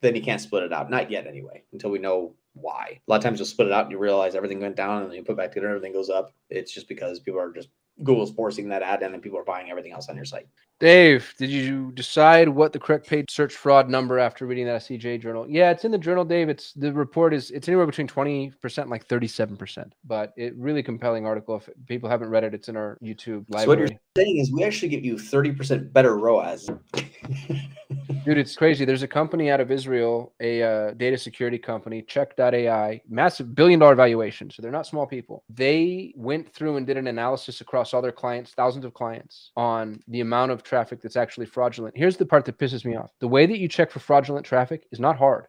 then 0.00 0.14
you 0.16 0.22
can't 0.22 0.40
split 0.40 0.62
it 0.62 0.72
out. 0.72 0.90
Not 0.90 1.10
yet, 1.10 1.26
anyway, 1.26 1.64
until 1.72 1.90
we 1.90 1.98
know 1.98 2.34
why. 2.54 3.00
A 3.06 3.10
lot 3.10 3.16
of 3.16 3.22
times 3.22 3.38
you'll 3.38 3.46
split 3.46 3.68
it 3.68 3.72
out 3.72 3.84
and 3.84 3.92
you 3.92 3.98
realize 3.98 4.34
everything 4.34 4.60
went 4.60 4.76
down 4.76 5.02
and 5.02 5.10
then 5.10 5.16
you 5.16 5.24
put 5.24 5.36
back 5.36 5.52
together, 5.52 5.68
everything 5.68 5.92
goes 5.92 6.10
up. 6.10 6.32
It's 6.50 6.72
just 6.72 6.88
because 6.88 7.20
people 7.20 7.40
are 7.40 7.52
just 7.52 7.68
Google's 8.02 8.32
forcing 8.32 8.68
that 8.68 8.82
ad 8.82 9.02
and 9.02 9.12
then 9.12 9.20
people 9.20 9.38
are 9.38 9.44
buying 9.44 9.70
everything 9.70 9.92
else 9.92 10.08
on 10.08 10.16
your 10.16 10.24
site. 10.24 10.46
Dave, 10.80 11.32
did 11.38 11.50
you 11.50 11.92
decide 11.92 12.48
what 12.48 12.72
the 12.72 12.78
correct 12.78 13.06
paid 13.06 13.30
search 13.30 13.54
fraud 13.54 13.88
number 13.88 14.18
after 14.18 14.46
reading 14.46 14.66
that 14.66 14.80
CJ 14.80 15.22
journal? 15.22 15.46
Yeah, 15.48 15.70
it's 15.70 15.84
in 15.84 15.92
the 15.92 15.98
journal, 15.98 16.24
Dave. 16.24 16.48
It's 16.48 16.72
the 16.72 16.92
report 16.92 17.32
is 17.32 17.52
it's 17.52 17.68
anywhere 17.68 17.86
between 17.86 18.08
20% 18.08 18.78
and 18.78 18.90
like 18.90 19.06
37%. 19.06 19.92
But 20.04 20.32
it 20.36 20.56
really 20.56 20.82
compelling 20.82 21.24
article. 21.24 21.56
If 21.56 21.68
people 21.86 22.08
haven't 22.08 22.30
read 22.30 22.42
it, 22.42 22.54
it's 22.54 22.68
in 22.68 22.76
our 22.76 22.98
YouTube 23.00 23.44
library. 23.48 23.60
So 23.62 23.68
what 23.68 23.78
you're 23.78 24.24
saying 24.24 24.38
is 24.38 24.52
we 24.52 24.64
actually 24.64 24.88
give 24.88 25.04
you 25.04 25.14
30% 25.14 25.92
better 25.92 26.16
ROAS. 26.16 26.68
Dude, 28.24 28.38
it's 28.38 28.56
crazy. 28.56 28.84
There's 28.84 29.02
a 29.02 29.08
company 29.08 29.50
out 29.50 29.60
of 29.60 29.70
Israel, 29.70 30.32
a 30.40 30.62
uh, 30.62 30.90
data 30.92 31.18
security 31.18 31.58
company, 31.58 32.02
CHEQ.ai, 32.02 33.00
massive 33.08 33.54
billion 33.54 33.80
dollar 33.80 33.94
valuation. 33.94 34.50
So 34.50 34.62
they're 34.62 34.70
not 34.70 34.86
small 34.86 35.06
people. 35.06 35.44
They 35.48 36.12
went 36.16 36.52
through 36.52 36.76
and 36.76 36.86
did 36.86 36.96
an 36.96 37.08
analysis 37.08 37.60
across 37.60 37.92
all 37.92 38.02
their 38.02 38.12
clients, 38.12 38.52
thousands 38.52 38.84
of 38.84 38.94
clients, 38.94 39.50
on 39.56 40.00
the 40.08 40.20
amount 40.20 40.52
of 40.52 40.62
traffic 40.62 41.00
that's 41.00 41.16
actually 41.16 41.46
fraudulent. 41.46 41.96
Here's 41.96 42.16
the 42.16 42.26
part 42.26 42.44
that 42.44 42.58
pisses 42.58 42.84
me 42.84 42.96
off 42.96 43.10
the 43.20 43.28
way 43.28 43.46
that 43.46 43.58
you 43.58 43.68
check 43.68 43.90
for 43.90 44.00
fraudulent 44.00 44.46
traffic 44.46 44.86
is 44.92 45.00
not 45.00 45.16
hard. 45.16 45.46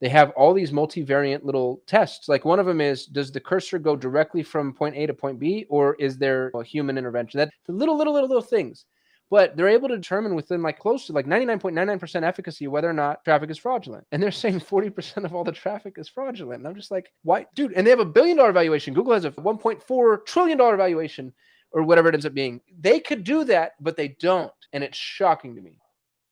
They 0.00 0.08
have 0.08 0.30
all 0.30 0.54
these 0.54 0.72
multivariant 0.72 1.44
little 1.44 1.82
tests. 1.86 2.28
Like 2.28 2.46
one 2.46 2.58
of 2.58 2.66
them 2.66 2.80
is 2.80 3.04
Does 3.06 3.30
the 3.30 3.40
cursor 3.40 3.78
go 3.78 3.96
directly 3.96 4.42
from 4.42 4.72
point 4.72 4.96
A 4.96 5.06
to 5.06 5.12
point 5.12 5.38
B, 5.38 5.66
or 5.68 5.94
is 5.96 6.16
there 6.16 6.50
a 6.54 6.64
human 6.64 6.96
intervention? 6.96 7.38
That 7.38 7.50
the 7.66 7.72
little, 7.72 7.98
little, 7.98 8.14
little, 8.14 8.28
little 8.28 8.42
things 8.42 8.86
but 9.30 9.56
they're 9.56 9.68
able 9.68 9.88
to 9.88 9.96
determine 9.96 10.34
within 10.34 10.60
like 10.60 10.78
close 10.78 11.06
to 11.06 11.12
like 11.12 11.26
99.99% 11.26 12.22
efficacy 12.24 12.66
whether 12.66 12.90
or 12.90 12.92
not 12.92 13.24
traffic 13.24 13.48
is 13.50 13.58
fraudulent. 13.58 14.06
And 14.10 14.22
they're 14.22 14.30
saying 14.32 14.60
40% 14.60 15.24
of 15.24 15.34
all 15.34 15.44
the 15.44 15.52
traffic 15.52 15.94
is 15.96 16.08
fraudulent. 16.08 16.58
And 16.58 16.68
I'm 16.68 16.74
just 16.74 16.90
like, 16.90 17.12
why, 17.22 17.46
dude? 17.54 17.72
And 17.72 17.86
they 17.86 17.90
have 17.90 18.00
a 18.00 18.04
billion 18.04 18.36
dollar 18.36 18.52
valuation. 18.52 18.92
Google 18.92 19.14
has 19.14 19.24
a 19.24 19.30
1.4 19.30 20.26
trillion 20.26 20.58
dollar 20.58 20.76
valuation 20.76 21.32
or 21.72 21.84
whatever 21.84 22.08
it 22.08 22.14
ends 22.14 22.26
up 22.26 22.34
being. 22.34 22.60
They 22.80 22.98
could 22.98 23.22
do 23.22 23.44
that, 23.44 23.72
but 23.80 23.96
they 23.96 24.16
don't. 24.20 24.52
And 24.72 24.82
it's 24.82 24.98
shocking 24.98 25.54
to 25.54 25.62
me. 25.62 25.78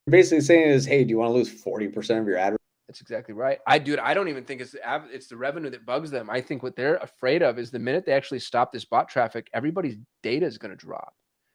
Basically 0.08 0.40
saying 0.40 0.70
is, 0.70 0.84
hey, 0.84 1.04
do 1.04 1.10
you 1.10 1.18
want 1.18 1.30
to 1.30 1.34
lose 1.34 1.62
40% 1.62 2.20
of 2.20 2.26
your 2.26 2.38
ad 2.38 2.56
that's 2.88 3.02
exactly 3.02 3.34
right. 3.34 3.58
I 3.66 3.78
dude, 3.78 3.98
I 3.98 4.14
don't 4.14 4.28
even 4.28 4.44
think 4.44 4.62
it's 4.62 4.72
the 4.72 5.02
it's 5.12 5.26
the 5.26 5.36
revenue 5.36 5.68
that 5.68 5.84
bugs 5.84 6.10
them. 6.10 6.30
I 6.30 6.40
think 6.40 6.62
what 6.62 6.74
they're 6.74 6.96
afraid 6.96 7.42
of 7.42 7.58
is 7.58 7.70
the 7.70 7.78
minute 7.78 8.06
they 8.06 8.12
actually 8.12 8.38
stop 8.38 8.72
this 8.72 8.86
bot 8.86 9.10
traffic, 9.10 9.50
everybody's 9.52 9.96
data 10.22 10.46
is 10.46 10.56
going 10.56 10.70
to 10.70 10.76
drop. 10.76 11.12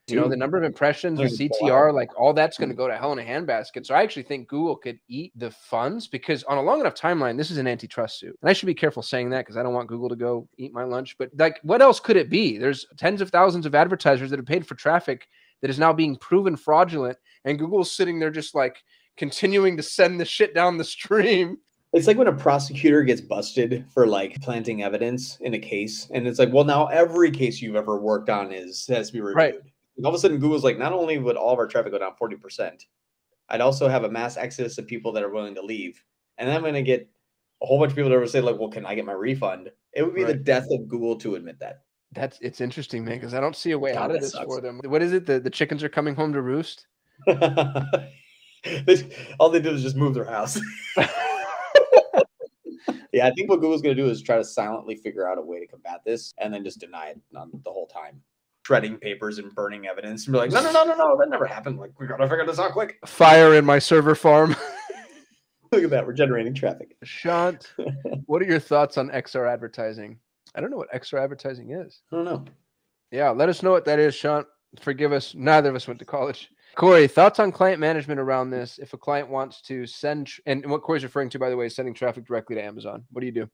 You 0.08 0.18
know, 0.18 0.28
the 0.28 0.36
number 0.36 0.58
of 0.58 0.66
impressions, 0.66 1.18
the 1.18 1.49
CTR, 1.49 1.93
like 1.93 2.10
all 2.20 2.34
that's 2.34 2.58
going 2.58 2.70
to 2.70 2.76
mm. 2.76 2.78
go 2.78 2.89
to 2.89 2.97
hell 2.97 3.14
in 3.14 3.20
a 3.20 3.24
handbasket. 3.24 3.86
So 3.86 3.95
I 3.95 4.04
actually 4.04 4.24
think 4.24 4.49
Google 4.49 4.76
could 4.76 4.99
eat 5.08 5.32
the 5.36 5.49
funds 5.51 6.08
because 6.08 6.43
on 6.43 6.58
a 6.58 6.62
long 6.62 6.82
enough 6.82 6.95
timeline, 6.95 7.38
this 7.38 7.49
is 7.49 7.58
an 7.58 7.68
antitrust 7.68 8.20
suit. 8.20 8.38
And 8.41 8.49
I 8.49 8.54
should 8.54 8.66
be 8.66 8.74
careful 8.74 9.01
saying 9.01 9.30
that 9.30 9.45
because 9.45 9.56
I 9.56 9.64
don't 9.64 9.74
want 9.74 9.88
Google 9.88 10.10
to 10.10 10.18
go 10.18 10.49
eat 10.58 10.74
my 10.74 10.84
lunch. 10.84 11.18
But 11.18 11.30
like, 11.38 11.60
what 11.64 11.82
else 11.82 12.01
could 12.01 12.18
it 12.18 12.30
be? 12.30 12.58
There's 12.58 12.86
tens 12.97 13.22
of 13.22 13.30
thousands 13.30 13.66
of 13.66 13.76
advertisers 13.76 14.30
that 14.30 14.39
have 14.39 14.45
paid 14.45 14.68
for 14.68 14.76
traffic 14.76 15.28
that 15.62 15.70
is 15.70 15.80
now 15.80 15.93
being 15.93 16.18
proven 16.18 16.58
fraudulent. 16.58 17.18
And 17.45 17.58
Google's 17.58 17.95
sitting 17.95 18.20
there 18.20 18.32
just 18.32 18.56
like, 18.56 18.84
continuing 19.18 19.78
to 19.78 19.84
send 19.84 20.20
the 20.20 20.26
shit 20.26 20.54
down 20.54 20.78
the 20.78 20.84
stream. 20.84 21.58
It's 21.93 22.08
like 22.08 22.18
when 22.18 22.28
a 22.28 22.34
prosecutor 22.34 23.04
gets 23.04 23.22
busted 23.22 23.86
for 23.93 24.08
like 24.08 24.41
planting 24.41 24.82
evidence 24.82 25.38
in 25.41 25.54
a 25.54 25.60
case, 25.60 26.10
and 26.12 26.28
it's 26.28 26.39
like, 26.39 26.51
well, 26.51 26.64
now 26.64 26.88
every 26.88 27.30
case 27.30 27.62
you've 27.62 27.76
ever 27.76 27.99
worked 27.99 28.30
on 28.30 28.51
is 28.51 28.88
has 28.88 29.08
to 29.08 29.14
be 29.14 29.22
reviewed. 29.22 29.38
Right. 29.38 29.56
All 30.00 30.10
of 30.10 30.16
a 30.16 30.20
sudden, 30.20 30.39
Google's 30.39 30.64
like, 30.64 30.80
not 30.80 30.94
only 30.94 31.18
would 31.18 31.38
all 31.38 31.54
of 31.54 31.60
our 31.60 31.68
traffic 31.68 31.91
go 31.91 32.00
down 32.00 32.16
forty 32.16 32.36
percent, 32.36 32.86
I'd 33.50 33.62
also 33.62 33.88
have 33.88 34.04
a 34.04 34.10
mass 34.10 34.38
exodus 34.38 34.78
of 34.78 34.88
people 34.88 35.12
that 35.14 35.24
are 35.24 35.30
willing 35.30 35.56
to 35.56 35.62
leave, 35.62 36.04
and 36.38 36.48
then 36.48 36.56
I'm 36.56 36.62
going 36.62 36.74
to 36.74 36.82
get 36.82 37.08
a 37.62 37.66
whole 37.66 37.80
bunch 37.80 37.91
of 37.91 37.96
people 37.96 38.10
that 38.10 38.20
would 38.20 38.30
say 38.30 38.41
like, 38.41 38.60
well, 38.60 38.70
can 38.70 38.86
I 38.86 38.96
get 38.96 39.06
my 39.06 39.14
refund? 39.14 39.70
It 39.94 40.04
would 40.04 40.16
be 40.16 40.24
right. 40.24 40.34
the 40.34 40.39
death 40.39 40.68
of 40.72 40.88
Google 40.88 41.18
to 41.20 41.36
admit 41.36 41.60
that. 41.60 41.82
That's 42.14 42.38
it's 42.41 42.62
interesting, 42.62 43.04
man, 43.06 43.16
because 43.16 43.34
I 43.34 43.39
don't 43.39 43.56
see 43.56 43.72
a 43.72 43.80
way 43.80 43.94
God, 43.94 44.04
out 44.04 44.16
of 44.16 44.22
this 44.22 44.34
sucks. 44.34 44.46
for 44.46 44.62
them. 44.62 44.82
What 44.86 45.02
is 45.02 45.14
it? 45.14 45.26
The 45.26 45.39
the 45.39 45.50
chickens 45.50 45.84
are 45.84 45.89
coming 45.89 46.16
home 46.16 46.34
to 46.34 46.41
roost. 46.41 46.88
all 49.39 49.50
they 49.50 49.60
did 49.60 49.74
was 49.74 49.82
just 49.84 49.96
move 49.96 50.14
their 50.14 50.26
house. 50.26 50.60
yeah, 53.14 53.28
I 53.28 53.32
think 53.32 53.50
what 53.50 53.62
Google's 53.62 53.82
going 53.82 53.96
to 53.96 54.02
do 54.02 54.10
is 54.10 54.22
try 54.22 54.38
to 54.38 54.44
silently 54.44 54.96
figure 54.96 55.30
out 55.30 55.38
a 55.38 55.41
way 55.41 55.60
to 55.60 55.68
combat 55.68 56.02
this 56.06 56.34
and 56.38 56.54
then 56.54 56.64
just 56.64 56.80
deny 56.80 57.08
it 57.10 57.20
um, 57.36 57.52
the 57.64 57.72
whole 57.72 57.88
time. 57.88 58.22
Shredding 58.64 58.97
papers 58.97 59.39
and 59.39 59.53
burning 59.53 59.88
evidence 59.88 60.26
and 60.26 60.34
be 60.34 60.39
like, 60.39 60.51
no, 60.51 60.61
no, 60.61 60.72
no, 60.72 60.86
no, 60.86 60.95
no, 60.95 61.18
that 61.20 61.30
never 61.30 61.45
happened. 61.45 61.80
Like, 61.80 61.99
we 61.99 62.07
got 62.07 62.18
to 62.18 62.30
figure 62.30 62.45
this 62.45 62.59
out 62.59 62.72
quick. 62.72 62.97
Fire 63.05 63.55
in 63.55 63.66
my 63.66 63.78
server 63.78 64.16
farm. 64.16 64.55
Look 65.74 65.84
at 65.84 65.89
that. 65.89 66.07
We're 66.07 66.14
generating 66.14 66.53
traffic. 66.53 66.95
Shant, 67.03 67.74
what 68.26 68.41
are 68.41 68.45
your 68.45 68.59
thoughts 68.59 68.97
on 68.97 69.09
XR 69.09 69.51
advertising? 69.51 70.18
I 70.55 70.61
don't 70.61 70.72
know 70.72 70.78
what 70.78 70.91
XR 70.93 71.22
advertising 71.22 71.72
is. 71.72 72.01
I 72.11 72.16
don't 72.16 72.26
know. 72.26 72.45
Yeah, 73.11 73.32
let 73.32 73.49
us 73.49 73.64
know 73.64 73.72
what 73.72 73.86
that 73.86 73.99
is, 73.99 74.16
Shant. 74.16 74.47
Forgive 74.80 75.11
us. 75.11 75.36
Neither 75.36 75.70
of 75.70 75.76
us 75.76 75.88
went 75.88 75.99
to 75.99 76.05
college. 76.05 76.49
Corey, 76.76 77.07
thoughts 77.07 77.39
on 77.39 77.51
client 77.51 77.80
management 77.80 78.20
around 78.20 78.49
this? 78.49 78.80
If 78.80 78.93
a 78.93 78.97
client 78.97 79.30
wants 79.30 79.61
to 79.64 79.86
send, 79.86 80.32
and 80.45 80.66
what 80.68 80.82
Corey's 80.82 81.03
referring 81.03 81.30
to, 81.30 81.39
by 81.39 81.49
the 81.49 81.57
way, 81.57 81.66
is 81.66 81.76
sending 81.76 81.93
traffic 81.93 82.26
directly 82.26 82.55
to 82.55 82.64
Amazon. 82.64 83.03
What 83.11 83.20
do 83.20 83.26
you 83.26 83.34
do? 83.34 83.49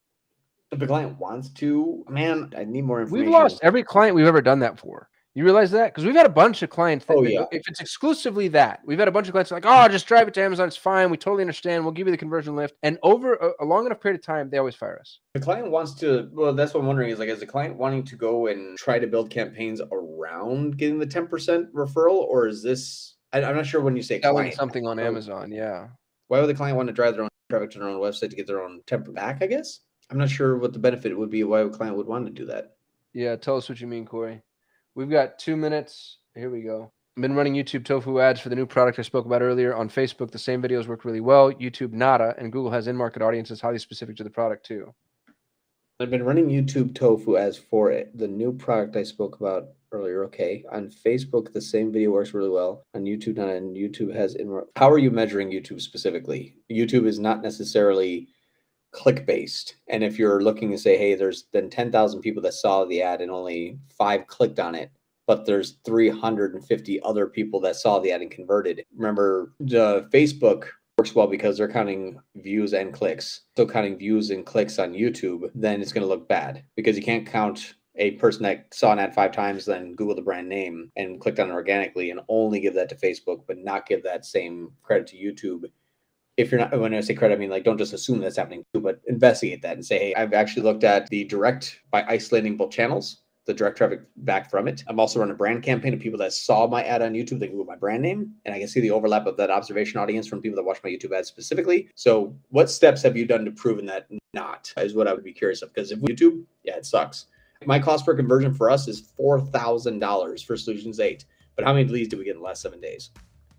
If 0.72 0.82
a 0.82 0.88
client 0.88 1.18
wants 1.18 1.50
to, 1.50 2.06
man, 2.10 2.52
I 2.56 2.64
need 2.64 2.84
more 2.84 3.02
information. 3.02 3.26
We've 3.26 3.34
lost 3.34 3.60
every 3.64 3.84
client 3.84 4.16
we've 4.16 4.28
ever 4.28 4.42
done 4.42 4.60
that 4.60 4.80
for. 4.80 5.10
You 5.36 5.44
realize 5.44 5.72
that? 5.72 5.94
Because 5.94 6.06
we've 6.06 6.16
had 6.16 6.26
a 6.26 6.30
bunch 6.30 6.64
of 6.64 6.70
clients. 6.70 7.06
That, 7.06 7.16
oh, 7.16 7.24
yeah. 7.24 7.46
If 7.52 7.68
it's 7.68 7.80
exclusively 7.80 8.48
that, 8.50 8.82
we've 8.86 9.00
had 9.00 9.08
a 9.08 9.12
bunch 9.12 9.28
of 9.28 9.32
clients 9.32 9.52
like, 9.52 9.64
oh, 9.66 9.88
just 9.88 10.08
drive 10.08 10.28
it 10.28 10.34
to 10.34 10.44
Amazon. 10.44 10.68
It's 10.68 10.76
fine. 10.76 11.10
We 11.10 11.18
totally 11.18 11.44
understand. 11.44 11.84
We'll 11.84 11.94
give 11.94 12.08
you 12.08 12.12
the 12.12 12.18
conversion 12.18 12.56
lift. 12.56 12.76
And 12.84 12.98
over 13.04 13.36
a, 13.36 13.52
a 13.62 13.66
long 13.66 13.86
enough 13.86 14.02
period 14.02 14.20
of 14.20 14.26
time, 14.26 14.50
they 14.50 14.58
always 14.58 14.76
fire 14.76 14.98
us. 15.00 15.20
The 15.36 15.40
client 15.40 15.70
wants 15.70 15.94
to, 15.96 16.30
well, 16.34 16.54
that's 16.54 16.74
what 16.74 16.82
I'm 16.82 16.88
wondering 16.88 17.12
is 17.12 17.20
like, 17.20 17.30
is 17.30 17.40
the 17.40 17.46
client 17.46 17.78
wanting 17.78 18.04
to 18.04 18.16
go 18.16 18.48
and 18.48 18.78
try 18.78 19.00
to 19.00 19.08
build 19.08 19.30
campaigns 19.30 19.82
around 19.92 20.78
getting 20.78 21.00
the 21.00 21.08
10% 21.08 21.72
referral? 21.74 22.18
Or 22.18 22.48
is 22.48 22.64
this, 22.64 23.16
I, 23.32 23.42
am 23.42 23.56
not 23.56 23.68
sure 23.68 23.82
when 23.82 23.96
you 23.96 24.04
say 24.04 24.20
selling 24.22 24.52
something 24.52 24.86
on 24.88 25.00
oh. 25.00 25.06
Amazon. 25.06 25.52
Yeah. 25.52 25.88
Why 26.28 26.42
would 26.42 26.48
the 26.48 26.56
client 26.56 26.76
want 26.76 26.88
to 26.88 26.94
drive 26.94 27.14
their 27.14 27.24
own 27.24 27.30
traffic 27.50 27.72
to 27.72 27.80
their 27.80 27.88
own 27.88 28.02
website 28.02 28.32
to 28.32 28.36
get 28.36 28.48
their 28.48 28.62
own 28.62 28.82
temper 28.88 29.12
back? 29.12 29.38
I 29.42 29.48
guess 29.48 29.80
I'm 30.10 30.18
not 30.18 30.30
sure 30.30 30.58
what 30.58 30.74
the 30.74 30.80
benefit 30.80 31.18
would 31.18 31.30
be. 31.30 31.44
Why 31.44 31.62
a 31.62 31.70
client 31.70 31.98
would 31.98 32.08
want 32.08 32.26
to 32.26 32.32
do 32.32 32.46
that? 32.46 32.76
Yeah, 33.14 33.36
tell 33.36 33.58
us 33.58 33.70
what 33.70 33.80
you 33.80 33.88
mean, 33.88 34.06
Corey. 34.06 34.42
We've 34.96 35.10
got 35.10 35.40
two 35.40 35.56
minutes. 35.56 36.18
Here 36.36 36.50
we 36.50 36.62
go. 36.62 36.92
I've 37.18 37.22
been 37.22 37.36
running 37.36 37.54
YouTube 37.54 37.86
tofu 37.86 38.20
ads 38.20 38.40
for 38.40 38.50
the 38.50 38.56
new 38.56 38.66
product 38.66 38.98
I 38.98 39.02
spoke 39.02 39.26
about 39.26 39.42
earlier 39.42 39.76
on 39.76 39.90
Facebook. 39.90 40.32
The 40.32 40.40
same 40.40 40.62
videos 40.62 40.88
work 40.88 41.06
really 41.06 41.20
well. 41.20 41.52
YouTube 41.52 41.92
nada, 41.92 42.34
and 42.38 42.52
Google 42.52 42.72
has 42.72 42.88
in-market 42.88 43.22
audiences 43.22 43.62
highly 43.62 43.80
specific 43.80 44.16
to 44.18 44.24
the 44.24 44.30
product 44.30 44.66
too. 44.66 44.94
I've 46.00 46.10
been 46.10 46.24
running 46.24 46.48
YouTube 46.48 46.96
tofu 46.96 47.36
ads 47.36 47.58
for 47.58 47.92
it. 47.92 48.18
The 48.18 48.28
new 48.28 48.54
product 48.54 48.96
I 48.96 49.04
spoke 49.04 49.40
about 49.40 49.68
earlier. 49.92 50.24
Okay, 50.26 50.64
on 50.72 50.90
Facebook, 50.90 51.52
the 51.52 51.62
same 51.62 51.92
video 51.92 52.12
works 52.12 52.34
really 52.34 52.50
well. 52.50 52.84
On 52.94 53.04
YouTube, 53.04 53.36
not 53.36 53.50
and 53.50 53.76
YouTube 53.76 54.16
has 54.16 54.36
in. 54.36 54.62
How 54.78 54.90
are 54.90 54.98
you 54.98 55.12
measuring 55.12 55.52
YouTube 55.52 55.82
specifically? 55.82 56.56
YouTube 56.72 57.06
is 57.06 57.20
not 57.20 57.42
necessarily 57.42 58.30
click 58.92 59.26
based. 59.26 59.76
And 59.88 60.04
if 60.04 60.18
you're 60.18 60.42
looking 60.42 60.72
to 60.72 60.78
say, 60.78 60.98
hey, 60.98 61.16
there's 61.16 61.44
been 61.44 61.70
10,000 61.70 62.22
people 62.22 62.42
that 62.44 62.54
saw 62.54 62.86
the 62.86 63.02
ad 63.02 63.22
and 63.22 63.32
only 63.32 63.78
five 63.98 64.28
clicked 64.28 64.60
on 64.60 64.76
it, 64.76 64.92
but 65.28 65.46
there's 65.46 65.78
350 65.86 67.02
other 67.04 67.28
people 67.28 67.60
that 67.62 67.76
saw 67.76 68.00
the 68.00 68.12
ad 68.12 68.22
and 68.22 68.32
converted. 68.32 68.84
Remember, 68.96 69.54
the 69.60 70.10
Facebook 70.12 70.70
works 70.98 71.16
well 71.16 71.28
because 71.28 71.58
they're 71.58 71.72
counting 71.72 72.20
views 72.36 72.74
and 72.74 72.94
clicks. 72.94 73.42
So 73.56 73.66
counting 73.66 73.98
views 73.98 74.32
and 74.32 74.46
clicks 74.46 74.80
on 74.80 74.94
YouTube, 74.94 75.50
then 75.56 75.82
it's 75.82 75.94
going 75.94 76.02
to 76.02 76.10
look 76.10 76.28
bad 76.28 76.64
because 76.76 76.98
you 76.98 77.04
can't 77.04 77.28
count 77.28 77.76
a 77.96 78.12
person 78.12 78.44
that 78.44 78.74
saw 78.74 78.92
an 78.92 79.00
ad 79.00 79.14
five 79.14 79.32
times, 79.32 79.66
then 79.66 79.94
Google 79.94 80.16
the 80.16 80.22
brand 80.22 80.48
name 80.48 80.92
and 80.96 81.20
clicked 81.20 81.40
on 81.40 81.50
it 81.50 81.54
organically 81.54 82.12
and 82.12 82.22
only 82.30 82.60
give 82.60 82.74
that 82.74 82.90
to 82.90 82.96
Facebook, 82.96 83.42
but 83.46 83.58
not 83.58 83.88
give 83.88 84.04
that 84.04 84.26
same 84.26 84.72
credit 84.82 85.08
to 85.08 85.18
YouTube. 85.18 85.66
If 86.40 86.54
you're 86.54 86.62
not, 86.62 86.80
when 86.80 86.94
I 86.94 87.02
say 87.02 87.16
credit, 87.16 87.36
I 87.36 87.38
mean 87.38 87.50
like 87.50 87.66
don't 87.66 87.78
just 87.78 87.92
assume 87.92 88.20
that's 88.20 88.38
happening 88.38 88.64
too, 88.74 88.80
but 88.80 89.02
investigate 89.08 89.62
that 89.64 89.74
and 89.74 89.86
say, 89.86 90.00
hey, 90.00 90.16
I've 90.16 90.32
actually 90.32 90.64
looked 90.64 90.86
at 90.86 91.10
the 91.10 91.26
direct 91.26 91.82
by 91.92 92.06
isolating 92.08 92.56
both 92.56 92.72
channels, 92.72 93.24
the 93.46 93.54
direct 93.54 93.76
traffic 93.76 94.04
back 94.16 94.50
from 94.50 94.70
it. 94.70 94.82
I'm 94.88 95.02
also 95.02 95.20
running 95.20 95.34
a 95.34 95.38
brand 95.38 95.64
campaign 95.64 95.94
of 95.94 96.00
people 96.00 96.18
that 96.20 96.32
saw 96.32 96.66
my 96.66 96.82
ad 96.86 97.02
on 97.02 97.12
YouTube, 97.12 97.40
they 97.40 97.50
Google 97.50 97.66
my 97.66 97.76
brand 97.76 98.04
name, 98.04 98.32
and 98.46 98.56
I 98.56 98.60
can 98.60 98.70
see 98.70 98.80
the 98.80 98.90
overlap 98.92 99.26
of 99.26 99.36
that 99.36 99.50
observation 99.50 100.00
audience 100.00 100.28
from 100.28 100.42
people 100.42 100.56
that 100.56 100.64
watch 100.64 100.80
my 100.82 100.90
YouTube 100.90 101.12
ads 101.12 101.28
specifically. 101.28 101.90
So, 101.96 102.34
what 102.52 102.70
steps 102.70 103.02
have 103.04 103.18
you 103.18 103.26
done 103.26 103.44
to 103.44 103.52
prove 103.52 103.86
that 103.88 104.08
not 104.34 104.72
is 104.78 104.96
what 104.96 105.10
I 105.10 105.14
would 105.14 105.26
be 105.26 105.34
curious 105.34 105.62
of? 105.62 105.74
Because 105.74 105.92
if 105.92 106.00
YouTube, 106.00 106.46
yeah, 106.64 106.78
it 106.78 106.86
sucks. 106.86 107.26
My 107.66 107.80
cost 107.80 108.06
per 108.06 108.16
conversion 108.16 108.54
for 108.54 108.70
us 108.70 108.88
is 108.88 109.12
four 109.18 109.42
thousand 109.42 110.00
dollars 110.00 110.42
for 110.42 110.56
Solutions 110.56 111.02
Eight. 111.02 111.26
But 111.58 111.66
how 111.66 111.74
many 111.74 111.90
leads 111.90 112.08
did 112.08 112.20
we 112.20 112.24
get 112.24 112.36
in 112.36 112.38
the 112.38 112.46
last 112.46 112.62
seven 112.62 112.80
days? 112.80 113.10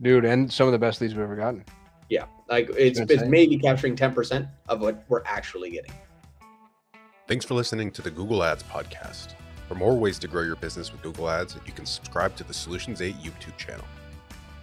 Dude, 0.00 0.24
and 0.24 0.50
some 0.50 0.66
of 0.66 0.72
the 0.72 0.78
best 0.78 1.02
leads 1.02 1.12
we've 1.12 1.22
ever 1.22 1.36
gotten. 1.36 1.62
Yeah, 2.10 2.26
like 2.48 2.68
it's 2.76 2.98
it's 2.98 3.24
maybe 3.24 3.56
capturing 3.56 3.96
ten 3.96 4.12
percent 4.12 4.48
of 4.68 4.80
what 4.82 5.04
we're 5.08 5.22
actually 5.24 5.70
getting. 5.70 5.92
Thanks 7.28 7.44
for 7.44 7.54
listening 7.54 7.92
to 7.92 8.02
the 8.02 8.10
Google 8.10 8.42
Ads 8.42 8.64
podcast. 8.64 9.34
For 9.68 9.76
more 9.76 9.96
ways 9.96 10.18
to 10.18 10.26
grow 10.26 10.42
your 10.42 10.56
business 10.56 10.90
with 10.90 11.00
Google 11.00 11.30
Ads, 11.30 11.56
you 11.64 11.72
can 11.72 11.86
subscribe 11.86 12.34
to 12.34 12.44
the 12.44 12.52
Solutions 12.52 13.00
8 13.00 13.14
YouTube 13.22 13.56
channel. 13.56 13.84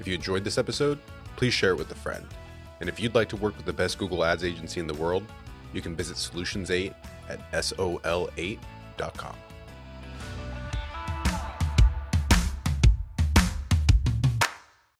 If 0.01 0.07
you 0.07 0.13
enjoyed 0.13 0.43
this 0.43 0.57
episode, 0.57 0.99
please 1.37 1.53
share 1.53 1.71
it 1.71 1.77
with 1.77 1.89
a 1.91 1.95
friend. 1.95 2.25
And 2.81 2.89
if 2.89 2.99
you'd 2.99 3.15
like 3.15 3.29
to 3.29 3.37
work 3.37 3.55
with 3.55 3.65
the 3.65 3.71
best 3.71 3.97
Google 3.97 4.25
Ads 4.25 4.43
agency 4.43 4.81
in 4.81 4.87
the 4.87 4.93
world, 4.93 5.23
you 5.73 5.81
can 5.81 5.95
visit 5.95 6.17
Solutions 6.17 6.69
8 6.69 6.93
at 7.29 7.39
sol8 7.51 8.59